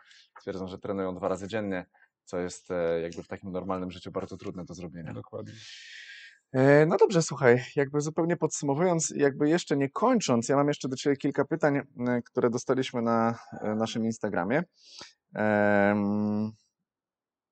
twierdzą, 0.42 0.68
że 0.68 0.78
trenują 0.78 1.16
dwa 1.16 1.28
razy 1.28 1.48
dziennie, 1.48 1.86
co 2.24 2.40
jest 2.40 2.72
e, 2.72 3.02
jakby 3.02 3.24
w 3.24 3.28
takim 3.28 3.52
normalnym 3.52 3.92
życiu 3.92 4.12
bardzo 4.12 4.38
trudne 4.38 4.66
do 4.66 4.74
zrobienia. 4.74 5.13
Dokładnie. 5.13 5.54
E, 6.54 6.86
No 6.86 6.98
dobrze, 6.98 7.22
słuchaj, 7.22 7.64
jakby 7.76 8.02
zupełnie 8.02 8.38
podsumowując, 8.38 9.14
jakby 9.16 9.50
jeszcze 9.50 9.78
nie 9.78 9.90
kończąc, 9.90 10.50
ja 10.50 10.56
mam 10.56 10.68
jeszcze 10.68 10.90
do 10.90 10.96
Ciebie 10.96 11.18
kilka 11.18 11.46
pytań, 11.46 11.78
e, 11.78 12.22
które 12.22 12.50
dostaliśmy 12.50 13.02
na 13.02 13.40
e, 13.62 13.76
naszym 13.76 14.06
Instagramie. 14.06 14.64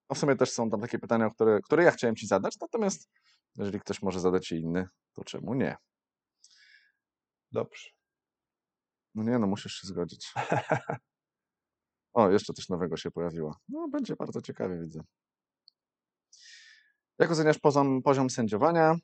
No 0.09 0.15
w 0.15 0.17
sumie 0.17 0.35
też 0.35 0.51
są 0.51 0.69
tam 0.69 0.81
takie 0.81 0.99
pytania, 0.99 1.29
które, 1.29 1.59
które 1.61 1.83
ja 1.83 1.91
chciałem 1.91 2.15
Ci 2.15 2.27
zadać, 2.27 2.55
natomiast 2.61 3.09
jeżeli 3.55 3.79
ktoś 3.79 4.01
może 4.01 4.19
zadać 4.19 4.47
Ci 4.47 4.55
inny, 4.55 4.87
to 5.13 5.23
czemu 5.23 5.53
nie? 5.53 5.75
Dobrze. 7.51 7.89
No 9.15 9.23
nie, 9.23 9.39
no 9.39 9.47
musisz 9.47 9.73
się 9.73 9.87
zgodzić. 9.87 10.33
O, 12.13 12.29
jeszcze 12.31 12.53
coś 12.53 12.69
nowego 12.69 12.97
się 12.97 13.11
pojawiło. 13.11 13.55
No 13.69 13.87
będzie 13.87 14.15
bardzo 14.15 14.41
ciekawie, 14.41 14.79
widzę. 14.81 14.99
Jak 17.19 17.31
oceniasz 17.31 17.59
poziom, 17.59 18.01
poziom 18.01 18.29
sędziowania 18.29 18.95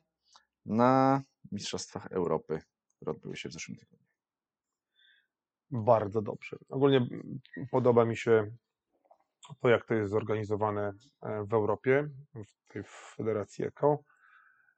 na 0.66 1.22
Mistrzostwach 1.52 2.06
Europy, 2.06 2.60
które 2.96 3.10
odbyły 3.10 3.36
się 3.36 3.48
w 3.48 3.52
zeszłym 3.52 3.78
tygodniu? 3.78 4.06
Bardzo 5.70 6.22
dobrze. 6.22 6.56
Ogólnie 6.68 7.06
podoba 7.70 8.04
mi 8.04 8.16
się 8.16 8.50
to, 9.60 9.68
jak 9.68 9.86
to 9.86 9.94
jest 9.94 10.10
zorganizowane 10.10 10.92
e, 11.22 11.44
w 11.44 11.54
Europie, 11.54 12.08
w 12.34 12.72
tej 12.72 12.82
Federacji 13.16 13.64
ECO. 13.64 13.98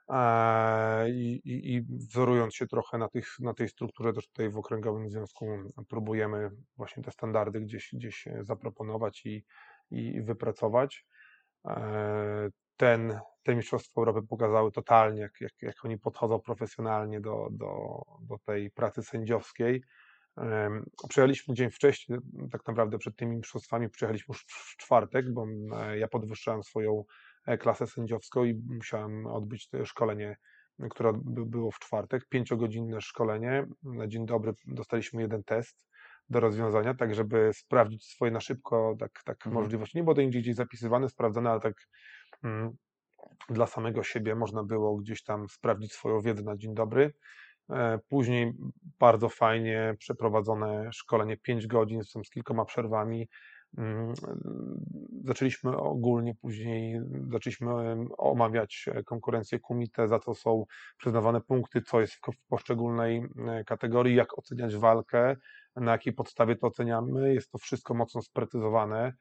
E, 0.09 1.11
I, 1.11 1.41
i, 1.45 1.75
I 1.75 1.83
wzorując 1.83 2.55
się 2.55 2.67
trochę 2.67 2.99
na, 2.99 3.09
tych, 3.09 3.29
na 3.41 3.55
tej 3.55 3.69
strukturze, 3.69 4.13
też 4.13 4.29
tutaj 4.29 4.51
w 4.51 4.59
Okręgowym 4.59 5.11
Związku 5.11 5.47
próbujemy 5.89 6.51
właśnie 6.77 7.03
te 7.03 7.11
standardy 7.11 7.61
gdzieś, 7.61 7.91
gdzieś 7.93 8.29
zaproponować 8.41 9.27
i, 9.27 9.45
i 9.91 10.23
wypracować. 10.23 11.07
Ten, 12.77 13.19
te 13.43 13.55
Mistrzostwa 13.57 14.01
Europy 14.01 14.27
pokazały 14.29 14.73
totalnie, 14.73 15.21
jak, 15.21 15.41
jak, 15.41 15.53
jak 15.63 15.85
oni 15.85 15.99
podchodzą 15.99 16.41
profesjonalnie 16.41 17.21
do, 17.21 17.49
do, 17.51 18.01
do 18.21 18.39
tej 18.39 18.71
pracy 18.71 19.03
sędziowskiej. 19.03 19.83
Przyjechaliśmy 21.09 21.55
dzień 21.55 21.71
wcześniej, 21.71 22.19
tak 22.53 22.67
naprawdę 22.67 22.99
przed 22.99 23.17
tymi 23.17 23.37
mistrzostwami 23.37 23.91
przyjechaliśmy 23.91 24.33
już 24.33 24.45
w 24.49 24.77
czwartek, 24.77 25.33
bo 25.33 25.47
e, 25.73 25.99
ja 25.99 26.09
podwyższałem 26.09 26.63
swoją 26.63 27.05
e, 27.47 27.59
klasę 27.59 27.87
sędziowską 27.87 28.45
i 28.45 28.55
musiałem 28.69 29.27
odbyć 29.27 29.69
to 29.69 29.85
szkolenie, 29.85 30.37
które 30.91 31.13
by- 31.25 31.47
było 31.47 31.71
w 31.71 31.79
czwartek, 31.79 32.29
pięciogodzinne 32.29 33.01
szkolenie. 33.01 33.67
Na 33.83 34.07
dzień 34.07 34.27
dobry 34.27 34.53
dostaliśmy 34.67 35.23
jeden 35.23 35.45
test 35.45 35.87
do 36.31 36.41
rozwiązania, 36.41 36.95
tak 36.95 37.15
żeby 37.15 37.51
sprawdzić 37.55 38.05
swoje 38.05 38.33
na 38.33 38.41
szybko, 38.41 38.97
tak, 38.99 39.11
tak 39.25 39.37
Mhm. 39.47 39.55
możliwości. 39.55 39.99
Nie 39.99 40.05
było 40.05 40.15
to 40.15 40.23
nigdzie 40.23 40.41
gdzieś 40.41 40.55
zapisywane, 40.55 41.09
sprawdzone, 41.09 41.51
ale 41.51 41.61
tak 41.61 41.75
dla 43.51 43.67
samego 43.67 44.03
siebie 44.03 44.35
można 44.35 44.63
było 44.63 44.97
gdzieś 44.97 45.23
tam 45.23 45.49
sprawdzić 45.49 45.93
swoją 45.93 46.21
wiedzę 46.21 46.43
na 46.43 46.57
dzień 46.57 46.75
dobry. 46.75 47.13
E, 47.71 47.99
Później 48.09 48.53
bardzo 48.99 49.29
fajnie 49.29 49.95
przeprowadzone 49.99 50.93
szkolenie 50.93 51.37
5 51.37 51.67
godzin 51.67 52.03
z, 52.05 52.31
kilkoma 52.31 52.65
przerwami. 52.65 53.29
Mm, 53.79 54.13
Zaczęliśmy 55.25 55.77
ogólnie 55.77 56.35
później 56.35 57.01
zaczęliśmy 57.33 57.97
omawiać 58.19 58.85
e, 58.89 59.03
konkurencję 59.03 59.61
kumite, 59.61 60.09
za 60.09 60.19
co 60.19 60.35
są 60.35 60.65
przyznawane 60.97 61.41
punkty, 61.41 61.83
co 61.83 62.01
jest 62.01 62.13
w 62.15 62.21
poszczególnej 62.49 63.23
e, 63.49 63.65
kategorii, 63.65 64.17
jak 64.17 64.39
oceniać 64.39 64.77
walkę, 64.77 65.37
na 65.77 65.93
jakiej 65.93 66.13
podstawie 66.13 66.57
to 66.57 66.67
oceniamy. 66.67 67.35
Jest 67.35 67.51
to 67.51 67.59
wszystko 67.59 67.95
mocno 67.95 68.23
sprecyzowane 68.23 69.13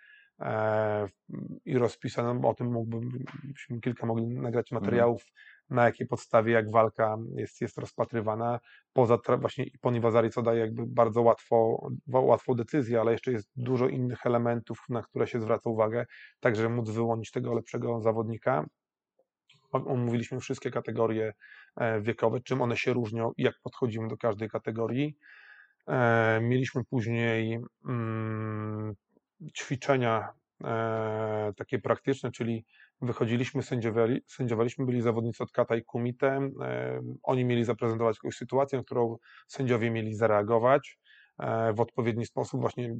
i 1.65 1.77
rozpisane. 1.77 2.41
O 2.47 2.53
tym 2.53 2.71
mógłbym, 2.71 3.09
byśmy 3.43 3.79
kilka 3.79 4.05
mogli 4.05 4.27
nagrać 4.27 4.71
materiałów, 4.71 5.23
na 5.69 5.85
jakiej 5.85 6.07
podstawie, 6.07 6.53
jak 6.53 6.71
walka 6.71 7.17
jest, 7.35 7.61
jest 7.61 7.77
rozpatrywana. 7.77 8.59
Poza 8.93 9.17
właśnie 9.39 9.63
Ipon 9.63 9.95
Iwazari, 9.95 10.29
co 10.29 10.41
daje 10.41 10.59
jakby 10.59 10.85
bardzo 10.87 11.21
łatwo, 11.21 11.87
łatwą 12.07 12.53
decyzję, 12.53 13.01
ale 13.01 13.11
jeszcze 13.11 13.31
jest 13.31 13.51
dużo 13.55 13.87
innych 13.87 14.25
elementów, 14.25 14.79
na 14.89 15.01
które 15.01 15.27
się 15.27 15.41
zwraca 15.41 15.69
uwagę, 15.69 16.05
tak 16.39 16.55
żeby 16.55 16.69
móc 16.69 16.89
wyłonić 16.89 17.31
tego 17.31 17.53
lepszego 17.53 18.01
zawodnika. 18.01 18.65
Omówiliśmy 19.71 20.39
wszystkie 20.39 20.71
kategorie 20.71 21.33
e, 21.75 22.01
wiekowe, 22.01 22.41
czym 22.41 22.61
one 22.61 22.77
się 22.77 22.93
różnią 22.93 23.31
i 23.37 23.43
jak 23.43 23.55
podchodzimy 23.63 24.07
do 24.07 24.17
każdej 24.17 24.49
kategorii. 24.49 25.17
E, 25.87 26.39
Mieliśmy 26.41 26.83
później 26.89 27.59
mm, 27.85 28.93
ćwiczenia 29.57 30.33
e, 30.63 31.53
takie 31.57 31.79
praktyczne, 31.79 32.31
czyli 32.31 32.65
wychodziliśmy, 33.01 33.63
sędziowali, 33.63 34.21
sędziowaliśmy, 34.27 34.85
byli 34.85 35.01
zawodnicy 35.01 35.43
od 35.43 35.51
kata 35.51 35.75
i 35.75 35.83
kumite. 35.83 36.49
E, 36.61 37.01
oni 37.23 37.45
mieli 37.45 37.63
zaprezentować 37.65 38.17
jakąś 38.17 38.35
sytuację, 38.35 38.77
na 38.77 38.83
którą 38.83 39.17
sędziowie 39.47 39.91
mieli 39.91 40.15
zareagować 40.15 40.99
e, 41.39 41.73
w 41.73 41.81
odpowiedni 41.81 42.25
sposób, 42.25 42.61
właśnie 42.61 42.95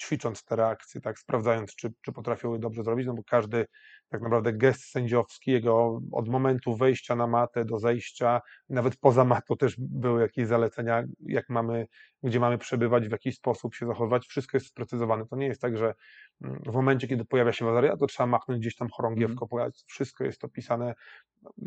ćwicząc 0.00 0.44
te 0.44 0.56
reakcje, 0.56 1.00
tak, 1.00 1.18
sprawdzając, 1.18 1.74
czy, 1.74 1.92
czy 2.02 2.12
potrafią 2.12 2.52
je 2.52 2.58
dobrze 2.58 2.84
zrobić, 2.84 3.06
no 3.06 3.14
bo 3.14 3.22
każdy 3.24 3.66
tak 4.08 4.22
naprawdę 4.22 4.52
gest 4.52 4.84
sędziowski, 4.84 5.50
jego 5.50 6.00
od 6.12 6.28
momentu 6.28 6.76
wejścia 6.76 7.16
na 7.16 7.26
matę 7.26 7.64
do 7.64 7.78
zejścia, 7.78 8.40
nawet 8.68 8.96
poza 8.96 9.24
matą 9.24 9.56
też 9.56 9.74
były 9.78 10.20
jakieś 10.20 10.46
zalecenia, 10.46 11.04
jak 11.20 11.48
mamy, 11.48 11.86
gdzie 12.22 12.40
mamy 12.40 12.58
przebywać, 12.58 13.08
w 13.08 13.12
jaki 13.12 13.32
sposób 13.32 13.74
się 13.74 13.86
zachowywać, 13.86 14.26
wszystko 14.26 14.56
jest 14.56 14.66
sprecyzowane. 14.66 15.26
To 15.26 15.36
nie 15.36 15.46
jest 15.46 15.60
tak, 15.60 15.76
że 15.76 15.94
mm, 16.42 16.60
w 16.66 16.72
momencie, 16.72 17.08
kiedy 17.08 17.24
pojawia 17.24 17.52
się 17.52 17.64
wazaria, 17.64 17.96
to 17.96 18.06
trzeba 18.06 18.26
machnąć 18.26 18.60
gdzieś 18.60 18.76
tam 18.76 18.88
chorągiewką, 18.92 19.46
pojechać. 19.48 19.84
wszystko 19.86 20.24
jest 20.24 20.44
opisane, 20.44 20.94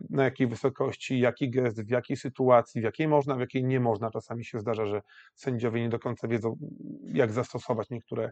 na 0.09 0.23
jakiej 0.23 0.47
wysokości, 0.47 1.19
jaki 1.19 1.49
gest, 1.49 1.85
w 1.85 1.89
jakiej 1.89 2.17
sytuacji, 2.17 2.81
w 2.81 2.83
jakiej 2.83 3.07
można, 3.07 3.35
w 3.35 3.39
jakiej 3.39 3.63
nie 3.63 3.79
można. 3.79 4.11
Czasami 4.11 4.45
się 4.45 4.59
zdarza, 4.59 4.85
że 4.85 5.01
sędziowie 5.35 5.81
nie 5.81 5.89
do 5.89 5.99
końca 5.99 6.27
wiedzą, 6.27 6.57
jak 7.03 7.31
zastosować 7.31 7.89
niektóre 7.89 8.31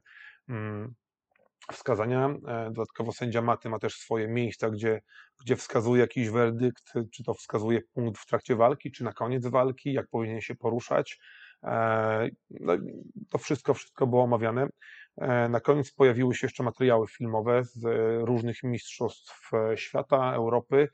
mm, 0.49 0.93
wskazania. 1.71 2.29
E, 2.47 2.71
Dodatkowo 2.71 3.12
sędzia 3.12 3.41
maty 3.41 3.69
ma 3.69 3.79
też 3.79 3.95
swoje 3.95 4.27
miejsca, 4.27 4.69
gdzie, 4.69 5.01
gdzie 5.41 5.55
wskazuje 5.55 6.01
jakiś 6.01 6.29
werdykt, 6.29 6.93
czy 7.13 7.23
to 7.23 7.34
wskazuje 7.34 7.82
punkt 7.93 8.21
w 8.21 8.25
trakcie 8.25 8.55
walki, 8.55 8.91
czy 8.91 9.03
na 9.03 9.13
koniec 9.13 9.47
walki, 9.47 9.93
jak 9.93 10.08
powinien 10.08 10.41
się 10.41 10.55
poruszać. 10.55 11.19
E, 11.63 12.30
No, 12.50 12.74
to 13.30 13.38
wszystko, 13.38 13.74
wszystko 13.74 14.08
było 14.08 14.24
omawiane. 14.24 14.67
E, 15.17 15.50
Na 15.50 15.60
koniec 15.60 15.91
pojawiły 15.91 16.36
się 16.36 16.48
jeszcze 16.48 16.63
materiały 16.63 17.08
filmowe 17.08 17.63
z 17.63 17.86
e, 17.86 18.26
różnych 18.26 18.63
mistrzostw 18.63 19.52
świata, 19.76 20.34
Europy, 20.34 20.88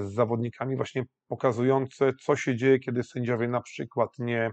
z 0.00 0.12
zawodnikami 0.14 0.76
właśnie 0.76 1.04
pokazujące, 1.28 2.12
co 2.20 2.36
się 2.36 2.56
dzieje, 2.56 2.78
kiedy 2.78 3.02
sędziowie 3.02 3.48
na 3.48 3.60
przykład 3.60 4.10
nie, 4.18 4.50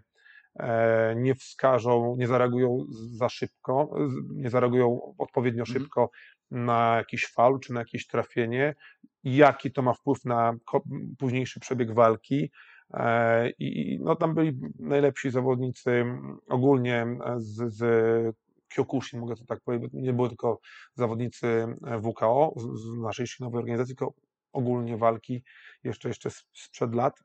nie 1.16 1.36
wskażą, 1.36 2.16
nie 2.18 2.28
zareagują 2.28 2.86
za 2.90 3.30
szybko, 3.30 3.96
nie 4.36 4.50
zareagują 4.50 5.16
odpowiednio 5.18 5.62
Mhm. 5.64 5.80
szybko 5.80 6.10
na 6.52 6.96
jakiś 6.98 7.28
faul 7.28 7.60
czy 7.60 7.74
na 7.74 7.80
jakieś 7.80 8.08
trafienie, 8.08 8.76
jaki 9.24 9.72
to 9.72 9.82
ma 9.82 9.94
wpływ 9.94 10.26
na 10.26 10.54
późniejszy 11.20 11.60
przebieg 11.60 11.94
walki. 11.94 12.52
E, 12.94 13.50
I 13.50 14.00
no, 14.02 14.16
tam 14.16 14.34
byli 14.34 14.60
najlepsi 14.80 15.32
zawodnicy 15.32 15.92
mm, 15.92 16.38
ogólnie 16.50 17.08
z, 17.38 17.74
z 17.74 18.36
Kyokushin, 18.70 19.20
mogę 19.20 19.36
to 19.36 19.46
tak 19.46 19.60
powiedzieć, 19.62 19.90
nie 19.94 20.14
były 20.14 20.30
tylko 20.30 20.60
zawodnicy 20.96 21.48
e, 21.48 22.00
WKO 22.00 22.54
z, 22.58 22.82
z 22.82 22.98
naszej 22.98 23.26
nowej 23.40 23.60
organizacji, 23.60 23.96
tylko 23.96 24.14
ogólnie 24.54 24.98
walki 24.98 25.44
jeszcze, 25.84 26.08
jeszcze 26.08 26.30
sprzed 26.54 26.96
lat. 26.96 27.20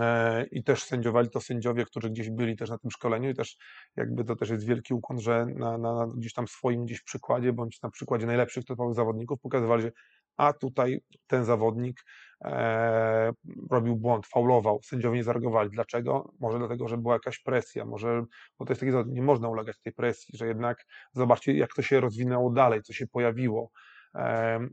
E, 0.00 0.46
I 0.46 0.64
też 0.64 0.82
sędziowali 0.84 1.30
to 1.30 1.40
sędziowie, 1.40 1.84
którzy 1.84 2.10
gdzieś 2.10 2.30
byli 2.30 2.56
też 2.56 2.70
na 2.70 2.78
tym 2.78 2.90
szkoleniu 2.90 3.30
i 3.30 3.34
też 3.34 3.56
jakby 3.96 4.24
to 4.24 4.36
też 4.36 4.50
jest 4.50 4.66
wielki 4.66 4.94
ukłon, 4.94 5.20
że 5.20 5.46
na, 5.46 5.78
na, 5.78 5.94
na 5.94 6.06
gdzieś 6.16 6.32
tam 6.32 6.48
swoim 6.48 6.84
gdzieś 6.84 7.02
przykładzie, 7.02 7.52
bądź 7.52 7.82
na 7.82 7.90
przykładzie 7.90 8.26
najlepszych 8.26 8.64
topowych 8.64 8.94
zawodników 8.94 9.40
pokazywali, 9.40 9.82
że 9.82 9.92
a 10.36 10.52
tutaj 10.52 11.00
ten 11.26 11.44
zawodnik 11.44 12.04
e, 12.44 13.32
robił 13.70 13.96
błąd, 13.96 14.26
faulował, 14.26 14.80
sędziowie 14.82 15.16
nie 15.16 15.24
zareagowali. 15.24 15.70
Dlaczego? 15.70 16.32
Może 16.40 16.58
dlatego, 16.58 16.88
że 16.88 16.96
była 16.96 17.14
jakaś 17.14 17.38
presja, 17.38 17.84
może, 17.84 18.24
bo 18.58 18.64
to 18.64 18.72
jest 18.72 18.80
taki 18.80 19.10
nie 19.10 19.22
można 19.22 19.48
ulegać 19.48 19.80
tej 19.80 19.92
presji, 19.92 20.38
że 20.38 20.46
jednak 20.46 20.86
zobaczcie, 21.12 21.56
jak 21.56 21.74
to 21.74 21.82
się 21.82 22.00
rozwinęło 22.00 22.50
dalej, 22.50 22.82
co 22.82 22.92
się 22.92 23.06
pojawiło. 23.06 23.70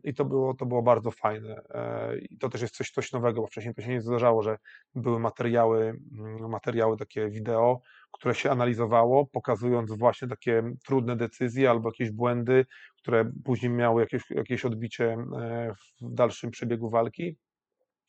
I 0.04 0.14
to 0.14 0.26
było, 0.26 0.54
to 0.54 0.66
było 0.66 0.82
bardzo 0.82 1.12
fajne. 1.12 1.62
E, 1.70 2.18
I 2.18 2.38
to 2.38 2.50
też 2.50 2.62
jest 2.62 2.76
coś, 2.76 2.92
coś 2.92 3.12
nowego, 3.12 3.42
bo 3.42 3.48
wcześniej 3.48 3.74
to 3.74 3.82
się 3.82 3.90
nie 3.90 4.02
zdarzało, 4.02 4.42
że 4.42 4.58
były 4.96 5.20
materiały, 5.20 6.00
mm, 6.20 6.50
materiały 6.50 6.98
takie 6.98 7.30
wideo, 7.30 7.82
które 8.12 8.36
się 8.36 8.52
analizowało, 8.52 9.26
pokazując 9.26 9.92
właśnie 9.92 10.28
takie 10.28 10.64
trudne 10.86 11.16
decyzje 11.16 11.70
albo 11.70 11.90
jakieś 11.90 12.12
błędy, 12.12 12.66
które 12.98 13.32
później 13.44 13.72
miały 13.72 14.02
jakieś, 14.02 14.30
jakieś 14.30 14.66
odbicie 14.66 15.14
e, 15.14 15.74
w 16.02 16.14
dalszym 16.14 16.52
przebiegu 16.52 16.90
walki. 16.90 17.38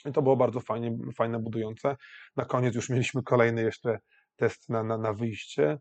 I 0.09 0.13
to 0.13 0.23
było 0.23 0.37
bardzo 0.37 0.61
fajnie, 0.61 0.97
fajne, 1.17 1.39
budujące. 1.39 1.97
Na 2.37 2.45
koniec 2.45 2.75
już 2.75 2.89
mieliśmy 2.89 3.23
kolejny 3.23 3.63
jeszcze 3.63 3.99
test 4.37 4.69
na, 4.69 4.83
na, 4.83 4.99
na 4.99 5.13
wyjście. 5.13 5.79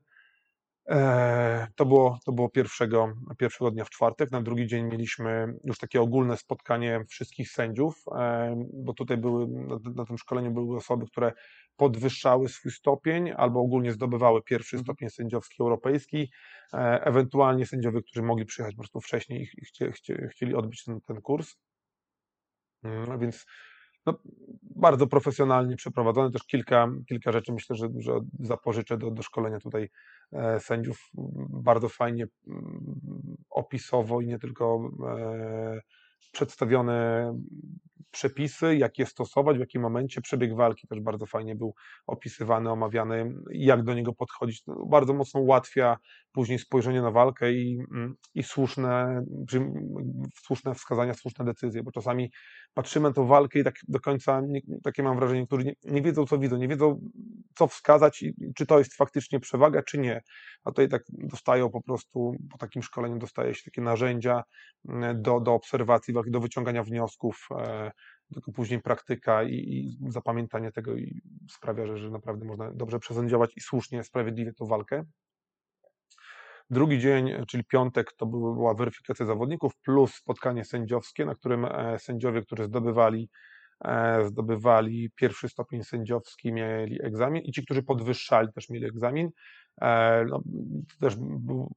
E, 0.89 1.67
To 1.75 1.85
było, 1.85 2.19
to 2.25 2.31
było 2.31 2.49
pierwszego, 2.49 3.13
pierwszego 3.37 3.71
dnia 3.71 3.85
w 3.85 3.89
czwartek. 3.89 4.31
Na 4.31 4.41
drugi 4.41 4.67
dzień 4.67 4.85
mieliśmy 4.85 5.53
już 5.63 5.77
takie 5.79 6.01
ogólne 6.01 6.37
spotkanie 6.37 7.05
wszystkich 7.09 7.49
sędziów, 7.49 8.03
e, 8.15 8.55
bo 8.73 8.93
tutaj 8.93 9.17
były 9.17 9.47
na, 9.47 9.77
na 9.95 10.05
tym 10.05 10.17
szkoleniu 10.17 10.51
były 10.51 10.77
osoby, 10.77 11.05
które 11.05 11.33
podwyższały 11.77 12.49
swój 12.49 12.71
stopień 12.71 13.31
albo 13.37 13.59
ogólnie 13.59 13.91
zdobywały 13.91 14.43
pierwszy 14.43 14.75
Mhm. 14.75 14.83
stopień 14.85 15.09
sędziowski 15.09 15.55
europejski, 15.63 16.31
e, 16.73 16.77
ewentualnie 17.05 17.65
sędziowie, 17.65 18.01
którzy 18.01 18.21
mogli 18.21 18.45
przyjechać 18.45 18.75
po 18.75 18.81
prostu 18.81 19.01
wcześniej 19.01 19.41
i 19.41 19.45
ch- 19.45 19.67
chcie, 19.67 19.91
chcie, 19.91 20.27
chcieli 20.31 20.55
odbyć 20.55 20.83
ten, 20.83 21.01
ten 21.01 21.21
kurs. 21.21 21.55
Mm, 22.83 23.19
Więc 23.19 23.45
no, 24.05 24.13
bardzo 24.75 25.07
profesjonalnie 25.07 25.75
przeprowadzone. 25.75 26.31
Też 26.31 26.43
kilka, 26.43 26.87
kilka 27.09 27.31
rzeczy 27.31 27.53
myślę, 27.53 27.75
że, 27.75 27.87
że 27.97 28.19
zapożyczę 28.39 28.97
do, 28.97 29.11
do 29.11 29.23
szkolenia 29.23 29.59
tutaj 29.59 29.89
e, 30.31 30.59
sędziów. 30.59 31.09
Bardzo 31.49 31.89
fajnie 31.89 32.27
mm, 32.47 32.95
opisowo 33.49 34.21
i 34.21 34.27
nie 34.27 34.39
tylko 34.39 34.91
e, 35.07 35.81
przedstawione 36.31 37.31
przepisy, 38.15 38.75
jak 38.75 38.99
je 38.99 39.05
stosować, 39.05 39.57
w 39.57 39.59
jakim 39.59 39.81
momencie. 39.81 40.21
Przebieg 40.21 40.55
walki 40.55 40.87
też 40.87 40.99
bardzo 40.99 41.25
fajnie 41.25 41.55
był 41.55 41.73
opisywany, 42.07 42.71
omawiany, 42.71 43.33
jak 43.51 43.83
do 43.83 43.93
niego 43.93 44.13
podchodzić. 44.13 44.63
No, 44.67 44.85
bardzo 44.85 45.13
mocno 45.13 45.39
ułatwia 45.39 45.97
później 46.31 46.59
spojrzenie 46.59 47.01
na 47.01 47.11
walkę 47.11 47.53
i, 47.53 47.79
mm, 47.91 48.15
i 48.35 48.43
słuszne, 48.43 49.23
słuszne 50.43 50.75
wskazania, 50.75 51.13
słuszne 51.13 51.45
decyzje, 51.45 51.83
bo 51.83 51.91
czasami 51.91 52.31
patrzymy 52.73 53.09
na 53.09 53.13
tą 53.13 53.27
walkę 53.27 53.59
i 53.59 53.63
tak 53.63 53.75
do 53.87 53.99
końca, 53.99 54.41
nie, 54.47 54.61
takie 54.83 55.03
mam 55.03 55.17
wrażenie, 55.17 55.39
niektórzy 55.39 55.65
nie, 55.65 55.73
nie 55.83 56.01
wiedzą, 56.01 56.25
co 56.25 56.37
widzą, 56.37 56.57
nie 56.57 56.67
wiedzą, 56.67 57.01
co 57.55 57.67
wskazać 57.67 58.21
i 58.21 58.33
czy 58.55 58.65
to 58.65 58.79
jest 58.79 58.93
faktycznie 58.93 59.39
przewaga, 59.39 59.83
czy 59.83 59.97
nie. 59.97 60.21
A 60.63 60.71
tutaj 60.71 60.89
tak 60.89 61.03
dostają 61.09 61.69
po 61.69 61.81
prostu, 61.81 62.35
po 62.51 62.57
takim 62.57 62.83
szkoleniu 62.83 63.17
dostaje 63.17 63.55
się 63.55 63.63
takie 63.63 63.81
narzędzia 63.81 64.43
mm, 64.89 65.21
do, 65.21 65.39
do 65.39 65.53
obserwacji 65.53 66.13
do 66.27 66.39
wyciągania 66.39 66.83
wniosków, 66.83 67.47
e, 67.51 67.91
tylko 68.33 68.51
później 68.51 68.81
praktyka 68.81 69.43
i, 69.43 69.53
i 69.53 70.11
zapamiętanie 70.11 70.71
tego 70.71 70.95
i 70.95 71.21
sprawia, 71.51 71.87
że, 71.87 71.97
że 71.97 72.09
naprawdę 72.09 72.45
można 72.45 72.71
dobrze 72.71 72.99
przesędziować 72.99 73.57
i 73.57 73.61
słusznie, 73.61 74.03
sprawiedliwie 74.03 74.53
tą 74.53 74.65
walkę. 74.65 75.03
Drugi 76.69 76.99
dzień, 76.99 77.31
czyli 77.47 77.63
piątek, 77.63 78.13
to 78.13 78.25
była 78.25 78.73
weryfikacja 78.73 79.25
zawodników 79.25 79.75
plus 79.75 80.13
spotkanie 80.13 80.65
sędziowskie, 80.65 81.25
na 81.25 81.35
którym 81.35 81.65
e, 81.65 81.99
sędziowie, 81.99 82.41
którzy 82.41 82.63
zdobywali, 82.63 83.29
zdobywali 84.25 85.11
pierwszy 85.15 85.49
stopień 85.49 85.83
sędziowski, 85.83 86.53
mieli 86.53 87.05
egzamin 87.05 87.43
i 87.43 87.51
ci, 87.51 87.65
którzy 87.65 87.83
podwyższali, 87.83 88.53
też 88.53 88.69
mieli 88.69 88.85
egzamin. 88.85 89.29
E, 89.81 90.25
No, 90.29 90.41
to 90.89 90.99
też 91.07 91.15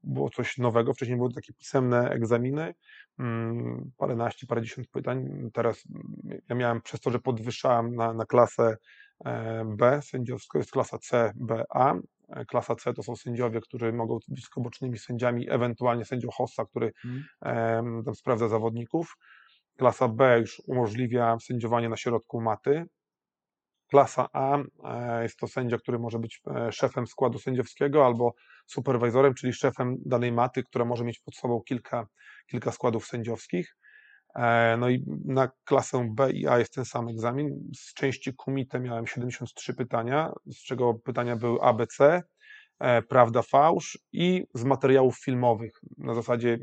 było 0.03 0.31
coś 0.31 0.59
nowego. 0.59 0.95
Wcześniej 0.95 1.17
były 1.19 1.33
takie 1.33 1.53
pisemne 1.53 2.11
egzaminy, 2.11 2.75
mm, 3.19 3.91
paręnaście, 3.97 4.47
parędziesiąt 4.47 4.89
pytań. 4.89 5.51
Teraz 5.53 5.85
mm, 5.91 6.41
ja 6.49 6.57
miałem 6.57 6.83
przez 6.83 7.01
to, 7.01 7.11
że 7.11 7.19
podwyższałem 7.19 7.95
na, 7.95 8.13
na 8.15 8.27
klasę 8.27 8.77
e, 9.25 9.65
B 9.77 10.03
sędziowską, 10.03 10.59
jest 10.59 10.71
klasa 10.71 10.99
C, 10.99 11.33
B, 11.37 11.65
A. 11.71 11.95
E, 12.29 12.45
Klasa 12.45 12.75
C 12.75 12.95
to 12.95 13.03
są 13.03 13.17
sędziowie, 13.17 13.61
którzy 13.61 13.93
mogą 13.93 14.19
być 14.29 14.47
bocznymi 14.57 14.99
sędziami, 14.99 15.51
ewentualnie 15.51 16.05
sędzią 16.05 16.29
Hossa, 16.33 16.65
który 16.65 16.93
Mhm. 17.05 18.05
tam 18.05 18.15
sprawdza 18.15 18.49
zawodników. 18.49 19.17
Klasa 19.79 20.09
B 20.09 20.39
już 20.41 20.63
umożliwia 20.67 21.39
sędziowanie 21.41 21.89
na 21.89 21.97
środku 21.97 22.41
maty. 22.41 22.85
Klasa 23.91 24.29
A 24.33 24.59
e, 24.85 25.23
jest 25.23 25.37
to 25.39 25.49
sędzia, 25.49 25.79
który 25.79 25.99
może 25.99 26.19
być 26.19 26.43
e, 26.57 26.73
szefem 26.73 27.07
składu 27.07 27.39
sędziowskiego 27.39 28.07
albo 28.07 28.35
superwajzorem, 28.67 29.35
czyli 29.35 29.53
szefem 29.53 29.97
danej 30.07 30.33
maty, 30.33 30.63
która 30.63 30.85
może 30.85 31.05
mieć 31.05 31.19
pod 31.21 31.37
sobą 31.37 31.61
kilka, 31.61 32.07
kilka 32.47 32.73
składów 32.73 33.07
sędziowskich. 33.07 33.77
E, 34.35 34.77
No 34.77 34.89
i 34.91 35.05
na 35.25 35.49
klasę 35.65 36.09
B 36.15 36.33
i 36.33 36.49
A 36.49 36.59
jest 36.59 36.75
ten 36.75 36.85
sam 36.85 37.09
egzamin. 37.09 37.71
Z 37.77 37.95
części 37.95 38.35
kumite 38.35 38.81
miałem 38.81 39.07
73 39.07 39.75
pytania, 39.75 40.33
z 40.47 40.65
czego 40.65 40.95
pytania 40.95 41.37
były 41.37 41.61
ABC, 41.61 42.23
prawda, 43.09 43.43
fałsz 43.43 43.99
i 44.13 44.45
z 44.55 44.65
materiałów 44.65 45.19
filmowych. 45.19 45.73
Na 45.99 46.15
zasadzie 46.15 46.59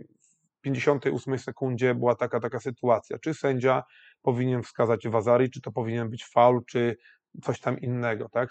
58 0.66 1.40
sekundzie 1.40 1.96
była 1.96 2.16
taka 2.16 2.40
taka 2.40 2.60
sytuacja, 2.60 3.20
czy 3.20 3.34
sędzia 3.34 3.84
powinien 4.22 4.64
wskazać 4.64 5.08
Wazari, 5.08 5.50
czy 5.50 5.62
to 5.62 5.72
powinien 5.72 6.10
być 6.10 6.26
faul, 6.26 6.66
czy 6.66 6.98
coś 7.44 7.60
tam 7.60 7.80
innego, 7.80 8.30
tak? 8.30 8.50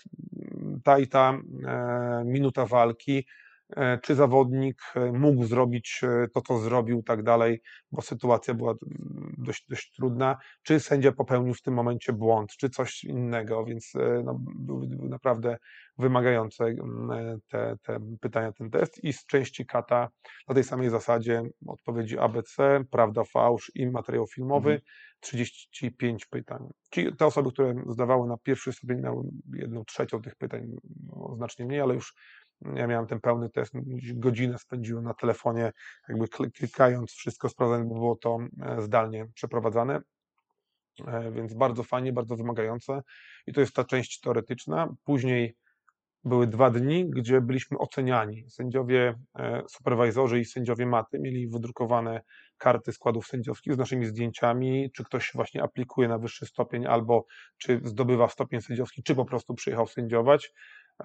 Ta 0.84 0.98
i 0.98 1.08
ta 1.08 1.38
e, 1.66 2.22
minuta 2.24 2.66
walki, 2.66 3.26
czy 4.02 4.14
zawodnik 4.14 4.82
e, 4.94 5.12
mógł 5.12 5.44
zrobić 5.44 6.00
e, 6.02 6.28
to, 6.28 6.40
co 6.40 6.58
zrobił, 6.58 7.02
tak 7.02 7.22
dalej, 7.22 7.62
bo 7.92 8.02
sytuacja 8.02 8.54
była 8.54 8.70
mm, 8.70 9.34
dość, 9.38 9.66
dość 9.68 9.92
trudna, 9.92 10.36
czy 10.62 10.80
sędzia 10.80 11.12
popełnił 11.12 11.54
w 11.54 11.62
tym 11.62 11.74
momencie 11.74 12.12
błąd, 12.12 12.50
czy 12.56 12.70
coś 12.70 13.04
innego, 13.04 13.64
więc 13.64 13.92
e, 13.94 14.22
no, 14.24 14.38
były, 14.40 14.86
były 14.86 15.08
naprawdę 15.08 15.56
wymagające 15.98 16.64
mm, 16.64 17.10
e, 17.10 17.38
te, 17.48 17.76
te 17.82 17.98
pytania, 18.20 18.52
ten 18.52 18.70
test 18.70 19.04
i 19.04 19.12
z 19.12 19.26
części 19.26 19.66
kata 19.66 20.08
na 20.48 20.54
tej 20.54 20.64
samej 20.64 20.90
zasadzie 20.90 21.42
odpowiedzi 21.66 22.18
ABC, 22.18 22.84
prawda, 22.90 23.24
fałsz 23.24 23.72
i 23.74 23.86
materiał 23.86 24.26
filmowy, 24.26 24.70
Mhm. 24.70 24.80
35 25.24 26.26
pytań. 26.26 26.68
Czyli 26.90 27.16
te 27.16 27.26
osoby, 27.26 27.52
które 27.52 27.74
zdawały 27.88 28.28
na 28.28 28.36
pierwszy 28.36 28.72
stopień 28.72 29.00
miały 29.00 29.24
jedną 29.54 29.84
trzecią 29.84 30.22
tych 30.22 30.34
pytań, 30.36 30.62
no, 31.06 31.34
znacznie 31.36 31.64
mniej, 31.64 31.80
ale 31.80 31.94
już 31.94 32.14
ja 32.74 32.86
miałem 32.86 33.06
ten 33.06 33.20
pełny 33.20 33.50
test, 33.50 33.72
godzinę 34.14 34.58
spędziłem 34.58 35.04
na 35.04 35.14
telefonie, 35.14 35.72
jakby 36.08 36.26
kli- 36.26 36.50
klikając 36.50 37.10
wszystko, 37.12 37.48
sprawdzając, 37.48 37.88
bo 37.88 37.94
było 37.94 38.16
to 38.16 38.38
e, 38.62 38.82
zdalnie 38.82 39.26
przeprowadzane. 39.34 40.00
E, 41.06 41.32
Więc 41.32 41.54
bardzo 41.54 41.82
fajnie, 41.82 42.12
bardzo 42.12 42.36
wymagające. 42.36 43.02
I 43.46 43.52
to 43.52 43.60
jest 43.60 43.74
ta 43.74 43.84
część 43.84 44.20
teoretyczna. 44.20 44.94
Później 45.04 45.56
były 46.24 46.46
dwa 46.46 46.70
dni, 46.70 47.10
gdzie 47.10 47.40
byliśmy 47.40 47.78
oceniani. 47.78 48.44
Sędziowie, 48.50 49.14
e, 49.38 49.62
superwajzorzy 49.68 50.40
i 50.40 50.44
sędziowie 50.44 50.86
maty 50.86 51.18
mieli 51.18 51.48
wydrukowane 51.48 52.20
karty 52.58 52.92
składów 52.92 53.26
sędziowskich 53.26 53.74
z 53.74 53.78
naszymi 53.78 54.06
zdjęciami, 54.06 54.90
czy 54.94 55.04
ktoś 55.04 55.30
właśnie 55.34 55.62
aplikuje 55.62 56.08
na 56.08 56.18
wyższy 56.18 56.46
stopień, 56.46 56.86
albo 56.86 57.26
czy 57.58 57.80
zdobywa 57.84 58.28
stopień 58.28 58.60
sędziowski, 58.60 59.02
czy 59.02 59.14
po 59.14 59.24
prostu 59.24 59.54
przyjechał 59.54 59.86
sędziować. 59.86 60.52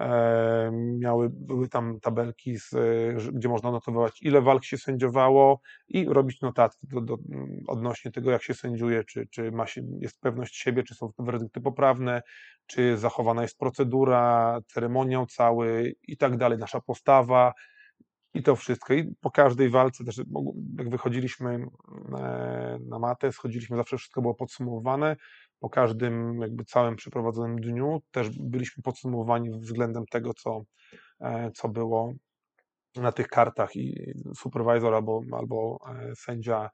E, 0.00 0.70
Miały, 0.72 1.30
były 1.32 1.68
tam 1.68 2.00
tabelki, 2.00 2.58
z, 2.58 2.74
e, 2.74 3.32
gdzie 3.32 3.48
można 3.48 3.70
notować, 3.70 4.22
ile 4.22 4.40
walk 4.40 4.64
się 4.64 4.78
sędziowało 4.78 5.60
i 5.88 6.04
robić 6.04 6.40
notatki 6.40 6.86
do, 6.86 7.00
do, 7.00 7.18
odnośnie 7.66 8.10
tego, 8.10 8.30
jak 8.30 8.42
się 8.42 8.54
sędziuje, 8.54 9.04
czy, 9.04 9.26
czy 9.26 9.52
ma 9.52 9.66
się, 9.66 9.82
jest 10.00 10.20
pewność 10.20 10.56
siebie, 10.56 10.82
czy 10.82 10.94
są 10.94 11.12
werdykty 11.18 11.60
poprawne, 11.60 12.22
czy 12.66 12.96
zachowana 12.96 13.42
jest 13.42 13.58
procedura, 13.58 14.58
ceremoniał 14.66 15.26
cały 15.26 15.94
i 16.08 16.16
tak 16.16 16.36
dalej, 16.36 16.58
nasza 16.58 16.80
postawa 16.80 17.52
i 18.34 18.42
to 18.42 18.56
wszystko. 18.56 18.94
I 18.94 19.14
po 19.20 19.30
każdej 19.30 19.70
walce 19.70 20.04
też, 20.04 20.20
jak 20.78 20.90
wychodziliśmy 20.90 21.66
e, 22.18 22.78
na 22.88 22.98
matę, 22.98 23.32
schodziliśmy, 23.32 23.76
zawsze 23.76 23.96
wszystko 23.96 24.22
było 24.22 24.34
podsumowywane. 24.34 25.16
Po 25.60 25.70
każdym 25.70 26.40
jakby 26.40 26.64
całym 26.64 26.96
przeprowadzonym 26.96 27.60
dniu 27.60 28.02
też 28.10 28.30
byliśmy 28.30 28.82
podsumowani 28.82 29.50
względem 29.50 30.06
tego, 30.06 30.34
co, 30.34 30.62
e, 31.20 31.50
co 31.54 31.68
było 31.68 32.12
na 32.96 33.12
tych 33.12 33.28
kartach 33.28 33.76
i 33.76 34.12
supervisor 34.36 34.94
albo, 34.94 35.20
albo 35.32 35.78
e, 35.88 36.14
sędzia, 36.14 36.70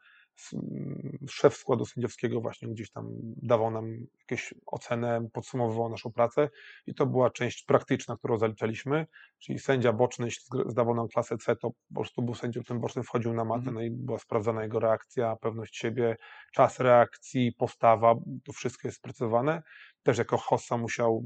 szef 1.28 1.56
składu 1.56 1.86
sędziowskiego 1.86 2.40
właśnie 2.40 2.68
gdzieś 2.68 2.90
tam 2.90 3.08
dawał 3.42 3.70
nam 3.70 3.96
jakieś 4.18 4.54
ocenę, 4.66 5.28
podsumowywał 5.32 5.88
naszą 5.88 6.12
pracę 6.12 6.48
i 6.86 6.94
to 6.94 7.06
była 7.06 7.30
część 7.30 7.64
praktyczna, 7.64 8.16
którą 8.16 8.38
zaliczaliśmy, 8.38 9.06
czyli 9.38 9.58
sędzia 9.58 9.92
boczny, 9.92 10.24
jeśli 10.26 10.42
zdawał 10.66 10.94
nam 10.94 11.08
klasę 11.08 11.36
C, 11.38 11.56
to 11.56 11.70
po 11.70 11.94
prostu 11.94 12.22
był 12.22 12.34
sędzią 12.34 12.62
tym 12.62 12.80
bocznym, 12.80 13.04
wchodził 13.04 13.34
na 13.34 13.44
matę, 13.44 13.58
Mhm. 13.58 13.74
no 13.74 13.82
i 13.82 13.90
była 13.90 14.18
sprawdzana 14.18 14.62
jego 14.62 14.80
reakcja, 14.80 15.36
pewność 15.36 15.76
siebie, 15.76 16.16
czas 16.52 16.80
reakcji, 16.80 17.52
postawa, 17.52 18.14
to 18.44 18.52
wszystko 18.52 18.88
jest 18.88 18.98
sprecyzowane. 18.98 19.62
Też 20.02 20.18
jako 20.18 20.36
hossa 20.36 20.76
musiał, 20.76 21.22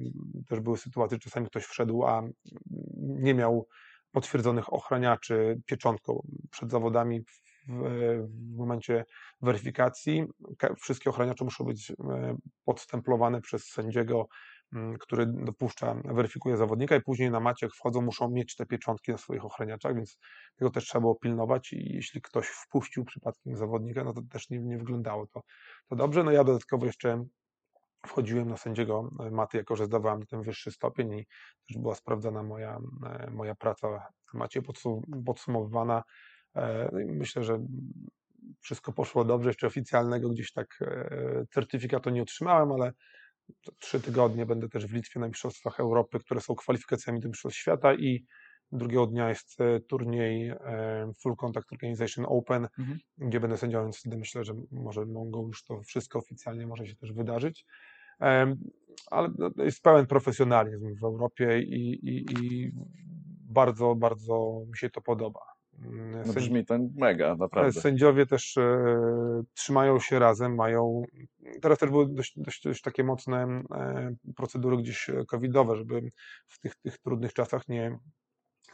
też 0.48 0.60
były 0.60 0.78
sytuacje, 0.78 1.14
że 1.14 1.20
czasami 1.20 1.46
ktoś 1.46 1.64
wszedł, 1.64 2.04
a 2.04 2.22
nie 3.00 3.34
miał 3.34 3.66
potwierdzonych 4.12 4.72
ochraniaczy 4.72 5.60
pieczątką 5.66 6.26
przed 6.50 6.70
zawodami 6.70 7.20
w, 7.68 7.82
w 8.52 8.56
momencie 8.56 9.04
weryfikacji. 9.42 10.24
Ka- 10.58 10.74
Wszystkie 10.74 11.10
ochraniacze 11.10 11.44
muszą 11.44 11.64
być 11.64 11.90
e, 11.90 12.36
podstemplowane 12.64 13.40
przez 13.40 13.64
sędziego, 13.64 14.28
m, 14.72 14.94
który 15.00 15.26
dopuszcza, 15.26 15.94
weryfikuje 16.04 16.56
zawodnika 16.56 16.96
i 16.96 17.00
później 17.00 17.30
na 17.30 17.40
macie 17.40 17.66
jak 17.66 17.74
wchodzą, 17.74 18.00
muszą 18.02 18.30
mieć 18.30 18.56
te 18.56 18.66
pieczątki 18.66 19.12
na 19.12 19.18
swoich 19.18 19.44
ochraniaczach, 19.44 19.94
więc 19.94 20.18
tego 20.56 20.70
też 20.70 20.84
trzeba 20.84 21.00
było 21.00 21.14
pilnować 21.14 21.72
i 21.72 21.94
jeśli 21.94 22.22
ktoś 22.22 22.46
wpuścił 22.46 23.04
przypadkiem 23.04 23.56
zawodnika, 23.56 24.04
no 24.04 24.12
to 24.12 24.22
też 24.22 24.50
nie, 24.50 24.58
nie 24.58 24.78
wyglądało 24.78 25.26
to, 25.26 25.42
to 25.88 25.96
dobrze. 25.96 26.24
No 26.24 26.30
ja 26.30 26.44
dodatkowo 26.44 26.86
jeszcze 26.86 27.24
wchodziłem 28.06 28.48
na 28.48 28.56
sędziego 28.56 29.10
e, 29.20 29.30
maty, 29.30 29.58
jako 29.58 29.76
że 29.76 29.86
zdawałem 29.86 30.26
ten 30.26 30.42
wyższy 30.42 30.70
stopień 30.70 31.12
i 31.12 31.26
też 31.68 31.78
była 31.78 31.94
sprawdzana 31.94 32.42
moja, 32.42 32.78
e, 33.06 33.30
moja 33.30 33.54
praca 33.54 33.90
na 33.90 34.02
macie, 34.34 34.62
podsu- 34.62 35.24
podsumowywana. 35.26 36.02
E, 36.56 36.88
no 36.92 36.98
Myślę, 37.06 37.44
że 37.44 37.58
wszystko 38.60 38.92
poszło 38.92 39.24
dobrze. 39.24 39.50
Jeszcze 39.50 39.66
oficjalnego 39.66 40.28
gdzieś 40.28 40.52
tak 40.52 40.78
e, 40.80 41.44
certyfikatu 41.54 42.10
nie 42.10 42.22
otrzymałem, 42.22 42.72
ale 42.72 42.92
trzy 43.78 44.00
tygodnie 44.00 44.46
będę 44.46 44.68
też 44.68 44.86
w 44.86 44.92
Litwie 44.92 45.20
na 45.20 45.28
Mistrzostwach 45.28 45.80
Europy, 45.80 46.18
które 46.18 46.40
są 46.40 46.54
kwalifikacjami 46.54 47.20
do 47.20 47.28
Mistrzostw 47.28 47.58
Świata 47.58 47.94
i 47.94 48.24
drugiego 48.72 49.06
dnia 49.06 49.28
jest 49.28 49.60
e, 49.60 49.80
turniej 49.80 50.52
Full 51.22 51.36
Contact 51.36 51.72
Organization 51.72 52.26
Open, 52.28 52.68
Mhm. 52.78 52.98
gdzie 53.18 53.40
będę 53.40 53.56
sędzią, 53.56 53.82
więc 53.82 53.98
wtedy 53.98 54.16
myślę, 54.16 54.44
że 54.44 54.54
może 54.70 55.06
mogą 55.06 55.46
już 55.46 55.64
to 55.64 55.82
wszystko 55.82 56.18
oficjalnie 56.18 56.66
może 56.66 56.86
się 56.86 56.96
też 56.96 57.12
wydarzyć. 57.12 57.66
Ale 59.10 59.28
no, 59.38 59.50
jest 59.64 59.82
pełen 59.82 60.06
profesjonalizm 60.06 60.94
w 61.00 61.04
Europie 61.04 61.62
i, 61.62 61.90
i, 62.08 62.24
i 62.32 62.72
bardzo, 63.50 63.94
bardzo 63.94 64.62
mi 64.68 64.76
się 64.76 64.90
to 64.90 65.00
podoba. 65.00 65.40
Mm, 65.80 66.22
No 66.26 66.32
brzmi 66.32 66.64
to 66.66 66.78
mega, 66.96 67.36
naprawdę. 67.36 67.80
Sędziowie 67.80 68.26
też 68.26 68.56
e, 68.56 68.92
trzymają 69.54 70.00
się 70.00 70.18
razem, 70.18 70.54
mają. 70.54 71.02
Teraz 71.62 71.78
też 71.78 71.90
były 71.90 72.14
dość, 72.14 72.32
dość, 72.36 72.62
dość 72.62 72.82
takie 72.82 73.04
mocne 73.04 73.62
e, 73.74 74.14
procedury 74.36 74.76
gdzieś 74.76 75.10
e, 75.10 75.24
covidowe, 75.24 75.76
żeby 75.76 76.10
w 76.46 76.58
tych, 76.58 76.76
tych 76.76 76.98
trudnych 76.98 77.32
czasach 77.32 77.68
nie, 77.68 77.98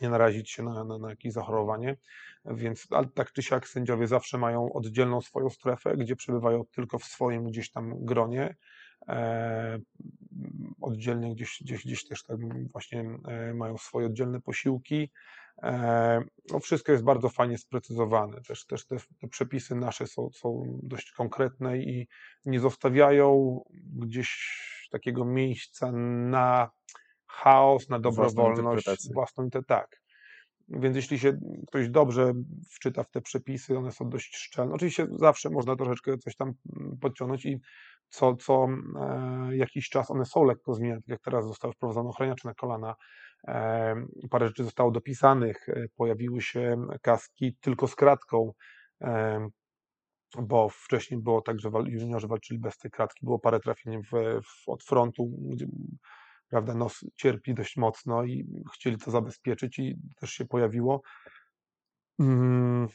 nie 0.01 0.09
narazić 0.11 0.51
się 0.51 0.62
na, 0.62 0.85
na, 0.85 0.99
na 0.99 1.11
jakieś 1.11 1.33
zachorowanie. 1.33 1.97
Więc 2.45 2.87
ale 2.90 3.07
tak 3.14 3.33
czy 3.33 3.42
siak 3.42 3.69
sędziowie 3.69 4.07
zawsze 4.07 4.38
mają 4.38 4.73
oddzielną 4.73 5.21
swoją 5.21 5.51
strefę, 5.51 5.97
gdzie 5.97 6.16
przebywają 6.16 6.64
tylko 6.75 6.99
w 6.99 7.05
swoim 7.05 7.45
gdzieś 7.45 7.71
tam 7.71 8.05
gronie. 8.05 8.57
E, 9.09 9.79
oddzielnie 10.81 11.35
gdzieś, 11.35 11.59
gdzieś, 11.61 11.85
gdzieś 11.85 12.09
też 12.09 12.25
tak 12.25 12.37
właśnie 12.73 13.05
e, 13.29 13.55
mają 13.55 13.77
swoje 13.77 14.07
oddzielne 14.07 14.40
posiłki. 14.40 15.11
E, 15.62 16.21
no 16.53 16.61
wszystko 16.61 16.92
jest 16.92 17.05
bardzo 17.05 17.29
fajnie 17.29 17.59
sprecyzowane. 17.59 18.40
Też, 18.40 18.66
też 18.66 18.87
te, 18.87 18.97
te 19.21 19.29
przepisy 19.29 19.75
nasze 19.75 20.07
są, 20.07 20.31
są 20.33 20.79
dość 20.83 21.12
konkretne 21.12 21.79
i 21.79 22.09
nie 22.45 22.61
zostawiają 22.61 23.61
gdzieś 23.97 24.38
takiego 24.90 25.25
miejsca 25.25 25.92
na 25.92 26.71
chaos, 27.27 27.88
na 27.88 27.99
dobrowolność, 27.99 29.12
własną 29.14 29.49
inter- 29.49 29.66
tak. 29.66 30.01
Więc 30.69 30.97
jeśli 30.97 31.19
się 31.19 31.38
ktoś 31.69 31.88
dobrze 31.88 32.33
wczyta 32.71 33.05
w 33.05 33.11
te 33.11 33.21
przepisy, 33.21 33.79
one 33.79 33.92
są 33.92 34.09
dość 34.09 34.37
szczelne. 34.37 34.75
Oczywiście 34.75 35.07
zawsze 35.11 35.51
można 35.51 35.77
troszeczkę 35.77 36.19
coś 36.19 36.37
tam 36.37 36.53
podciągnąć 37.01 37.45
i 37.47 37.61
co, 38.09 38.37
co 38.37 38.66
e, 39.01 39.57
jakiś 39.57 39.88
czas 39.88 40.11
one 40.11 40.25
są 40.25 40.45
lekko 40.45 40.75
zmieniane, 40.75 41.01
tak 41.01 41.09
jak 41.09 41.21
teraz 41.21 41.47
zostały 41.47 41.75
wprowadzone 41.75 42.09
ochraniacze 42.09 42.49
na 42.49 42.55
kolana, 42.55 42.95
parę 44.30 44.48
rzeczy 44.48 44.64
zostało 44.64 44.90
dopisanych, 44.90 45.68
e, 45.68 45.87
pojawiły 45.96 46.40
się 46.40 46.87
kaski 47.02 47.56
tylko 47.61 47.88
z 47.88 47.94
kratką, 47.94 48.52
bo 50.38 50.68
wcześniej 50.68 51.20
było 51.22 51.42
tak, 51.42 51.61
że 51.61 51.70
juniorzy 51.87 52.28
walczyli 52.28 52.61
bez 52.61 52.78
tej 52.78 52.90
kratki, 52.90 53.26
było 53.26 53.38
parę 53.38 53.61
trafień 53.61 54.02
w, 54.02 54.11
w, 54.42 54.68
od 54.68 54.82
frontu, 54.82 55.26
gdzie 55.38 55.66
prawda, 56.48 56.74
nos 56.74 57.04
cierpi 57.14 57.54
dość 57.54 57.76
mocno 57.76 58.24
i 58.24 58.46
chcieli 58.74 58.98
to 58.98 59.11
zabezpieczyć 59.11 59.78
i 59.78 59.98
też 60.20 60.30
się 60.30 60.44
pojawiło. 60.44 61.02
Mm, 62.20 62.88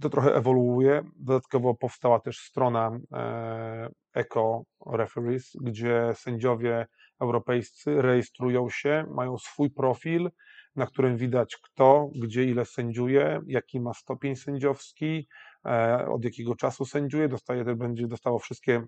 To 0.00 0.08
trochę 0.10 0.34
ewoluuje. 0.34 1.02
Dodatkowo 1.16 1.74
powstała 1.74 2.20
też 2.20 2.38
strona 2.38 2.98
e, 3.12 3.88
Eco 4.14 4.62
Referees, 4.86 5.52
gdzie 5.60 6.12
sędziowie 6.14 6.86
europejscy 7.20 8.02
rejestrują 8.02 8.70
się, 8.70 9.04
mają 9.14 9.38
swój 9.38 9.70
profil, 9.70 10.30
na 10.76 10.86
którym 10.86 11.16
widać 11.16 11.56
kto, 11.56 12.10
gdzie, 12.22 12.44
ile 12.44 12.64
sędziuje, 12.64 13.40
jaki 13.46 13.80
ma 13.80 13.94
stopień 13.94 14.36
sędziowski, 14.36 15.28
e, 15.66 16.06
od 16.08 16.24
jakiego 16.24 16.56
czasu 16.56 16.84
sędziuje. 16.84 17.28
Dostaje, 17.28 17.64
będzie 17.64 18.06
dostało 18.06 18.38
wszystkie 18.38 18.82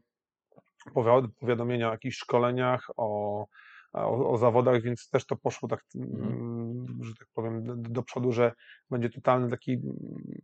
powiad- 0.95 1.29
powiadomienia 1.41 1.89
o 1.89 1.93
jakichś 1.93 2.17
szkoleniach, 2.17 2.87
o, 2.97 3.47
o, 3.93 4.31
o 4.31 4.39
zawodach, 4.39 4.83
więc 4.83 5.09
też 5.11 5.27
to 5.27 5.37
poszło 5.37 5.69
tak, 5.69 5.81
Mhm. 5.95 6.33
mm, 6.33 6.87
że 7.05 7.15
tak 7.19 7.29
powiem, 7.35 7.65
do, 7.65 7.77
do 7.77 8.03
przodu, 8.03 8.33
że 8.33 8.53
będzie 8.91 9.11
totalny 9.11 9.51
taki 9.51 9.79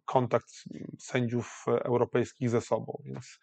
kontakt 0.04 0.48
sędziów 0.98 1.64
europejskich 1.68 2.50
ze 2.50 2.60
sobą, 2.60 3.02
więc, 3.04 3.38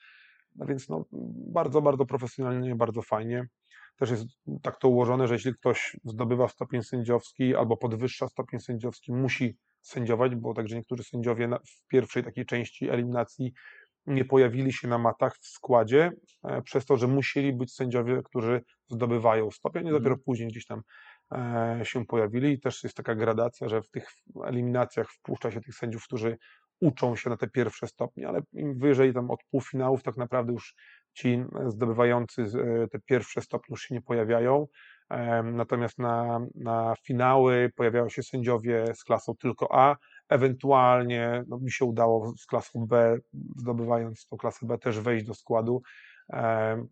no 0.56 0.66
więc 0.66 0.90
no, 0.90 1.06
bardzo, 1.54 1.82
bardzo 1.82 2.06
profesjonalnie, 2.06 2.76
bardzo 2.76 3.02
fajnie. 3.02 3.48
Też 4.00 4.10
jest 4.10 4.26
tak 4.62 4.80
to 4.80 4.90
ułożone, 4.90 5.28
że 5.28 5.34
jeśli 5.34 5.54
ktoś 5.54 5.98
zdobywa 6.04 6.48
stopień 6.48 6.84
sędziowski 6.84 7.56
albo 7.56 7.78
podwyższa 7.78 8.28
stopień 8.28 8.60
sędziowski, 8.60 9.14
musi 9.14 9.58
sędziować, 9.82 10.36
bo 10.36 10.54
także 10.54 10.76
niektórzy 10.76 11.04
sędziowie 11.04 11.48
w 11.48 11.88
pierwszej 11.88 12.24
takiej 12.24 12.46
części 12.46 12.90
eliminacji 12.90 13.54
nie 14.08 14.26
pojawili 14.26 14.74
się 14.74 14.88
na 14.88 14.98
matach 14.98 15.38
w 15.38 15.48
składzie, 15.48 16.12
e, 16.44 16.62
przez 16.62 16.86
to, 16.86 16.98
że 16.98 17.08
musieli 17.08 17.54
być 17.54 17.74
sędziowie, 17.74 18.22
którzy 18.26 18.62
zdobywają 18.90 19.52
stopień, 19.52 19.84
i 19.84 19.88
Mhm. 19.88 20.04
dopiero 20.04 20.22
później 20.26 20.50
gdzieś 20.50 20.66
tam 20.66 20.82
e, 21.32 21.80
się 21.84 22.06
pojawili. 22.06 22.54
I 22.54 22.60
też 22.60 22.84
jest 22.84 22.96
taka 22.96 23.16
gradacja, 23.16 23.70
że 23.70 23.82
w 23.82 23.90
tych 23.90 24.08
eliminacjach 24.46 25.12
wpuszcza 25.12 25.52
się 25.52 25.62
tych 25.62 25.76
sędziów, 25.76 26.04
którzy 26.04 26.38
uczą 26.82 27.16
się 27.16 27.30
na 27.30 27.38
te 27.38 27.48
pierwsze 27.48 27.88
stopnie, 27.88 28.28
ale 28.28 28.42
im 28.54 28.80
wyżej 28.80 29.14
tam 29.14 29.32
od 29.32 29.40
półfinałów 29.52 30.04
tak 30.04 30.18
naprawdę 30.18 30.54
już 30.54 30.76
ci 31.16 31.44
zdobywający 31.68 32.42
e, 32.42 32.88
te 32.88 33.00
pierwsze 33.00 33.42
stopnie 33.42 33.74
już 33.74 33.82
się 33.82 33.96
nie 33.96 34.02
pojawiają. 34.02 34.68
Natomiast 35.44 35.98
na, 36.00 36.40
na 36.56 36.96
finały 37.04 37.72
pojawiają 37.76 38.10
się 38.10 38.24
sędziowie 38.24 38.86
z 38.96 39.04
klasą 39.04 39.36
tylko 39.36 39.76
A, 39.76 39.96
ewentualnie 40.30 41.44
no, 41.48 41.58
mi 41.60 41.72
się 41.72 41.86
udało 41.86 42.34
z 42.38 42.46
klasą 42.46 42.86
B, 42.88 43.18
zdobywając 43.58 44.28
tą 44.28 44.38
klasę 44.38 44.66
B, 44.66 44.78
też 44.78 45.00
wejść 45.00 45.26
do 45.26 45.34
składu. 45.34 45.82
Em, 46.30 46.88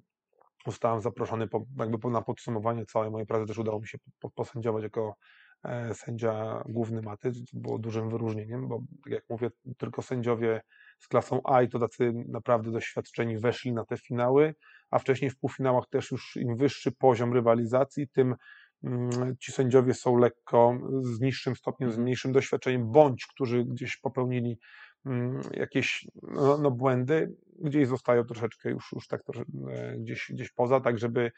Zostałem 0.67 1.01
zaproszony 1.01 1.47
po, 1.47 1.65
jakby 1.79 2.09
na 2.09 2.21
podsumowanie 2.21 2.85
całej 2.85 3.11
mojej 3.11 3.27
pracy, 3.27 3.45
też 3.45 3.57
udało 3.57 3.79
mi 3.79 3.87
się 3.87 3.97
po- 4.19 4.29
posędziować 4.29 4.83
jako 4.83 5.15
e, 5.63 5.93
sędzia 5.93 6.63
główny 6.69 7.01
maty, 7.01 7.31
co 7.31 7.57
było 7.59 7.79
dużym 7.79 8.09
wyróżnieniem, 8.09 8.67
bo 8.67 8.79
tak 9.03 9.13
jak 9.13 9.23
mówię, 9.29 9.49
tylko 9.77 10.01
sędziowie 10.01 10.61
z 10.99 11.07
klasą 11.07 11.41
A 11.43 11.61
i 11.61 11.69
to 11.69 11.79
tacy 11.79 12.13
naprawdę 12.27 12.71
doświadczeni 12.71 13.37
weszli 13.37 13.73
na 13.73 13.85
te 13.85 13.97
finały, 13.97 14.55
a 14.91 14.99
wcześniej 14.99 15.31
w 15.31 15.37
półfinałach 15.37 15.87
też 15.89 16.11
już 16.11 16.35
im 16.35 16.57
wyższy 16.57 16.91
poziom 16.91 17.33
rywalizacji, 17.33 18.07
tym 18.07 18.35
mm, 18.83 19.37
ci 19.39 19.51
sędziowie 19.51 19.93
są 19.93 20.17
lekko 20.17 20.77
z 20.99 21.21
niższym 21.21 21.55
stopniem, 21.55 21.89
z 21.89 21.93
Mhm. 21.93 22.03
mniejszym 22.03 22.31
doświadczeniem, 22.31 22.91
bądź 22.91 23.25
którzy 23.25 23.65
gdzieś 23.65 23.97
popełnili 23.97 24.59
mm, 25.05 25.41
jakieś 25.51 26.07
no, 26.23 26.57
no, 26.57 26.71
błędy, 26.71 27.35
gdzieś 27.59 27.87
zostają 27.87 28.23
troszeczkę 28.23 28.69
już, 28.69 28.91
już 28.91 29.07
tak 29.07 29.23
trosze, 29.23 29.43
e, 29.69 29.97
gdzieś, 29.99 30.31
gdzieś 30.33 30.51
poza, 30.51 30.79
tak 30.79 30.97
żeby 30.97 31.31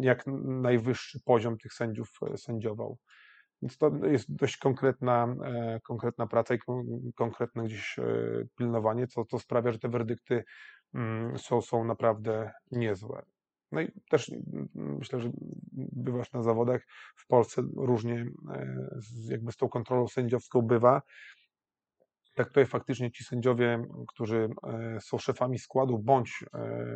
jak 0.00 0.24
najwyższy 0.44 1.20
poziom 1.24 1.58
tych 1.58 1.72
sędziów 1.72 2.10
e, 2.32 2.38
sędziował. 2.38 2.98
Więc 3.62 3.78
to 3.78 3.90
jest 4.02 4.36
dość 4.36 4.56
konkretna, 4.56 5.36
e, 5.44 5.80
konkretna 5.80 6.26
praca 6.26 6.54
i 6.54 6.58
kon, 6.58 6.84
konkretne 7.14 7.64
gdzieś 7.64 7.98
e, 7.98 8.04
pilnowanie, 8.56 9.06
co, 9.06 9.24
co 9.24 9.38
sprawia, 9.38 9.72
że 9.72 9.78
te 9.78 9.88
werdykty 9.88 10.44
mm, 10.94 11.38
są, 11.38 11.60
są 11.60 11.84
naprawdę 11.84 12.50
niezłe. 12.70 13.22
No 13.72 13.80
i 13.80 13.92
też 14.10 14.32
myślę, 14.74 15.20
że 15.20 15.30
bywasz 15.72 16.32
na 16.32 16.42
zawodach 16.42 16.82
w 17.16 17.26
Polsce 17.26 17.62
różnie 17.76 18.26
e, 18.54 18.86
jakby 19.30 19.52
z 19.52 19.56
tą 19.56 19.68
kontrolą 19.68 20.08
sędziowską 20.08 20.62
bywa. 20.62 21.02
Tak 22.34 22.48
tutaj 22.48 22.66
faktycznie 22.66 23.10
ci 23.10 23.24
sędziowie, 23.24 23.84
którzy 24.08 24.48
są 25.00 25.18
szefami 25.18 25.58
składu 25.58 25.98
bądź 25.98 26.44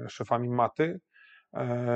szefami 0.09 0.49
maty, 0.49 1.01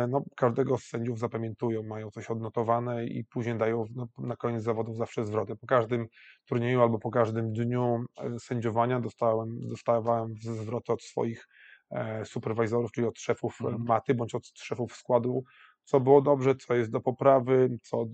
no, 0.09 0.23
każdego 0.37 0.79
z 0.79 0.85
sędziów 0.85 1.19
zapamiętują, 1.19 1.83
mają 1.83 2.11
coś 2.11 2.31
odnotowane 2.31 3.07
i 3.07 3.25
później 3.25 3.59
dają 3.59 3.85
no, 3.95 4.09
na 4.19 4.37
koniec 4.37 4.63
zawodów 4.63 4.97
zawsze 4.97 5.25
zwroty. 5.25 5.57
Po 5.57 5.67
każdym 5.67 6.07
turnieju 6.45 6.83
albo 6.83 6.99
po 6.99 7.11
każdym 7.11 7.53
dniu 7.53 8.05
e, 8.19 8.39
sędziowania 8.39 9.01
dostałem, 9.01 9.61
dostawałem 9.69 10.35
zwroty 10.41 10.93
od 10.93 11.03
swoich 11.03 11.49
e, 11.91 12.25
superwajzorów, 12.25 12.93
czyli 12.93 13.07
od 13.07 13.19
szefów 13.19 13.59
e, 13.61 13.65
Mhm. 13.65 13.85
maty 13.85 14.15
bądź 14.15 14.35
od 14.35 14.47
szefów 14.55 14.97
składu, 14.97 15.45
co 15.85 16.01
było 16.01 16.23
dobrze, 16.23 16.55
co 16.55 16.75
jest 16.75 16.91
do 16.91 17.01
poprawy, 17.01 17.79
co 17.83 17.97
mm, 18.03 18.13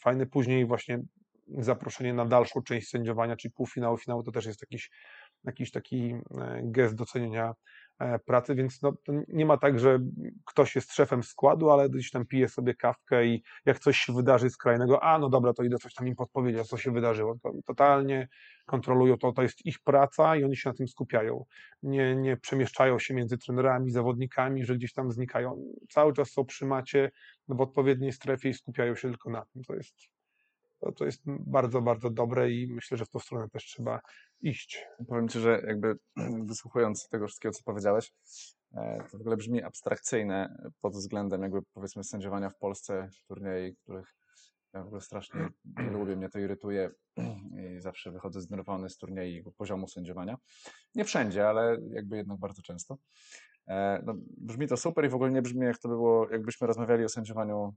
fajne. 0.00 0.26
Później 0.26 0.66
właśnie 0.66 1.02
zaproszenie 1.48 2.14
na 2.14 2.26
dalszą 2.26 2.62
część 2.62 2.88
sędziowania, 2.88 3.36
czyli 3.36 3.52
półfinały, 3.52 3.98
finały, 3.98 4.24
to 4.24 4.32
też 4.32 4.46
jest 4.46 4.62
jakiś, 4.62 4.90
jakiś 5.44 5.70
taki 5.70 6.14
e, 6.40 6.60
gest 6.64 6.94
docenienia 6.94 7.48
e, 7.48 7.54
pracy, 8.26 8.54
więc 8.54 8.82
no, 8.82 8.92
nie 9.28 9.46
ma 9.46 9.56
tak, 9.56 9.78
że 9.78 9.98
ktoś 10.44 10.74
jest 10.74 10.92
szefem 10.92 11.22
składu, 11.22 11.70
ale 11.70 11.90
gdzieś 11.90 12.10
tam 12.10 12.26
pije 12.26 12.48
sobie 12.48 12.74
kawkę 12.74 13.26
i 13.26 13.42
jak 13.66 13.78
coś 13.78 13.98
się 13.98 14.12
wydarzy 14.12 14.50
skrajnego, 14.50 15.02
a 15.02 15.18
no 15.18 15.28
dobra, 15.28 15.52
to 15.52 15.62
idę 15.62 15.78
coś 15.78 15.94
tam 15.94 16.08
im 16.08 16.16
podpowiedzieć, 16.16 16.68
co 16.68 16.76
się 16.76 16.92
wydarzyło. 16.92 17.36
To 17.42 17.52
totalnie 17.66 18.28
kontrolują 18.66 19.18
to, 19.18 19.32
to 19.32 19.42
jest 19.42 19.66
ich 19.66 19.78
praca 19.82 20.36
i 20.36 20.44
oni 20.44 20.56
się 20.56 20.70
na 20.70 20.74
tym 20.74 20.88
skupiają. 20.88 21.44
Nie, 21.82 22.16
nie 22.16 22.36
przemieszczają 22.36 22.98
się 22.98 23.14
między 23.14 23.38
trenerami, 23.38 23.90
zawodnikami, 23.90 24.64
że 24.64 24.76
gdzieś 24.76 24.92
tam 24.92 25.12
znikają. 25.12 25.64
Cały 25.90 26.12
czas 26.12 26.30
są 26.30 26.44
przy 26.44 26.66
macie 26.66 27.10
w 27.48 27.60
odpowiedniej 27.60 28.12
strefie 28.12 28.48
i 28.48 28.54
skupiają 28.54 28.94
się 28.94 29.08
tylko 29.08 29.30
na 29.30 29.44
tym. 29.44 29.64
To 29.64 29.74
jest, 29.74 29.94
to, 30.84 30.92
to 30.92 31.04
jest 31.04 31.22
bardzo, 31.26 31.82
bardzo 31.82 32.10
dobre 32.10 32.50
i 32.50 32.66
myślę, 32.66 32.96
że 32.96 33.04
w 33.04 33.10
tą 33.10 33.18
stronę 33.18 33.48
też 33.48 33.64
trzeba 33.64 34.00
iść. 34.40 34.86
Powiem 35.08 35.28
Ci, 35.28 35.40
że 35.40 35.62
jakby 35.66 35.98
wysłuchując 36.50 37.08
tego 37.08 37.26
wszystkiego, 37.26 37.52
co 37.52 37.62
powiedziałeś, 37.64 38.12
e, 38.74 39.04
to 39.10 39.18
w 39.18 39.20
ogóle 39.20 39.36
brzmi 39.36 39.62
abstrakcyjne 39.62 40.56
pod 40.80 40.92
względem 40.92 41.42
jakby 41.42 41.58
powiedzmy 41.74 42.04
sędziowania 42.04 42.50
w 42.50 42.58
Polsce 42.58 43.08
turniej, 43.28 43.76
których 43.76 44.14
ja 44.74 44.82
w 44.82 44.86
ogóle 44.86 45.00
strasznie 45.00 45.48
nie 45.64 45.90
lubię, 45.90 46.16
mnie 46.16 46.28
to 46.28 46.38
irytuje 46.38 46.90
i 47.76 47.80
zawsze 47.80 48.12
wychodzę 48.12 48.40
zdenerwowany 48.40 48.90
z 48.90 48.96
turniej 48.96 49.44
poziomu 49.56 49.88
sędziowania. 49.88 50.36
Nie 50.94 51.04
wszędzie, 51.04 51.48
ale 51.48 51.78
jakby 51.90 52.16
jednak 52.16 52.38
bardzo 52.38 52.62
często. 52.62 52.96
E, 53.68 54.02
No, 54.06 54.14
brzmi 54.36 54.68
to 54.68 54.76
super 54.76 55.04
i 55.04 55.08
w 55.08 55.14
ogóle 55.14 55.30
nie 55.30 55.42
brzmi 55.42 55.66
jak 55.66 55.78
to 55.78 55.88
by 55.88 55.94
było, 55.94 56.30
jakbyśmy 56.30 56.66
rozmawiali 56.66 57.04
o 57.04 57.08
sędziowaniu 57.08 57.74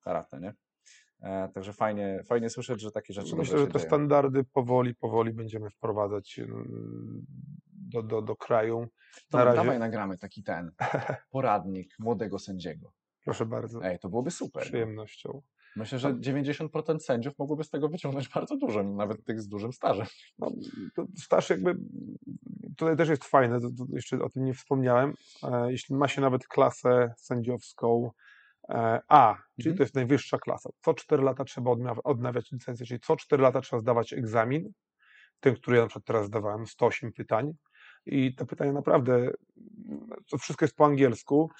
karate, 0.00 0.40
nie? 0.40 0.54
E, 1.24 1.48
Także 1.48 1.72
fajnie, 1.72 2.22
fajnie 2.26 2.50
słyszeć, 2.50 2.80
że 2.80 2.90
takie 2.90 3.14
rzeczy 3.14 3.36
Myślę, 3.36 3.58
że 3.58 3.66
te 3.66 3.72
dzieją. 3.72 3.84
standardy 3.84 4.44
powoli, 4.44 4.94
powoli 4.94 5.32
będziemy 5.32 5.70
wprowadzać 5.70 6.38
mm, 6.38 7.26
do, 7.72 8.02
do, 8.02 8.22
do 8.22 8.36
kraju. 8.36 8.86
To 9.30 9.38
na 9.38 9.44
razie- 9.44 9.56
dawaj 9.56 9.78
nagramy 9.78 10.18
taki 10.18 10.42
ten 10.42 10.70
poradnik 11.30 11.94
młodego 11.98 12.38
sędziego. 12.38 12.92
Proszę 13.24 13.46
bardzo, 13.46 13.84
Ej, 13.84 13.98
to 13.98 14.08
byłoby 14.08 14.30
z 14.30 14.36
super. 14.36 14.62
no. 14.62 14.68
przyjemnością. 14.68 15.42
Myślę, 15.76 15.98
że 15.98 16.14
90% 16.14 16.98
sędziów 16.98 17.38
mogłoby 17.38 17.64
z 17.64 17.70
tego 17.70 17.88
wyciągnąć 17.88 18.28
bardzo 18.28 18.56
dużo, 18.56 18.82
nawet 18.82 19.24
tych 19.24 19.40
z 19.40 19.48
dużym 19.48 19.72
stażem. 19.72 20.06
No, 20.38 20.52
to 20.94 21.06
staż 21.16 21.50
jakby, 21.50 21.76
tutaj 22.76 22.96
też 22.96 23.08
jest 23.08 23.24
fajne, 23.24 23.60
to, 23.60 23.68
to 23.70 23.86
jeszcze 23.92 24.22
o 24.22 24.30
tym 24.30 24.44
nie 24.44 24.54
wspomniałem, 24.54 25.14
e, 25.42 25.72
jeśli 25.72 25.94
ma 25.94 26.08
się 26.08 26.20
nawet 26.20 26.46
klasę 26.46 27.14
sędziowską 27.16 28.10
A, 29.08 29.34
czyli 29.60 29.70
Mhm. 29.70 29.76
to 29.76 29.82
jest 29.82 29.94
najwyższa 29.94 30.38
klasa, 30.38 30.70
co 30.84 30.94
4 30.94 31.22
lata 31.22 31.44
trzeba 31.44 31.70
odnawiać 32.04 32.52
licencję, 32.52 32.86
czyli 32.86 33.00
co 33.00 33.16
4 33.16 33.42
lata 33.42 33.60
trzeba 33.60 33.80
zdawać 33.80 34.12
egzamin, 34.12 34.72
ten, 35.40 35.54
który 35.54 35.76
ja 35.76 35.82
na 35.82 35.88
przykład 35.88 36.04
teraz 36.06 36.26
zdawałem, 36.26 36.66
108 36.66 37.12
pytań 37.12 37.52
i 38.06 38.34
te 38.34 38.46
pytania 38.46 38.72
naprawdę, 38.72 39.30
to 40.30 40.38
wszystko 40.38 40.64
jest 40.64 40.76
po 40.76 40.84
angielsku, 40.86 41.50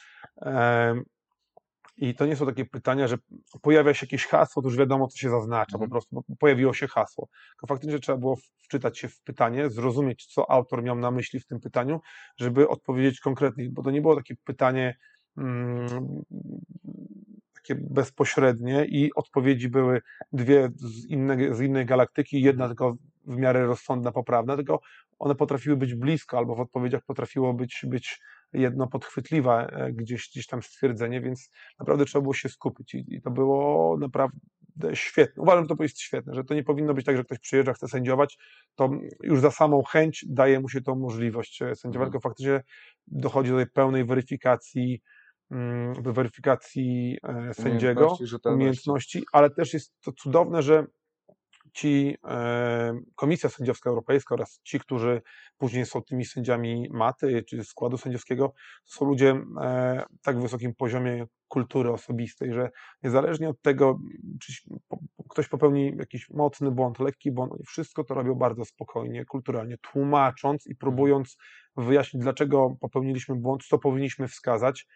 i 1.97 2.15
to 2.15 2.27
nie 2.27 2.37
są 2.37 2.47
takie 2.47 2.65
pytania, 2.65 3.09
że 3.09 3.17
pojawia 3.63 3.95
się 3.95 4.07
jakieś 4.07 4.27
hasło, 4.27 4.63
to 4.63 4.69
już 4.69 4.77
wiadomo, 4.77 5.09
co 5.09 5.19
się 5.19 5.31
zaznacza, 5.31 5.79
po 5.79 5.85
Mhm. 5.85 5.91
prostu 5.91 6.23
pojawiło 6.39 6.75
się 6.75 6.89
hasło. 6.89 7.29
Tylko 7.51 7.67
faktycznie 7.67 7.99
trzeba 7.99 8.19
było 8.19 8.37
wczytać 8.65 8.99
się 8.99 9.09
w 9.09 9.21
pytanie, 9.21 9.71
zrozumieć, 9.71 10.27
co 10.27 10.51
autor 10.51 10.83
miał 10.83 10.97
na 10.97 11.11
myśli 11.11 11.41
w 11.41 11.47
tym 11.47 11.61
pytaniu, 11.61 12.01
żeby 12.37 12.69
odpowiedzieć 12.69 13.21
konkretnie, 13.21 13.69
bo 13.71 13.83
to 13.83 13.91
nie 13.91 14.01
było 14.01 14.17
takie 14.17 14.35
pytanie 14.45 14.97
takie 17.55 17.75
bezpośrednie 17.75 18.85
i 18.85 19.15
odpowiedzi 19.15 19.69
były 19.69 20.01
dwie 20.33 20.71
z, 20.77 21.07
inne, 21.07 21.55
z 21.55 21.61
innej 21.61 21.87
galaktyki, 21.87 22.43
jedna 22.43 22.67
tylko 22.67 22.97
w 23.27 23.37
miarę 23.37 23.67
rozsądna, 23.67 24.13
poprawna, 24.13 24.57
tylko 24.57 24.81
one 25.19 25.35
potrafiły 25.35 25.77
być 25.77 25.95
blisko, 25.95 26.39
albo 26.39 26.55
w 26.55 26.61
odpowiedziach 26.61 27.03
potrafiło 27.07 27.55
być, 27.55 27.85
być 27.89 28.21
jedno 28.53 28.87
podchwytliwe 28.87 29.77
gdzieś, 29.93 30.31
gdzieś 30.31 30.47
tam 30.47 30.63
stwierdzenie, 30.63 31.21
więc 31.21 31.51
naprawdę 31.79 32.05
trzeba 32.05 32.23
było 32.23 32.35
się 32.35 32.49
skupić 32.49 32.95
i, 32.95 33.05
i 33.09 33.23
to 33.23 33.31
było 33.31 33.97
naprawdę 33.99 34.39
świetne. 34.95 35.43
Uważam, 35.43 35.65
że 35.65 35.77
to 35.77 35.83
jest 35.83 36.01
świetne, 36.01 36.35
że 36.35 36.45
to 36.45 36.55
nie 36.55 36.65
powinno 36.65 36.95
być 36.95 37.07
tak, 37.07 37.17
że 37.17 37.25
ktoś 37.25 37.39
przyjeżdża, 37.39 37.73
chce 37.73 37.89
sędziować, 37.89 38.39
to 38.75 38.91
już 39.23 39.41
za 39.41 39.51
samą 39.51 39.83
chęć 39.83 40.25
daje 40.29 40.61
mu 40.61 40.69
się 40.69 40.81
tą 40.81 40.95
możliwość 40.95 41.63
e, 41.63 41.75
sędziowania, 41.77 42.07
Mhm. 42.07 42.13
tylko 42.13 42.29
faktycznie 42.29 42.63
dochodzi 43.07 43.51
do 43.51 43.57
tej 43.57 43.67
pełnej 43.67 44.05
weryfikacji, 44.05 44.91
mm, 44.93 45.24
do 46.03 46.13
weryfikacji 46.13 47.19
e, 47.23 47.55
sędziego, 47.55 48.01
Umiejętności, 48.01 48.49
umiejętności, 48.55 49.25
ale 49.33 49.51
też 49.51 49.75
jest 49.75 49.95
to 50.01 50.13
cudowne, 50.13 50.63
że 50.63 50.87
ci 51.75 52.17
e, 52.25 53.01
Komisja 53.15 53.49
Sędziowska 53.49 53.91
Europejska 53.91 54.35
oraz 54.35 54.61
ci, 54.65 54.81
którzy 54.81 55.23
później 55.59 55.87
są 55.87 56.03
tymi 56.03 56.25
sędziami 56.25 56.89
maty 56.91 57.45
czy 57.49 57.65
składu 57.65 57.99
sędziowskiego, 57.99 58.55
są 58.85 59.05
ludzie 59.05 59.43
e, 59.61 60.05
tak 60.23 60.41
wysokim 60.41 60.75
poziomie 60.75 61.27
kultury 61.49 61.93
osobistej, 61.93 62.53
że 62.53 62.71
niezależnie 63.03 63.49
od 63.49 63.63
tego, 63.63 63.99
czy 64.41 64.53
ktoś 65.31 65.49
popełni 65.49 65.93
jakiś 65.99 66.31
mocny 66.31 66.71
błąd, 66.71 66.99
lekki 66.99 67.33
błąd, 67.33 67.53
oni 67.53 67.65
wszystko 67.67 68.05
to 68.05 68.15
robią 68.15 68.35
bardzo 68.35 68.65
spokojnie, 68.65 69.25
kulturalnie, 69.25 69.79
tłumacząc 69.79 70.67
i 70.67 70.77
próbując 70.77 71.37
wyjaśnić, 71.77 72.23
dlaczego 72.23 72.77
popełniliśmy 72.81 73.37
błąd, 73.37 73.63
co 73.69 73.79
powinniśmy 73.79 74.29
wskazać, 74.29 74.87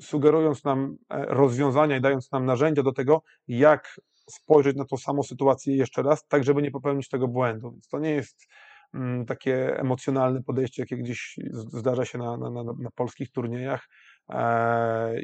sugerując 0.00 0.64
nam 0.64 0.96
e, 1.10 1.24
rozwiązania 1.24 1.96
i 1.96 2.00
dając 2.00 2.32
nam 2.32 2.46
narzędzia 2.46 2.82
do 2.82 2.92
tego, 2.92 3.22
jak 3.48 4.00
spojrzeć 4.30 4.76
na 4.76 4.84
tą 4.84 4.96
samą 4.96 5.22
sytuację 5.22 5.76
jeszcze 5.76 6.02
raz, 6.02 6.26
tak 6.28 6.44
żeby 6.44 6.62
nie 6.62 6.70
popełnić 6.70 7.08
tego 7.08 7.28
błędu. 7.28 7.72
Więc 7.72 7.88
to 7.88 7.98
nie 7.98 8.10
jest 8.10 8.48
mm, 8.94 9.26
takie 9.26 9.78
emocjonalne 9.78 10.42
podejście, 10.42 10.82
jakie 10.82 10.96
gdzieś 10.96 11.36
zdarza 11.52 12.04
się 12.04 12.18
na, 12.18 12.36
na, 12.36 12.50
na, 12.50 12.62
na 12.62 12.90
polskich 12.94 13.30
turniejach. 13.30 13.88
E, 14.30 15.14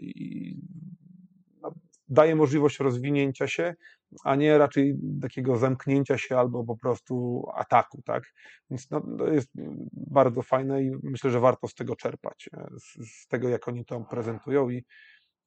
no, 1.63 1.75
daje 2.09 2.37
możliwość 2.37 2.79
rozwinięcia 2.79 3.49
się, 3.49 3.75
a 4.25 4.35
nie 4.35 4.59
raczej 4.59 4.97
takiego 5.23 5.59
zamknięcia 5.59 6.19
się 6.19 6.39
albo 6.39 6.65
po 6.65 6.77
prostu 6.77 7.45
ataku, 7.55 8.03
tak? 8.03 8.23
Więc 8.71 8.91
no, 8.91 9.01
to 9.19 9.33
jest 9.33 9.51
bardzo 9.93 10.43
fajne 10.43 10.83
i 10.83 10.91
myślę, 11.03 11.31
że 11.31 11.41
warto 11.41 11.69
z 11.69 11.75
tego 11.75 11.97
czerpać, 11.97 12.49
e, 12.57 12.69
z, 12.79 13.11
z 13.11 13.27
tego, 13.27 13.49
jak 13.49 13.69
oni 13.69 13.85
to 13.85 14.01
prezentują 14.01 14.71
i 14.71 14.85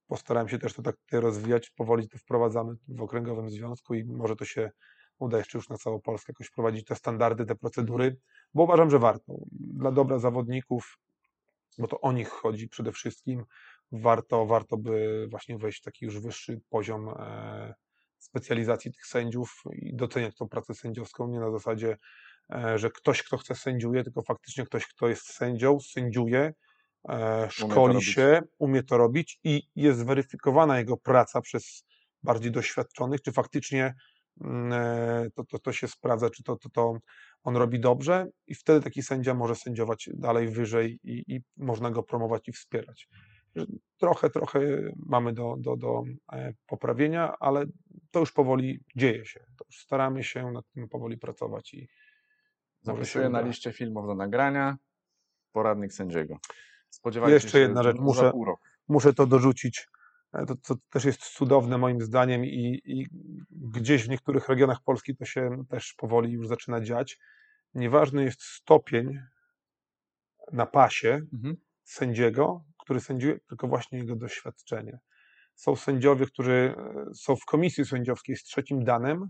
postaram 0.08 0.50
się 0.50 0.60
też 0.60 0.74
to 0.74 0.82
tak 0.82 0.96
rozwijać, 1.12 1.70
powoli 1.70 2.10
to 2.10 2.18
wprowadzamy 2.18 2.74
w 2.88 3.02
okręgowym 3.02 3.50
związku 3.50 3.94
i 3.94 4.06
może 4.06 4.36
to 4.36 4.46
się 4.46 4.72
uda 5.20 5.38
jeszcze 5.38 5.58
już 5.58 5.70
na 5.70 5.78
całą 5.78 6.02
Polskę 6.02 6.32
jakoś 6.32 6.48
wprowadzić 6.48 6.86
te 6.86 6.96
standardy, 6.96 7.46
te 7.46 7.56
procedury, 7.56 8.18
bo 8.54 8.64
uważam, 8.64 8.90
że 8.90 9.00
warto. 9.00 9.34
Dla 9.52 9.92
dobra 9.92 10.20
zawodników, 10.20 10.98
bo 11.78 11.88
to 11.88 12.02
o 12.02 12.12
nich 12.12 12.30
chodzi 12.30 12.70
przede 12.70 12.92
wszystkim, 12.92 13.46
warto, 13.92 14.46
warto 14.46 14.78
by 14.78 15.28
właśnie 15.32 15.58
wejść 15.58 15.80
w 15.80 15.84
taki 15.84 16.06
już 16.06 16.20
wyższy 16.20 16.62
poziom 16.70 17.10
e, 17.10 17.74
specjalizacji 18.24 18.92
tych 18.92 19.06
sędziów 19.06 19.64
i 19.74 19.96
doceniać 19.96 20.36
tą 20.36 20.48
pracę 20.50 20.74
sędziowską, 20.74 21.28
nie 21.28 21.40
na 21.40 21.52
zasadzie, 21.52 21.98
e, 22.54 22.78
że 22.80 22.90
ktoś, 22.90 23.24
kto 23.24 23.38
chce 23.38 23.56
sędziuje, 23.56 24.04
tylko 24.04 24.22
faktycznie 24.22 24.66
ktoś, 24.66 24.88
kto 24.88 25.08
jest 25.08 25.34
sędzią, 25.34 25.80
sędziuje, 25.80 26.54
e, 27.10 27.48
szkoli 27.52 27.94
robić. 27.94 28.08
się, 28.08 28.42
umie 28.58 28.84
to 28.84 28.98
robić 28.98 29.40
i 29.44 29.62
jest 29.76 30.00
zweryfikowana 30.00 30.80
jego 30.80 30.98
praca 30.98 31.42
przez 31.42 31.84
bardziej 32.24 32.52
doświadczonych, 32.52 33.22
czy 33.22 33.32
faktycznie 33.32 33.96
mm, 34.42 34.74
e, 34.74 35.30
to, 35.36 35.44
to, 35.44 35.60
to 35.60 35.74
się 35.74 35.88
sprawdza, 35.88 36.30
czy 36.30 36.44
to, 36.44 36.56
to, 36.56 36.70
to 36.70 36.94
on 37.44 37.56
robi 37.56 37.80
dobrze 37.80 38.28
i 38.48 38.56
wtedy 38.56 38.82
taki 38.82 39.04
sędzia 39.04 39.34
może 39.34 39.56
sędziować 39.56 40.10
dalej 40.14 40.48
wyżej 40.50 41.00
i, 41.04 41.24
i 41.36 41.42
można 41.58 41.92
go 41.92 42.04
promować 42.04 42.48
i 42.48 42.52
wspierać. 42.52 43.08
Trochę, 43.98 44.30
trochę 44.30 44.60
mamy 45.06 45.34
do, 45.34 45.56
do, 45.60 45.78
do 45.78 46.04
e, 46.34 46.54
poprawienia, 46.68 47.36
ale 47.40 47.66
to 48.12 48.20
już 48.20 48.32
powoli 48.32 48.80
dzieje 48.96 49.26
się. 49.26 49.40
To 49.58 49.66
już 49.68 49.80
staramy 49.80 50.24
się 50.24 50.52
nad 50.52 50.66
tym 50.74 50.90
powoli 50.90 51.18
pracować 51.18 51.74
i 51.74 51.88
Zapisuję 52.84 53.30
na 53.30 53.42
liście 53.42 53.74
filmów 53.74 54.08
do 54.08 54.16
nagrania. 54.16 54.78
Poradnik 55.52 55.94
sędziego. 55.94 56.38
Spodziewajcie 56.90 57.34
Jeszcze 57.34 57.50
się 57.50 57.60
jedna 57.60 57.84
rzecz, 57.84 57.98
muszę- 57.98 58.32
muszę 58.88 59.14
to 59.14 59.28
dorzucić. 59.28 59.88
E, 60.34 60.46
To, 60.46 60.56
to 60.56 60.76
też 60.90 61.06
jest 61.06 61.22
cudowne 61.22 61.78
moim 61.78 62.02
zdaniem 62.02 62.46
i, 62.46 62.82
i 62.86 63.08
gdzieś 63.52 64.04
w 64.04 64.10
niektórych 64.10 64.50
regionach 64.50 64.82
Polski 64.84 65.16
to 65.16 65.26
się 65.26 65.64
też 65.70 65.94
powoli 65.94 66.32
już 66.32 66.48
zaczyna 66.48 66.82
dziać. 66.82 67.18
Nieważny 67.74 68.24
jest 68.24 68.42
stopień 68.44 69.20
na 70.52 70.66
pasie 70.66 71.22
Mhm. 71.34 71.56
sędziego, 71.84 72.64
który 72.92 73.02
sędziuje, 73.02 73.40
tylko 73.40 73.68
właśnie 73.68 74.00
jego 74.00 74.16
doświadczenie. 74.16 75.00
Są 75.56 75.76
sędziowie, 75.76 76.26
którzy 76.26 76.76
e, 76.78 77.14
są 77.14 77.36
w 77.36 77.46
komisji 77.46 77.86
sędziowskiej 77.86 78.36
z 78.36 78.44
trzecim 78.44 78.84
danem 78.84 79.30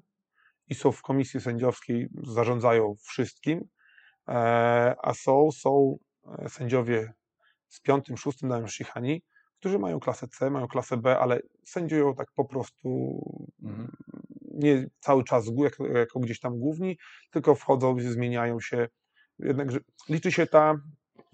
i 0.68 0.76
są 0.76 0.92
w 0.92 1.02
komisji 1.02 1.42
sędziowskiej, 1.42 2.08
zarządzają 2.24 2.96
wszystkim, 3.02 3.62
e, 4.28 4.34
a 5.02 5.14
są, 5.14 5.52
są 5.52 5.98
e, 6.40 6.50
sędziowie 6.50 7.14
z 7.68 7.82
piątym, 7.82 8.18
szóstym 8.18 8.50
danem 8.50 8.68
Shihani, 8.68 9.24
którzy 9.60 9.80
mają 9.80 10.00
klasę 10.00 10.28
C, 10.28 10.50
mają 10.50 10.68
klasę 10.68 10.98
B, 10.98 11.20
ale 11.20 11.40
sędziują 11.66 12.16
tak 12.16 12.28
po 12.36 12.46
prostu 12.46 12.90
Mhm. 13.64 13.92
nie 14.54 14.90
cały 15.00 15.24
czas 15.24 15.46
jako, 15.58 15.88
jako 15.88 16.20
gdzieś 16.20 16.40
tam 16.40 16.60
główni, 16.60 16.98
tylko 17.32 17.56
wchodzą, 17.56 17.96
zmieniają 18.00 18.60
się. 18.60 18.88
Jednakże 19.40 19.80
liczy 20.10 20.32
się 20.32 20.48
ta, 20.48 20.76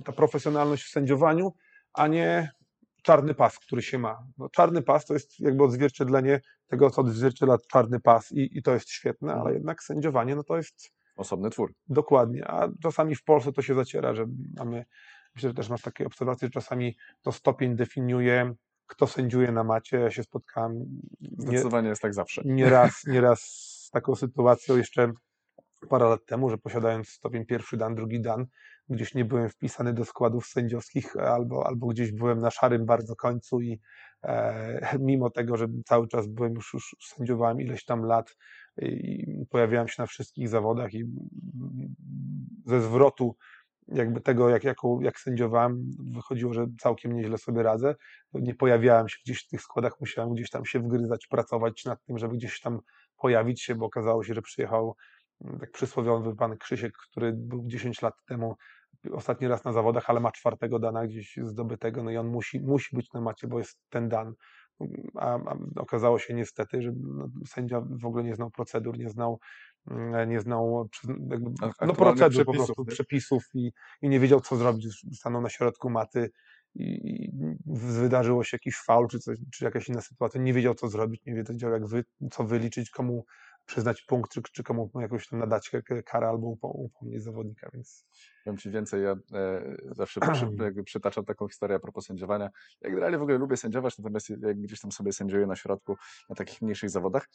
ta 0.06 0.12
profesjonalność 0.12 0.84
w 0.84 0.90
sędziowaniu, 0.90 1.54
a 1.98 2.08
nie 2.08 2.52
czarny 3.04 3.34
pas, 3.34 3.60
który 3.60 3.82
się 3.82 4.00
ma. 4.00 4.24
No, 4.38 4.50
czarny 4.50 4.82
pas 4.82 5.06
to 5.06 5.14
jest 5.14 5.40
jakby 5.40 5.64
odzwierciedlenie 5.64 6.42
tego, 6.68 6.90
co 6.90 7.02
odzwierciedla 7.02 7.58
czarny 7.72 8.00
pas 8.00 8.32
i, 8.32 8.58
i 8.58 8.64
to 8.64 8.74
jest 8.74 8.90
świetne, 8.90 9.32
ale 9.32 9.40
Mhm. 9.40 9.56
jednak 9.56 9.84
sędziowanie 9.84 10.36
no 10.36 10.44
to 10.44 10.58
jest 10.58 10.98
Osobny 11.18 11.50
twór. 11.50 11.74
Dokładnie, 11.88 12.48
a 12.48 12.70
czasami 12.82 13.16
w 13.16 13.24
Polsce 13.24 13.52
to 13.54 13.62
się 13.62 13.76
zaciera, 13.76 14.14
że 14.14 14.26
mamy, 14.58 14.86
myślę, 15.36 15.50
że 15.50 15.54
też 15.54 15.70
masz 15.70 15.82
takie 15.82 16.06
obserwacje, 16.06 16.48
że 16.48 16.52
czasami 16.52 16.96
to 17.22 17.32
stopień 17.32 17.76
definiuje, 17.76 18.54
kto 18.88 19.08
sędziuje 19.08 19.52
na 19.52 19.64
macie. 19.64 19.98
Ja 20.00 20.12
się 20.12 20.24
spotkałem 20.24 20.74
nie, 21.22 21.30
Zdecydowanie 21.38 21.90
jest 21.90 22.02
tak 22.02 22.14
zawsze. 22.14 22.42
nieraz, 22.46 23.04
nieraz 23.08 23.42
z 23.86 23.90
taką 23.92 24.16
sytuacją 24.16 24.78
jeszcze 24.78 25.12
parę 25.90 26.06
lat 26.10 26.26
temu, 26.26 26.50
że 26.50 26.58
posiadając 26.58 27.10
stopień 27.10 27.46
pierwszy 27.46 27.78
dan, 27.78 27.96
drugi 27.96 28.22
dan, 28.22 28.46
gdzieś 28.90 29.14
nie 29.14 29.26
byłem 29.26 29.50
wpisany 29.50 29.94
do 29.94 30.06
składów 30.06 30.46
sędziowskich 30.46 31.16
albo, 31.16 31.68
albo 31.68 31.88
gdzieś 31.88 32.12
byłem 32.12 32.40
na 32.40 32.52
szarym 32.52 32.86
bardzo 32.86 33.16
końcu 33.16 33.62
i 33.62 33.80
e, 34.24 34.98
mimo 35.00 35.30
tego, 35.30 35.58
że 35.58 35.68
cały 35.86 36.08
czas 36.08 36.28
byłem 36.28 36.54
już, 36.54 36.74
już 36.74 36.96
sędziowałem 37.02 37.62
ileś 37.62 37.86
tam 37.86 38.04
lat 38.04 38.36
i 38.82 39.46
pojawiałem 39.50 39.88
się 39.88 40.02
na 40.02 40.06
wszystkich 40.06 40.50
zawodach 40.50 40.94
i 40.94 41.04
ze 42.66 42.82
zwrotu 42.82 43.36
jakby 43.88 44.22
tego, 44.22 44.50
jak, 44.50 44.64
jaką, 44.64 45.00
jak 45.02 45.20
sędziowałem, 45.20 45.92
wychodziło, 46.14 46.54
że 46.54 46.68
całkiem 46.80 47.14
nieźle 47.14 47.38
sobie 47.38 47.64
radzę. 47.64 47.96
To 48.32 48.40
nie 48.40 48.56
pojawiałem 48.56 49.10
się 49.10 49.18
gdzieś 49.26 49.44
w 49.46 49.48
tych 49.48 49.62
składach, 49.62 49.94
musiałem 50.00 50.34
gdzieś 50.34 50.50
tam 50.50 50.66
się 50.66 50.80
wgryzać, 50.80 51.28
pracować 51.28 51.86
nad 51.86 52.04
tym, 52.04 52.18
żeby 52.18 52.36
gdzieś 52.36 52.62
tam 52.62 52.80
pojawić 53.18 53.62
się, 53.62 53.76
bo 53.76 53.86
okazało 53.86 54.24
się, 54.24 54.34
że 54.34 54.42
przyjechał 54.42 54.96
mm, 55.42 55.60
tak 55.60 55.72
przysłowiowy 55.72 56.36
pan 56.36 56.58
Krzysiek, 56.58 56.94
który 56.98 57.34
był 57.34 57.64
10 57.68 58.02
lat 58.02 58.14
temu 58.28 58.56
ostatni 59.12 59.48
raz 59.48 59.64
na 59.64 59.74
zawodach, 59.74 60.10
ale 60.10 60.20
ma 60.20 60.32
czwartego 60.32 60.80
dana 60.80 61.08
gdzieś 61.08 61.40
zdobytego, 61.42 62.04
no 62.04 62.12
i 62.12 62.18
on 62.18 62.28
musi, 62.28 62.60
musi 62.60 62.96
być 62.96 63.14
na 63.14 63.22
macie, 63.22 63.48
bo 63.48 63.58
jest 63.58 63.80
ten 63.90 64.10
dan. 64.10 64.34
A, 65.16 65.34
a 65.36 65.58
okazało 65.76 66.20
się 66.20 66.34
niestety, 66.34 66.82
że 66.82 66.92
no, 66.96 67.28
sędzia 67.48 67.82
w 67.82 68.06
ogóle 68.06 68.24
nie 68.24 68.36
znał 68.36 68.52
procedur, 68.52 68.98
nie 68.98 69.10
znał, 69.10 69.40
mm, 69.92 70.30
nie 70.30 70.40
znał 70.40 70.90
jakby, 71.30 71.52
no, 71.62 71.68
aktualnych 71.68 71.98
procedur 71.98 72.46
po 72.46 72.52
przepisów, 72.52 72.66
prostu, 72.66 72.84
nie? 72.84 72.92
przepisów 72.92 73.44
i, 73.54 73.72
i 74.02 74.10
nie 74.10 74.20
wiedział, 74.20 74.42
co 74.42 74.56
zrobić. 74.56 75.06
Stanął 75.14 75.42
na 75.42 75.50
środku 75.50 75.90
maty 75.90 76.30
i, 76.76 76.84
i 76.84 77.32
wydarzyło 77.66 78.44
się 78.44 78.56
jakiś 78.56 78.78
faul, 78.78 79.08
czy, 79.08 79.20
coś, 79.20 79.38
czy 79.54 79.66
jakaś 79.66 79.90
inna 79.90 80.02
sytuacja, 80.02 80.42
nie 80.42 80.54
wiedział, 80.54 80.74
co 80.74 80.88
zrobić, 80.88 81.22
nie 81.26 81.34
wiedział, 81.34 81.72
jak 81.72 81.88
wy, 81.88 82.06
co 82.32 82.44
wyliczyć, 82.44 82.90
komu 82.90 83.26
przyznać 83.68 84.02
punkt, 84.02 84.32
czy, 84.32 84.42
czy 84.42 84.64
komu 84.64 84.92
jakąś 85.02 85.28
tam 85.28 85.40
nadać 85.40 85.72
karę 86.06 86.28
albo 86.28 86.48
upo- 86.48 86.72
upomnieć 86.74 87.24
zawodnika, 87.24 87.70
więc 87.74 88.06
Powiem 88.48 88.58
Ci 88.58 88.72
więcej, 88.72 89.04
ja 89.04 89.12
e, 89.34 89.76
zawsze 89.92 90.20
przy, 90.20 90.48
jakby 90.64 90.84
przytaczam 90.84 91.26
taką 91.26 91.48
historię 91.48 91.76
a 91.76 91.80
propos 91.80 92.06
sędziowania. 92.06 92.50
Ja 92.82 92.90
generalnie 92.90 93.18
w 93.18 93.22
ogóle 93.22 93.38
lubię 93.38 93.58
sędziować, 93.58 93.98
natomiast 93.98 94.30
jak 94.30 94.62
gdzieś 94.62 94.82
tam 94.82 94.92
sobie 94.92 95.14
sędziuję 95.14 95.48
na 95.48 95.56
środku, 95.56 95.98
na 96.30 96.36
takich 96.36 96.62
mniejszych 96.62 96.90
zawodach 96.90 97.30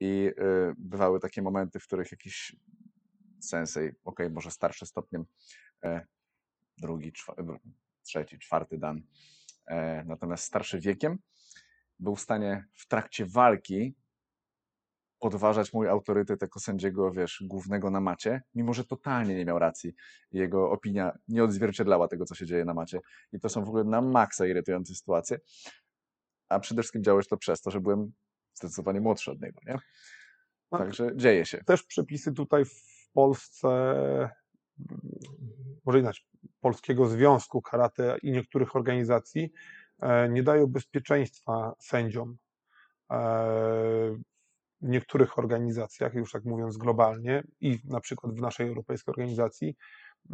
i 0.00 0.32
e, 0.38 0.74
bywały 0.78 1.20
takie 1.20 1.42
momenty, 1.42 1.80
w 1.80 1.86
których 1.86 2.12
jakiś 2.12 2.56
sensei, 3.40 3.90
okej, 4.04 4.30
może 4.30 4.50
starszy 4.50 4.86
stopniem, 4.86 5.24
e, 5.84 6.06
drugi, 6.78 7.12
czwa- 7.12 7.34
trzeci, 8.02 8.38
czwarty 8.38 8.78
dan, 8.78 9.02
e, 9.66 10.04
natomiast 10.04 10.44
starszy 10.44 10.80
wiekiem, 10.80 11.18
był 11.98 12.16
w 12.16 12.20
stanie 12.20 12.64
w 12.74 12.88
trakcie 12.88 13.26
walki 13.26 13.94
podważać 15.30 15.72
mój 15.72 15.88
autorytet 15.88 16.42
jako 16.42 16.60
sędziego, 16.60 17.10
wiesz, 17.10 17.42
głównego 17.46 17.90
na 17.90 18.00
macie, 18.00 18.42
mimo 18.54 18.74
że 18.74 18.84
totalnie 18.84 19.34
nie 19.34 19.44
miał 19.44 19.58
racji. 19.58 19.94
Jego 20.32 20.70
opinia 20.70 21.18
nie 21.28 21.44
odzwierciedlała 21.44 22.08
tego, 22.08 22.24
co 22.24 22.34
się 22.34 22.46
dzieje 22.46 22.64
na 22.64 22.74
macie. 22.74 23.00
I 23.32 23.40
to 23.40 23.48
są 23.48 23.64
w 23.64 23.68
ogóle 23.68 23.84
na 23.84 24.00
maksa 24.00 24.46
irytujące 24.46 24.94
sytuacje. 24.94 25.38
A 26.48 26.60
przede 26.60 26.82
wszystkim 26.82 27.02
działo 27.02 27.22
się 27.22 27.28
to 27.28 27.36
przez 27.36 27.60
to, 27.60 27.70
że 27.70 27.80
byłem 27.80 28.12
zdecydowanie 28.54 29.00
młodszy 29.00 29.30
od 29.30 29.40
niego, 29.40 29.60
nie? 29.66 29.78
No. 30.72 30.78
Także 30.78 31.16
dzieje 31.16 31.46
się. 31.46 31.64
też 31.64 31.82
przepisy 31.82 32.32
tutaj 32.32 32.64
w 32.64 33.10
Polsce, 33.12 33.68
może 35.84 35.98
inaczej, 35.98 36.24
Polskiego 36.60 37.06
Związku 37.06 37.62
Karate 37.62 38.16
i 38.22 38.32
niektórych 38.32 38.76
organizacji 38.76 39.52
e, 40.00 40.28
nie 40.28 40.42
dają 40.42 40.66
bezpieczeństwa 40.66 41.74
sędziom. 41.78 42.36
W 44.86 44.88
niektórych 44.88 45.38
organizacjach, 45.38 46.14
już 46.14 46.32
tak 46.32 46.44
mówiąc 46.44 46.76
globalnie 46.76 47.42
i 47.60 47.78
na 47.84 48.00
przykład 48.00 48.34
w 48.34 48.40
naszej 48.40 48.68
europejskiej 48.68 49.12
organizacji, 49.12 49.76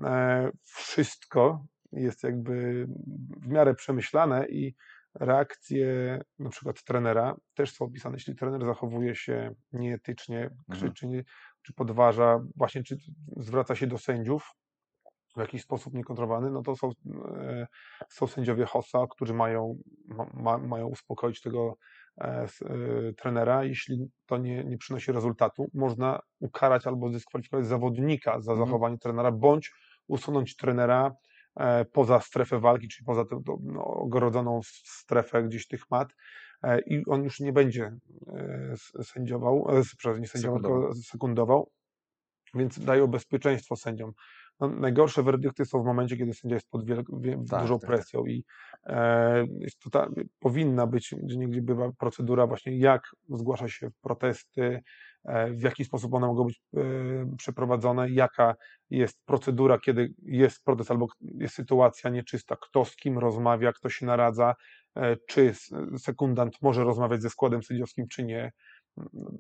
e, 0.03 0.51
wszystko 0.65 1.65
jest 1.93 2.23
jakby 2.23 2.87
w 3.43 3.47
miarę 3.49 3.75
przemyślane 3.75 4.49
i 4.49 4.75
reakcje 5.15 6.21
na 6.39 6.51
przykład 6.51 6.85
trenera 6.85 7.37
też 7.55 7.73
są 7.75 7.85
opisane. 7.85 8.17
Jeśli 8.17 8.35
trener 8.37 8.65
zachowuje 8.67 9.15
się 9.15 9.55
nieetycznie, 9.73 10.51
krzyczy, 10.71 11.07
nie- 11.07 11.25
czy 11.63 11.73
podważa, 11.73 12.41
właśnie 12.57 12.83
czy 12.83 12.97
zwraca 13.37 13.75
się 13.75 13.87
do 13.87 13.99
sędziów 13.99 14.51
w 15.37 15.41
jakiś 15.41 15.63
sposób 15.63 15.95
niekontrolowany, 15.95 16.51
no 16.51 16.63
to 16.63 16.77
są, 16.77 16.91
e, 17.37 17.67
są 18.09 18.27
sędziowie 18.27 18.65
HOSA, 18.65 19.07
którzy 19.11 19.35
mają, 19.35 19.79
ma, 20.09 20.27
ma, 20.35 20.59
mają 20.59 20.87
uspokoić 20.87 21.41
tego 21.41 21.77
trenera. 23.17 23.65
Jeśli 23.65 24.07
to 24.27 24.37
nie, 24.39 24.65
nie 24.65 24.79
przynosi 24.79 25.13
rezultatu, 25.13 25.67
można 25.75 26.21
ukarać 26.41 26.87
albo 26.87 27.09
zdyskwalifikować 27.09 27.67
zawodnika 27.67 28.41
za 28.41 28.53
Mhm. 28.53 28.69
zachowanie 28.69 28.99
trenera, 28.99 29.33
bądź 29.33 29.73
usunąć 30.09 30.57
trenera 30.57 31.13
e, 31.57 31.85
poza 31.85 32.21
strefę 32.21 32.61
walki, 32.61 32.89
czyli 32.89 33.07
poza 33.07 33.25
tę 33.25 33.41
no, 33.63 33.85
ogrodzoną 33.85 34.61
strefę 34.85 35.43
gdzieś 35.43 35.67
tych 35.67 35.91
mat 35.91 36.09
e, 36.63 36.81
i 36.81 37.03
on 37.07 37.25
już 37.25 37.41
nie 37.41 37.53
będzie 37.53 37.93
e, 38.99 39.05
sędziował, 39.05 39.67
e, 39.71 39.83
przepraszam, 39.83 40.21
nie 40.21 40.29
sędziował, 40.29 40.59
Sekundował. 40.59 40.83
tylko 40.93 41.03
sekundował, 41.03 41.71
więc 42.55 42.79
dają 42.85 43.07
bezpieczeństwo 43.07 43.77
sędziom. 43.77 44.13
No, 44.63 44.69
najgorsze 44.69 45.23
werdykty 45.23 45.65
są 45.65 45.83
w 45.83 45.87
momencie, 45.87 46.17
kiedy 46.17 46.35
sędzia 46.35 46.57
jest 46.57 46.71
pod 46.71 46.85
wiel- 46.87 47.05
wie- 47.21 47.45
Tak, 47.51 47.61
dużą 47.61 47.79
tak, 47.79 47.91
tak. 47.91 47.97
presją 47.97 48.27
i 48.27 48.45
e, 48.87 49.45
to 49.85 49.91
ta, 49.91 50.09
powinna 50.41 50.87
być, 50.87 51.15
gdzie 51.23 51.37
niegdzie 51.37 51.63
bywa 51.63 51.93
procedura 51.99 52.47
właśnie 52.47 52.79
jak 52.79 53.03
zgłasza 53.29 53.69
się 53.69 53.89
protesty, 54.03 54.83
e, 55.25 55.51
w 55.51 55.61
jaki 55.63 55.85
sposób 55.85 56.15
one 56.15 56.27
mogą 56.27 56.45
być 56.45 56.63
e, 56.77 56.81
przeprowadzone, 57.39 58.11
jaka 58.11 58.55
jest 58.91 59.25
procedura, 59.25 59.79
kiedy 59.79 60.15
jest 60.23 60.65
protest 60.65 60.91
albo 60.91 61.07
jest 61.21 61.55
sytuacja 61.55 62.11
nieczysta, 62.11 62.57
kto 62.61 62.85
z 62.85 62.97
kim 62.97 63.19
rozmawia, 63.19 63.73
kto 63.73 63.89
się 63.89 64.07
naradza, 64.07 64.55
e, 64.97 65.17
czy 65.29 65.53
sekundant 65.99 66.63
może 66.63 66.85
rozmawiać 66.85 67.23
ze 67.23 67.31
składem 67.31 67.63
sędziowskim, 67.63 68.09
czy 68.09 68.25
nie, 68.25 68.53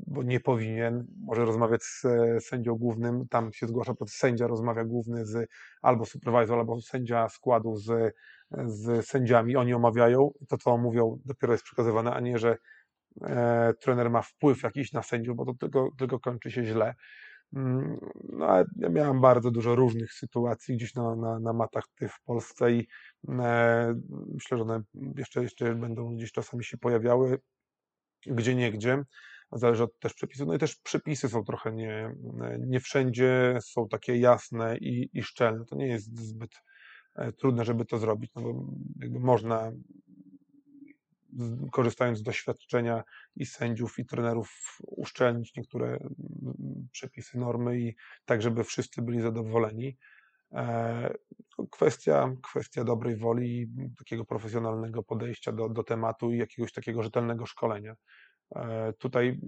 bo 0.06 0.22
nie 0.22 0.40
powinien, 0.40 1.06
może 1.24 1.44
rozmawiać 1.44 1.82
z 1.82 2.04
e, 2.04 2.40
sędzią 2.40 2.74
głównym, 2.74 3.28
tam 3.28 3.52
się 3.52 3.66
zgłasza 3.66 3.94
protest, 3.94 4.18
sędzia 4.18 4.46
rozmawia 4.46 4.84
główny 4.84 5.26
z 5.26 5.50
albo 5.82 6.04
supervisor, 6.04 6.58
albo 6.58 6.80
sędzia 6.80 7.28
składu 7.28 7.76
z, 7.76 8.14
z 8.66 9.06
sędziami, 9.06 9.56
oni 9.56 9.74
omawiają, 9.74 10.30
to 10.48 10.58
co 10.58 10.78
mówią 10.78 11.18
dopiero 11.24 11.52
jest 11.52 11.64
przekazywane, 11.64 12.14
a 12.14 12.20
nie, 12.20 12.38
że 12.38 12.56
e, 13.22 13.74
trener 13.80 14.10
ma 14.10 14.22
wpływ 14.22 14.62
jakiś 14.62 14.92
na 14.92 15.02
sędziów, 15.02 15.36
bo 15.36 15.44
to 15.44 15.54
tylko, 15.54 15.88
tylko 15.98 16.20
kończy 16.20 16.50
się 16.50 16.64
źle. 16.64 16.94
Mm, 17.52 17.98
No, 18.28 18.46
ale 18.46 18.64
ja 18.76 18.88
miałem 18.88 19.20
bardzo 19.20 19.50
dużo 19.50 19.74
różnych 19.74 20.12
sytuacji 20.12 20.76
gdzieś 20.76 20.94
na, 20.94 21.16
na, 21.16 21.40
na 21.40 21.52
matach 21.52 21.84
w 22.08 22.24
Polsce 22.24 22.72
i 22.72 22.88
e, 23.28 23.94
myślę, 24.34 24.56
że 24.58 24.62
one 24.62 24.82
jeszcze, 25.16 25.42
jeszcze 25.42 25.74
będą 25.74 26.16
gdzieś 26.16 26.32
czasami 26.32 26.64
się 26.64 26.78
pojawiały, 26.78 27.38
gdzie 28.26 28.54
nie 28.54 28.72
gdzie. 28.72 29.04
Zależy 29.52 29.82
od 29.82 29.98
też 29.98 30.14
przepisów. 30.14 30.46
No 30.46 30.54
i 30.54 30.58
też 30.58 30.76
przepisy 30.76 31.28
są 31.28 31.44
trochę 31.44 31.72
nie, 31.72 32.14
nie 32.58 32.80
wszędzie 32.80 33.58
są 33.62 33.88
takie 33.88 34.16
jasne 34.16 34.78
i, 34.78 35.10
i 35.12 35.22
szczelne. 35.22 35.64
To 35.64 35.76
nie 35.76 35.86
jest 35.86 36.18
zbyt 36.18 36.50
e, 37.16 37.32
trudne, 37.32 37.64
żeby 37.64 37.84
to 37.84 37.98
zrobić, 37.98 38.30
no 38.34 38.42
bo 38.42 38.66
jakby 39.00 39.20
można 39.20 39.72
korzystając 41.72 42.18
z 42.18 42.22
doświadczenia 42.22 43.02
i 43.36 43.46
sędziów, 43.46 43.98
i 43.98 44.06
trenerów, 44.06 44.78
uszczelnić 44.86 45.56
niektóre 45.56 45.98
przepisy, 46.92 47.38
normy 47.38 47.80
i 47.80 47.94
tak, 48.24 48.42
żeby 48.42 48.64
wszyscy 48.64 49.02
byli 49.02 49.20
zadowoleni. 49.20 49.96
E, 50.52 51.14
no, 51.58 51.66
Kwestia, 51.70 52.34
kwestia 52.42 52.84
dobrej 52.84 53.16
woli 53.16 53.66
takiego 53.98 54.24
profesjonalnego 54.24 55.02
podejścia 55.02 55.52
do, 55.52 55.68
do 55.68 55.82
tematu 55.82 56.32
i 56.32 56.38
jakiegoś 56.38 56.72
takiego 56.72 57.02
rzetelnego 57.02 57.46
szkolenia. 57.46 57.94
E, 58.56 58.92
Tutaj 58.92 59.38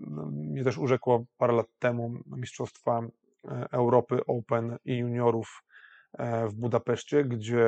no, 0.00 0.26
mnie 0.26 0.64
też 0.64 0.78
urzekło 0.78 1.24
parę 1.36 1.52
lat 1.52 1.66
temu 1.78 2.14
Mistrzostwa 2.26 3.00
e, 3.44 3.66
Europy 3.72 4.26
Open 4.26 4.76
i 4.84 4.96
juniorów 4.96 5.64
e, 6.12 6.48
w 6.48 6.54
Budapeszcie, 6.54 7.24
gdzie 7.24 7.66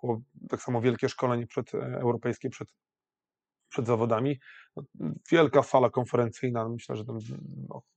było 0.00 0.20
tak 0.48 0.62
samo 0.62 0.80
wielkie 0.80 1.08
szkolenie 1.08 1.46
przed, 1.46 1.74
europejskie 1.74 2.50
przed, 2.50 2.68
przed 3.68 3.86
zawodami. 3.86 4.40
No, 4.76 4.82
Wielka 5.30 5.62
sala 5.62 5.90
konferencyjna, 5.90 6.68
myślę, 6.68 6.96
że 6.96 7.04
tam 7.04 7.18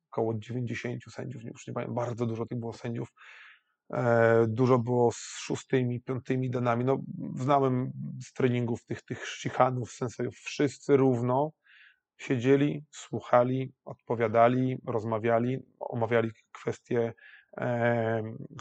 około 0.09 0.33
90 0.33 1.03
sędziów, 1.03 1.43
już 1.43 1.67
nie 1.67 1.73
pamiętam, 1.73 1.95
bardzo 1.95 2.25
dużo 2.25 2.45
tych 2.45 2.59
było 2.59 2.73
sędziów. 2.73 3.13
Dużo 4.47 4.79
było 4.79 5.11
z 5.11 5.37
szóstymi, 5.39 6.01
piątymi 6.01 6.49
danami. 6.49 6.85
No, 6.85 7.01
znałem 7.35 7.91
z 8.21 8.33
treningów 8.33 8.85
tych, 8.85 9.01
tych 9.01 9.27
szichanów, 9.27 9.91
sensejów, 9.91 10.35
wszyscy 10.35 10.97
równo 10.97 11.51
siedzieli, 12.21 12.85
słuchali, 12.91 13.73
odpowiadali, 13.85 14.77
rozmawiali, 14.87 15.57
omawiali 15.79 16.31
kwestie 16.51 17.13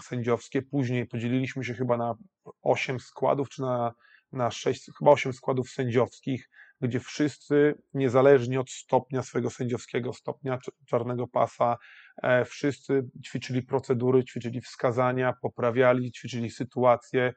sędziowskie. 0.03 0.63
Później 0.63 1.07
podzieliliśmy 1.07 1.65
się 1.65 1.75
chyba 1.75 1.97
na 1.97 2.15
8 2.63 3.01
składów, 3.01 3.49
czy 3.49 3.63
na, 3.63 3.93
na 4.33 4.51
6, 4.51 4.91
chyba 4.99 5.11
8 5.11 5.33
składów 5.33 5.71
sędziowskich, 5.71 6.49
gdzie 6.81 7.01
wszyscy, 7.01 7.75
niezależnie 7.95 8.61
od 8.61 8.71
stopnia 8.71 9.23
swojego 9.23 9.51
sędziowskiego, 9.51 10.13
stopnia 10.13 10.57
cz- 10.59 10.71
czarnego 10.87 11.29
pasa, 11.29 11.77
e, 12.23 12.45
wszyscy 12.45 13.03
ćwiczyli 13.27 13.63
procedury, 13.63 14.25
ćwiczyli 14.25 14.61
wskazania, 14.61 15.33
poprawiali, 15.43 16.13
ćwiczyli 16.13 16.51
sytuacje. 16.51 17.33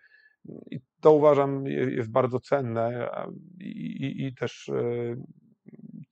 I 0.71 0.79
to 1.01 1.11
uważam 1.13 1.67
je- 1.67 1.91
jest 1.95 2.11
bardzo 2.11 2.39
cenne 2.39 3.09
i, 3.59 3.67
i, 4.05 4.25
i 4.25 4.35
też 4.35 4.69
e, 4.69 5.15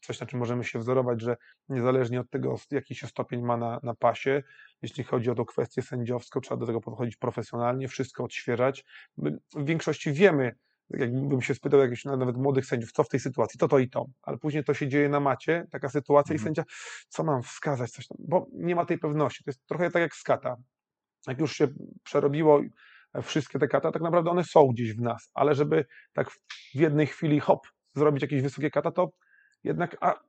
coś, 0.01 0.19
na 0.19 0.27
czym 0.27 0.39
możemy 0.39 0.63
się 0.63 0.79
wzorować, 0.79 1.21
że 1.21 1.37
niezależnie 1.69 2.19
od 2.19 2.29
tego, 2.29 2.55
jaki 2.71 2.95
się 2.95 3.07
stopień 3.07 3.41
ma 3.41 3.57
na, 3.57 3.79
na 3.83 3.95
pasie, 3.95 4.43
jeśli 4.81 5.03
chodzi 5.03 5.29
o 5.29 5.35
tą 5.35 5.45
kwestię 5.45 5.81
sędziowską, 5.81 6.41
trzeba 6.41 6.59
do 6.59 6.65
tego 6.65 6.81
podchodzić 6.81 7.15
profesjonalnie, 7.17 7.87
wszystko 7.87 8.23
odświeżać. 8.23 8.85
My 9.17 9.37
w 9.55 9.65
większości 9.65 10.13
wiemy, 10.13 10.55
jakbym 10.89 11.41
się 11.41 11.55
spytał 11.55 11.79
jakichś 11.79 12.05
nawet 12.05 12.37
młodych 12.37 12.65
sędziów, 12.65 12.91
co 12.91 13.03
w 13.03 13.09
tej 13.09 13.19
sytuacji, 13.19 13.59
to 13.59 13.67
to 13.67 13.79
i 13.79 13.89
to, 13.89 14.05
ale 14.21 14.37
później 14.37 14.63
to 14.63 14.73
się 14.73 14.87
dzieje 14.87 15.09
na 15.09 15.19
macie, 15.19 15.67
taka 15.71 15.89
sytuacja 15.89 16.33
Mhm. 16.33 16.41
i 16.41 16.43
sędzia, 16.43 16.63
co 17.09 17.23
mam 17.23 17.43
wskazać, 17.43 17.91
coś 17.91 18.07
tam, 18.07 18.17
bo 18.19 18.47
nie 18.53 18.75
ma 18.75 18.85
tej 18.85 18.97
pewności, 18.97 19.43
to 19.43 19.49
jest 19.49 19.65
trochę 19.67 19.91
tak 19.91 20.01
jak 20.01 20.15
z 20.15 20.23
kata. 20.23 20.55
Jak 21.27 21.39
już 21.39 21.53
się 21.53 21.67
przerobiło 22.03 22.61
wszystkie 23.23 23.59
te 23.59 23.67
kata, 23.67 23.91
tak 23.91 24.01
naprawdę 24.01 24.31
one 24.31 24.43
są 24.43 24.67
gdzieś 24.67 24.93
w 24.93 25.01
nas, 25.01 25.31
ale 25.33 25.55
żeby 25.55 25.85
tak 26.13 26.31
w 26.31 26.39
jednej 26.73 27.07
chwili 27.07 27.39
hop, 27.39 27.67
zrobić 27.95 28.21
jakieś 28.21 28.41
wysokie 28.41 28.71
kata, 28.71 28.91
to 28.91 29.11
jednak 29.63 29.97
a, 30.01 30.19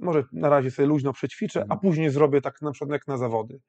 może 0.00 0.24
na 0.32 0.48
razie 0.48 0.70
sobie 0.70 0.88
luźno 0.88 1.12
przećwiczę, 1.12 1.60
a 1.60 1.62
Mhm. 1.62 1.80
później 1.80 2.10
zrobię 2.10 2.40
tak 2.40 2.62
na 2.62 2.72
przykład 2.72 2.90
jak 2.90 3.06
na 3.08 3.16
zawody. 3.18 3.60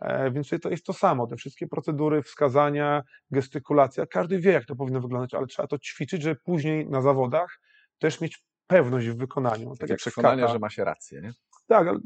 E, 0.00 0.30
Więc 0.30 0.50
to 0.62 0.70
jest 0.70 0.86
to 0.86 0.92
samo, 0.92 1.26
te 1.26 1.36
wszystkie 1.36 1.66
procedury, 1.66 2.22
wskazania, 2.22 3.02
gestykulacja, 3.30 4.06
każdy 4.06 4.38
wie, 4.38 4.52
jak 4.52 4.64
to 4.64 4.76
powinno 4.76 5.00
wyglądać, 5.00 5.34
ale 5.34 5.46
trzeba 5.46 5.68
to 5.68 5.78
ćwiczyć, 5.78 6.22
żeby 6.22 6.36
później 6.44 6.86
na 6.88 7.00
zawodach 7.02 7.60
też 7.98 8.20
mieć 8.20 8.44
pewność 8.66 9.08
w 9.08 9.16
wykonaniu. 9.16 9.70
Tak 9.70 9.78
Takie 9.78 9.92
jak 9.92 10.00
z 10.00 10.02
przekonanie, 10.02 10.48
że 10.48 10.58
ma 10.58 10.70
się 10.70 10.84
rację, 10.84 11.20
nie? 11.20 11.32
Tak, 11.68 11.88
ale 11.88 11.98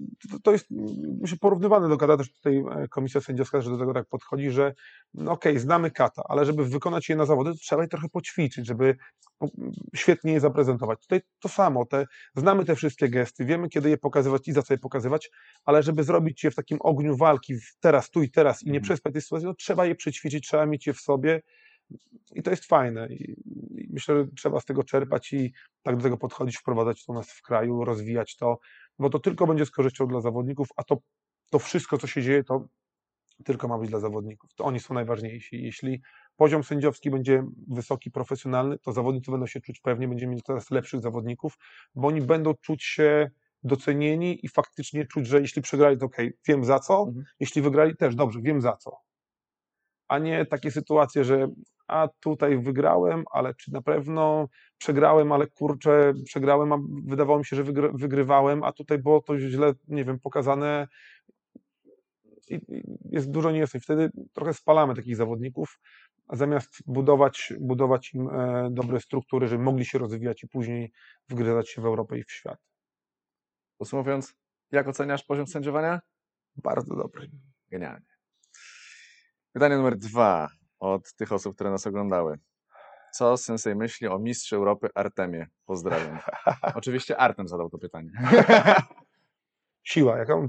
to, 0.42 0.52
jest 0.52 0.66
myślę, 1.20 1.38
porównywane 1.38 1.88
do 1.88 1.96
kata, 1.96 2.16
też 2.16 2.32
tutaj 2.32 2.56
e, 2.56 2.88
komisja 2.88 3.20
sędziowska 3.20 3.60
że 3.60 3.70
do 3.70 3.78
tego 3.78 3.94
tak 3.94 4.08
podchodzi, 4.08 4.50
że 4.50 4.74
no 5.14 5.32
okej, 5.32 5.58
znamy 5.58 5.90
kata, 5.90 6.22
ale 6.28 6.44
żeby 6.44 6.64
wykonać 6.64 7.08
je 7.08 7.16
na 7.16 7.26
zawody, 7.26 7.50
to 7.52 7.56
trzeba 7.58 7.82
je 7.82 7.88
trochę 7.88 8.08
poćwiczyć, 8.08 8.66
żeby 8.66 8.96
świetnie 9.94 10.32
je 10.32 10.40
zaprezentować. 10.40 11.00
Tutaj 11.00 11.20
to 11.40 11.48
samo, 11.48 11.86
te, 11.86 12.06
znamy 12.36 12.64
te 12.64 12.76
wszystkie 12.76 13.08
gesty, 13.08 13.44
wiemy 13.44 13.68
kiedy 13.68 13.90
je 13.90 13.98
pokazywać 13.98 14.48
i 14.48 14.52
za 14.52 14.62
co 14.62 14.74
je 14.74 14.78
pokazywać, 14.78 15.30
ale 15.64 15.82
żeby 15.82 16.04
zrobić 16.04 16.44
je 16.44 16.50
w 16.50 16.54
takim 16.54 16.78
ogniu 16.80 17.16
walki, 17.16 17.54
teraz, 17.80 18.10
tu 18.10 18.22
i 18.22 18.30
teraz 18.30 18.62
i 18.62 18.66
nie 18.66 18.70
Mhm. 18.70 18.82
przespać 18.82 19.12
tej 19.12 19.22
sytuacji, 19.22 19.46
no 19.46 19.54
trzeba 19.54 19.86
je 19.86 19.94
przećwiczyć, 19.94 20.48
trzeba 20.48 20.66
mieć 20.66 20.86
je 20.86 20.92
w 20.92 21.00
sobie 21.00 21.42
i 22.34 22.42
to 22.42 22.50
jest 22.50 22.64
fajne. 22.64 23.08
I, 23.08 23.36
myślę, 23.90 24.16
że 24.16 24.26
trzeba 24.36 24.60
z 24.60 24.64
tego 24.64 24.84
czerpać 24.84 25.32
i 25.32 25.52
tak 25.82 25.96
do 25.96 26.02
tego 26.02 26.16
podchodzić, 26.18 26.56
wprowadzać 26.56 27.04
to 27.04 27.12
u 27.12 27.14
nas 27.14 27.30
w 27.30 27.42
kraju, 27.42 27.84
rozwijać 27.84 28.36
to, 28.36 28.58
bo 28.98 29.10
to 29.10 29.18
tylko 29.18 29.46
będzie 29.46 29.66
z 29.66 29.70
korzyścią 29.70 30.06
dla 30.06 30.20
zawodników, 30.20 30.68
a 30.76 30.84
to, 30.84 30.98
to 31.50 31.58
wszystko, 31.58 31.98
co 31.98 32.06
się 32.06 32.22
dzieje, 32.22 32.44
to 32.44 32.66
tylko 33.44 33.68
ma 33.68 33.78
być 33.78 33.90
dla 33.90 34.00
zawodników. 34.00 34.54
To 34.54 34.64
oni 34.64 34.80
są 34.80 34.94
najważniejsi. 34.94 35.62
Jeśli 35.62 36.02
poziom 36.36 36.64
sędziowski 36.64 37.10
będzie 37.10 37.44
wysoki, 37.68 38.10
profesjonalny, 38.10 38.78
to 38.78 38.92
zawodnicy 38.92 39.30
będą 39.30 39.46
się 39.46 39.60
czuć 39.60 39.80
pewnie, 39.80 40.08
będziemy 40.08 40.30
mieli 40.30 40.42
coraz 40.42 40.70
lepszych 40.70 41.00
zawodników, 41.00 41.58
bo 41.94 42.08
oni 42.08 42.20
będą 42.20 42.54
czuć 42.54 42.84
się 42.84 43.30
docenieni 43.62 44.46
i 44.46 44.48
faktycznie 44.48 45.06
czuć, 45.06 45.26
że 45.26 45.40
jeśli 45.40 45.62
przegrali, 45.62 45.98
to 45.98 46.06
okej, 46.06 46.32
wiem 46.48 46.64
za 46.64 46.78
co, 46.78 47.04
Mhm. 47.08 47.24
jeśli 47.40 47.62
wygrali, 47.62 47.96
też 47.96 48.14
dobrze, 48.14 48.40
wiem 48.42 48.60
za 48.60 48.76
co. 48.76 49.01
A 50.12 50.18
nie 50.18 50.46
takie 50.46 50.70
sytuacje, 50.70 51.24
że 51.24 51.48
a 51.86 52.08
tutaj 52.20 52.58
wygrałem, 52.58 53.24
ale 53.30 53.54
czy 53.54 53.72
na 53.72 53.82
pewno 53.82 54.48
przegrałem, 54.78 55.32
ale 55.32 55.46
kurczę, 55.46 56.12
przegrałem, 56.24 56.72
a 56.72 56.78
wydawało 57.04 57.38
mi 57.38 57.44
się, 57.44 57.56
że 57.56 57.64
wygry, 57.64 57.90
wygrywałem, 57.94 58.64
a 58.64 58.72
tutaj 58.72 58.98
było 58.98 59.20
to 59.20 59.38
źle, 59.38 59.72
nie 59.88 60.04
wiem, 60.04 60.20
pokazane 60.20 60.88
i, 62.48 62.54
i 62.54 62.82
jest 63.10 63.30
dużo 63.30 63.50
niejasności. 63.50 63.84
Wtedy 63.84 64.10
trochę 64.32 64.54
spalamy 64.54 64.94
takich 64.94 65.16
zawodników, 65.16 65.80
a 66.28 66.36
zamiast 66.36 66.82
budować, 66.86 67.52
budować 67.60 68.14
im 68.14 68.28
e, 68.28 68.68
dobre 68.70 69.00
struktury, 69.00 69.48
żeby 69.48 69.64
mogli 69.64 69.84
się 69.84 69.98
rozwijać 69.98 70.42
i 70.44 70.48
później 70.48 70.92
wgryzać 71.28 71.70
się 71.70 71.82
w 71.82 71.86
Europę 71.86 72.18
i 72.18 72.24
w 72.24 72.32
świat. 72.32 72.58
Podsumowując, 73.78 74.34
jak 74.72 74.88
oceniasz 74.88 75.24
poziom 75.24 75.46
sędziowania? 75.46 76.00
Bardzo 76.56 76.96
dobry. 76.96 77.30
Genialnie. 77.70 78.11
Pytanie 79.53 79.76
numer 79.76 79.96
dwa 79.96 80.48
od 80.80 81.14
tych 81.14 81.32
osób, 81.32 81.55
które 81.55 81.70
nas 81.70 81.86
oglądały. 81.86 82.38
Co 83.12 83.36
Sensei 83.36 83.74
myśli 83.74 84.09
o 84.09 84.18
mistrzu 84.18 84.57
Europy 84.57 84.88
Artemie? 84.94 85.46
Pozdrawiam. 85.66 86.18
Oczywiście 86.74 87.16
Artem 87.16 87.48
zadał 87.48 87.70
to 87.70 87.78
pytanie. 87.78 88.11
Siła, 89.82 90.18
jaką 90.18 90.48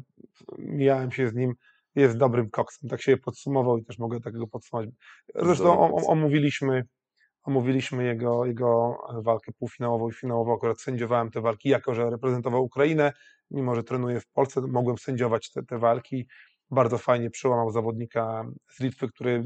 mijałem 0.57 1.11
się 1.11 1.29
z 1.29 1.33
nim, 1.33 1.53
jest 1.95 2.17
dobrym 2.17 2.49
koksem. 2.49 2.89
Tak 2.89 3.01
się 3.01 3.11
je 3.11 3.17
podsumował 3.17 3.77
i 3.77 3.85
też 3.85 3.99
mogę 3.99 4.19
takiego 4.19 4.47
podsumować. 4.47 4.89
Zresztą 5.35 5.95
omówiliśmy, 5.95 6.85
omówiliśmy 7.43 8.03
jego, 8.03 8.45
jego 8.45 8.97
walkę 9.23 9.51
półfinałową 9.51 10.09
i 10.09 10.13
finałową. 10.13 10.55
Akurat 10.55 10.81
sędziowałem 10.81 11.31
te 11.31 11.41
walki, 11.41 11.69
jako 11.69 11.93
że 11.93 12.09
reprezentował 12.09 12.63
Ukrainę, 12.63 13.13
mimo 13.51 13.75
że 13.75 13.83
trenuję 13.83 14.19
w 14.19 14.27
Polsce, 14.27 14.61
mogłem 14.61 14.97
sędziować 14.97 15.51
te, 15.51 15.63
te 15.63 15.77
walki. 15.77 16.27
Bardzo 16.73 16.97
fajnie 16.97 17.29
przełamał 17.29 17.71
zawodnika 17.71 18.43
z 18.69 18.79
Litwy, 18.79 19.07
który 19.07 19.43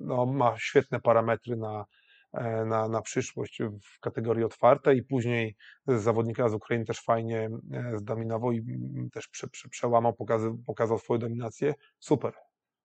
no, 0.00 0.26
ma 0.26 0.58
świetne 0.58 1.00
parametry 1.00 1.56
na, 1.56 1.84
e, 2.32 2.64
na, 2.64 2.88
na 2.88 3.02
przyszłość 3.02 3.62
w 3.62 4.00
kategorii 4.00 4.44
otwartej 4.44 4.98
i 4.98 5.02
później 5.02 5.56
zawodnika 5.86 6.48
z 6.48 6.54
Ukrainy 6.54 6.84
też 6.84 7.00
fajnie 7.00 7.48
e, 7.72 7.98
zdominował 7.98 8.52
i 8.52 8.58
mm, 8.58 9.10
też 9.10 9.28
prze, 9.28 9.48
prze, 9.48 9.68
przełamał, 9.68 10.14
pokazał, 10.14 10.58
pokazał 10.66 10.98
swoją 10.98 11.20
dominację. 11.20 11.74
Super. 11.98 12.32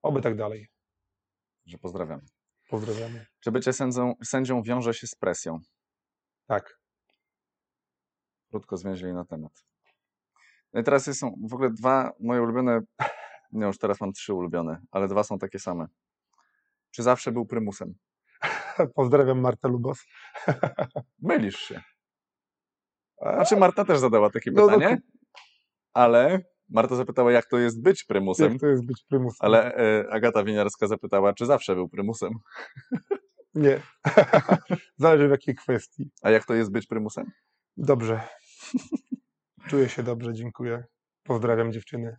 Oby 0.01 0.21
tak 0.21 0.35
dalej. 0.35 0.67
Że 1.65 1.77
pozdrawiam. 1.77 2.21
Pozdrawiamy. 2.69 3.25
Czy 3.39 3.51
bycie 3.51 3.73
sędzią, 3.73 4.13
sędzią 4.23 4.61
wiąże 4.61 4.93
się 4.93 5.07
z 5.07 5.15
presją? 5.15 5.59
Tak. 6.47 6.79
Krótko 8.49 8.77
zwięźli 8.77 9.13
na 9.13 9.25
temat. 9.25 9.51
No 10.73 10.79
i 10.79 10.83
teraz 10.83 11.17
są 11.17 11.35
w 11.49 11.53
ogóle 11.53 11.69
dwa 11.69 12.11
moje 12.19 12.41
ulubione, 12.41 12.79
nie 13.53 13.65
już 13.65 13.77
teraz 13.77 14.01
mam 14.01 14.13
trzy 14.13 14.33
ulubione, 14.33 14.81
ale 14.91 15.07
dwa 15.07 15.23
są 15.23 15.39
takie 15.39 15.59
same. 15.59 15.87
Czy 16.91 17.03
zawsze 17.03 17.31
był 17.31 17.45
prymusem? 17.45 17.93
Pozdrawiam 18.95 19.39
Martę 19.39 19.67
Lubos. 19.67 20.03
Mylisz 21.21 21.59
się. 21.59 21.81
Znaczy 23.21 23.55
Marta 23.57 23.85
też 23.85 23.99
zadała 23.99 24.29
takie 24.29 24.51
No, 24.51 24.61
no, 24.61 24.67
pytanie, 24.67 24.97
ale 25.93 26.39
Marta 26.69 26.95
zapytała, 26.95 27.31
jak 27.31 27.45
to 27.45 27.57
jest 27.57 27.81
być 27.81 28.03
prymusem, 28.03 28.51
Jak 28.51 28.61
to 28.61 28.67
jest 28.67 28.85
być 28.85 29.03
prymusem? 29.09 29.37
ale 29.39 29.75
e, 29.75 30.13
Agata 30.13 30.43
Winiarska 30.43 30.87
zapytała, 30.87 31.33
czy 31.33 31.45
zawsze 31.45 31.75
był 31.75 31.89
prymusem. 31.89 32.33
Nie. 33.55 33.81
Zależy 34.97 35.27
w 35.27 35.31
jakiej 35.31 35.55
kwestii. 35.55 36.11
A 36.21 36.31
jak 36.31 36.45
to 36.45 36.53
jest 36.53 36.71
być 36.71 36.87
prymusem? 36.87 37.31
Dobrze. 37.77 38.21
Czuję 39.67 39.89
się 39.89 40.03
dobrze, 40.03 40.33
dziękuję. 40.33 40.83
Pozdrawiam 41.23 41.71
dziewczyny. 41.71 42.17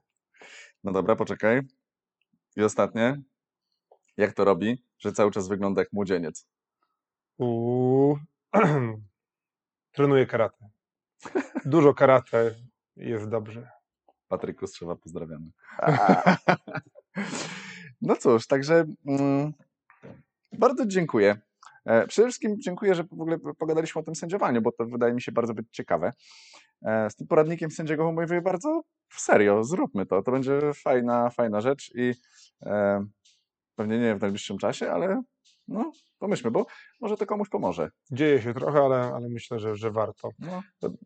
No 0.85 0.93
dobra, 0.93 1.16
poczekaj. 1.16 1.61
I 2.57 2.62
ostatnie. 2.62 3.22
Jak 4.16 4.32
to 4.32 4.45
robi, 4.45 4.85
że 4.99 5.12
cały 5.12 5.30
czas 5.30 5.49
wygląda 5.49 5.82
jak 5.82 5.93
młodzieniec? 5.93 6.47
Uuu. 7.39 8.18
Trenuję 9.95 10.26
karate. 10.26 10.68
Dużo 11.64 11.95
karate 11.95 12.55
jest 12.97 13.28
dobrze. 13.28 13.70
Patryk 14.28 14.59
Kostrzewa, 14.59 14.97
pozdrawiamy. 14.97 15.51
No 18.03 18.16
cóż, 18.16 18.47
także 18.47 18.85
mm, 19.07 19.53
bardzo 20.53 20.87
dziękuję. 20.87 21.41
E, 21.85 22.07
Przede 22.07 22.28
wszystkim 22.28 22.61
dziękuję, 22.61 22.95
że 22.95 23.05
w 23.05 23.12
ogóle 23.12 23.39
pogadaliśmy 23.39 24.01
o 24.01 24.05
tym 24.05 24.14
sędziowaniu, 24.14 24.62
bo 24.62 24.72
to 24.72 24.87
wydaje 24.87 25.14
mi 25.14 25.22
się 25.22 25.32
bardzo 25.32 25.55
być 25.55 25.66
ciekawe. 25.70 26.12
E, 26.82 27.11
Z 27.11 27.16
tym 27.16 27.26
poradnikiem 27.26 27.70
sędziego 27.70 28.12
mówię 28.12 28.41
bardzo 28.43 28.82
serio, 29.21 29.65
zróbmy 29.65 30.07
to. 30.07 30.23
To 30.23 30.33
będzie 30.33 30.61
fajna, 30.75 31.31
fajna 31.31 31.61
rzecz 31.61 31.93
i 31.95 32.15
e, 32.62 33.05
pewnie 33.75 33.99
nie 33.99 34.15
w 34.15 34.21
najbliższym 34.21 34.59
czasie, 34.59 34.91
ale 34.91 35.23
no, 35.69 35.93
pomyślmy, 36.19 36.51
bo 36.51 36.67
może 37.01 37.17
to 37.17 37.27
komuś 37.27 37.49
pomoże. 37.49 37.91
Dzieje 38.11 38.43
się 38.43 38.55
trochę, 38.55 38.79
ale, 38.79 38.97
ale 39.15 39.29
myślę, 39.29 39.59
że, 39.59 39.77
że 39.77 39.91
warto. 39.91 40.31
No, 40.39 40.62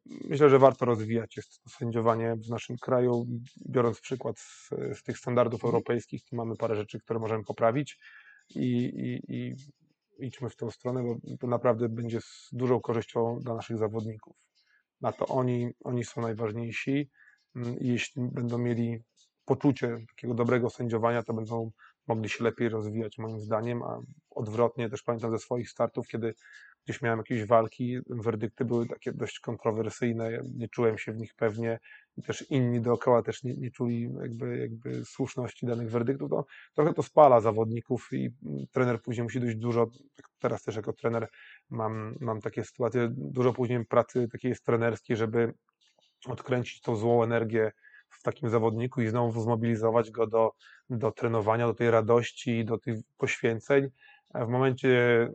Myślę, 0.07 0.51
że 0.51 0.59
warto 0.59 0.85
rozwijać 0.85 1.37
jest 1.37 1.63
to 1.63 1.71
sędziowanie 1.71 2.37
w 2.37 2.49
naszym 2.49 2.77
kraju, 2.77 3.27
biorąc 3.69 4.01
przykład 4.01 4.39
z, 4.39 4.69
z 4.93 5.03
tych 5.03 5.19
standardów 5.19 5.65
europejskich, 5.65 6.25
tu 6.25 6.37
mamy 6.37 6.57
parę 6.57 6.77
rzeczy, 6.77 7.01
które 7.01 7.19
możemy 7.19 7.45
poprawić 7.45 7.99
i, 8.55 8.85
i, 8.85 9.35
i 9.37 9.55
idźmy 10.19 10.51
w 10.51 10.57
tą 10.57 10.71
stronę, 10.71 11.03
bo 11.03 11.37
to 11.41 11.47
naprawdę 11.47 11.89
będzie 11.89 12.21
z 12.21 12.49
dużą 12.53 12.81
korzyścią 12.81 13.39
dla 13.41 13.55
naszych 13.55 13.79
zawodników. 13.79 14.37
Na 15.01 15.13
to 15.13 15.27
oni, 15.27 15.71
oni 15.85 16.05
są 16.05 16.21
najważniejsi 16.21 17.11
jeśli 17.81 18.23
będą 18.23 18.59
mieli 18.59 19.03
poczucie 19.45 19.99
takiego 20.09 20.35
dobrego 20.35 20.71
sędziowania, 20.71 21.23
to 21.23 21.35
będą 21.35 21.71
mogli 22.07 22.29
się 22.29 22.45
lepiej 22.45 22.69
rozwijać 22.69 23.19
moim 23.19 23.41
zdaniem, 23.41 23.83
a 23.83 24.01
odwrotnie 24.31 24.91
też 24.91 25.03
pamiętam 25.03 25.31
ze 25.31 25.39
swoich 25.39 25.71
startów, 25.71 26.09
kiedy 26.09 26.35
gdzieś 26.85 27.03
miałem 27.03 27.19
jakieś 27.19 27.45
walki, 27.45 27.99
werdykty 28.07 28.65
były 28.65 28.87
takie 28.87 29.13
dość 29.13 29.41
kontrowersyjne, 29.41 30.43
nie 30.57 30.69
czułem 30.69 30.99
się 30.99 31.13
w 31.13 31.17
nich 31.17 31.35
pewnie 31.35 31.79
i 32.17 32.23
też 32.23 32.51
inni 32.51 32.81
dookoła 32.81 33.23
też 33.23 33.43
nie, 33.43 33.57
nie 33.57 33.71
czuli 33.71 34.11
jakby, 34.21 34.59
jakby 34.59 35.05
słuszności 35.05 35.67
danych 35.67 35.91
werdyktów, 35.91 36.31
to 36.31 36.45
trochę 36.75 36.95
to 36.95 37.03
spala 37.03 37.41
zawodników 37.41 38.09
i 38.13 38.31
mm, 38.47 38.67
trener 38.73 39.03
później 39.03 39.25
musi 39.25 39.41
dość 39.41 39.57
dużo, 39.57 39.87
tak 40.17 40.29
teraz 40.39 40.63
też 40.63 40.77
jako 40.77 40.93
trener 40.93 41.29
mam, 41.71 42.17
mam 42.21 42.41
takie 42.41 42.65
sytuacje, 42.65 43.09
dużo 43.13 43.53
później 43.53 43.87
pracy 43.87 44.29
takiej 44.33 44.49
jest 44.49 44.65
trenerskiej, 44.65 45.17
żeby 45.17 45.55
odkręcić 46.27 46.81
tą 46.81 46.97
złą 46.97 47.23
energię 47.23 47.73
w 48.09 48.23
takim 48.23 48.49
zawodniku 48.49 49.01
i 49.03 49.09
znowu 49.09 49.41
zmobilizować 49.41 50.11
go 50.11 50.27
do, 50.27 50.51
do 50.91 51.13
trenowania, 51.13 51.67
do 51.67 51.75
tej 51.75 51.91
radości, 51.91 52.65
do 52.65 52.79
tych 52.79 52.99
poświęceń. 53.17 53.89
A 54.35 54.45
W 54.45 54.49
momencie, 54.49 55.29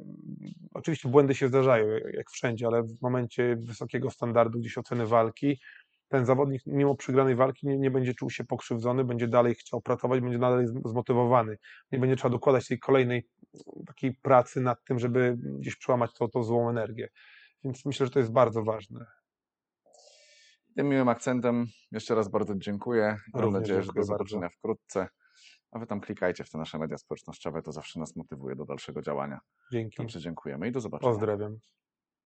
oczywiście 0.74 1.10
błędy 1.10 1.36
się 1.36 1.48
zdarzają, 1.48 1.88
jak- 2.14 2.30
wszędzie, 2.32 2.68
ale 2.68 2.84
w 2.84 3.02
momencie 3.02 3.56
wysokiego 3.56 4.12
standardu 4.12 4.60
gdzieś 4.60 4.78
oceny 4.78 5.06
walki, 5.08 5.60
ten 6.08 6.26
zawodnik 6.26 6.62
mimo 6.66 6.96
przegranej 6.96 7.36
walki 7.36 7.68
nie, 7.68 7.78
nie 7.78 7.92
będzie 7.92 8.14
czuł 8.14 8.30
się 8.30 8.44
pokrzywdzony, 8.44 9.04
będzie 9.04 9.28
dalej 9.28 9.56
chciał 9.56 9.82
pracować, 9.82 10.22
będzie 10.22 10.40
dalej 10.40 10.68
zm- 10.68 10.82
zmotywowany. 10.90 11.58
Nie 11.92 12.00
będzie 12.00 12.16
trzeba 12.16 12.30
dokładać 12.30 12.68
tej 12.68 12.80
kolejnej 12.80 13.28
takiej 13.88 14.14
pracy 14.22 14.62
nad 14.62 14.84
tym, 14.84 15.00
żeby 15.00 15.36
gdzieś 15.38 15.76
przełamać 15.76 16.14
tą, 16.14 16.28
tą 16.30 16.44
złą 16.44 16.70
energię. 16.70 17.08
Więc 17.64 17.86
myślę, 17.86 18.06
że 18.06 18.12
to 18.12 18.20
jest 18.20 18.32
bardzo 18.32 18.64
ważne. 18.64 19.06
Tym 20.76 20.90
miłym 20.90 21.10
akcentem 21.10 21.68
jeszcze 21.92 22.16
raz 22.16 22.30
bardzo 22.30 22.56
dziękuję. 22.56 23.18
Mam 23.34 23.52
nadzieję, 23.52 23.82
że 23.82 23.88
do 23.88 23.94
bardzo. 23.94 24.08
zobaczenia 24.08 24.50
wkrótce. 24.50 25.08
A 25.72 25.80
wy 25.80 25.88
tam 25.88 26.02
klikajcie 26.02 26.44
w 26.44 26.50
te 26.50 26.58
nasze 26.58 26.80
media 26.80 26.98
społecznościowe, 26.98 27.62
to 27.62 27.72
zawsze 27.72 28.00
nas 28.00 28.16
motywuje 28.16 28.56
do 28.56 28.66
dalszego 28.66 29.02
działania. 29.02 29.40
Dzięki. 29.72 29.98
Dobrze, 29.98 30.20
dziękujemy 30.20 30.68
i 30.68 30.72
do 30.72 30.82
zobaczenia. 30.82 31.12
Pozdrawiam. 31.12 31.58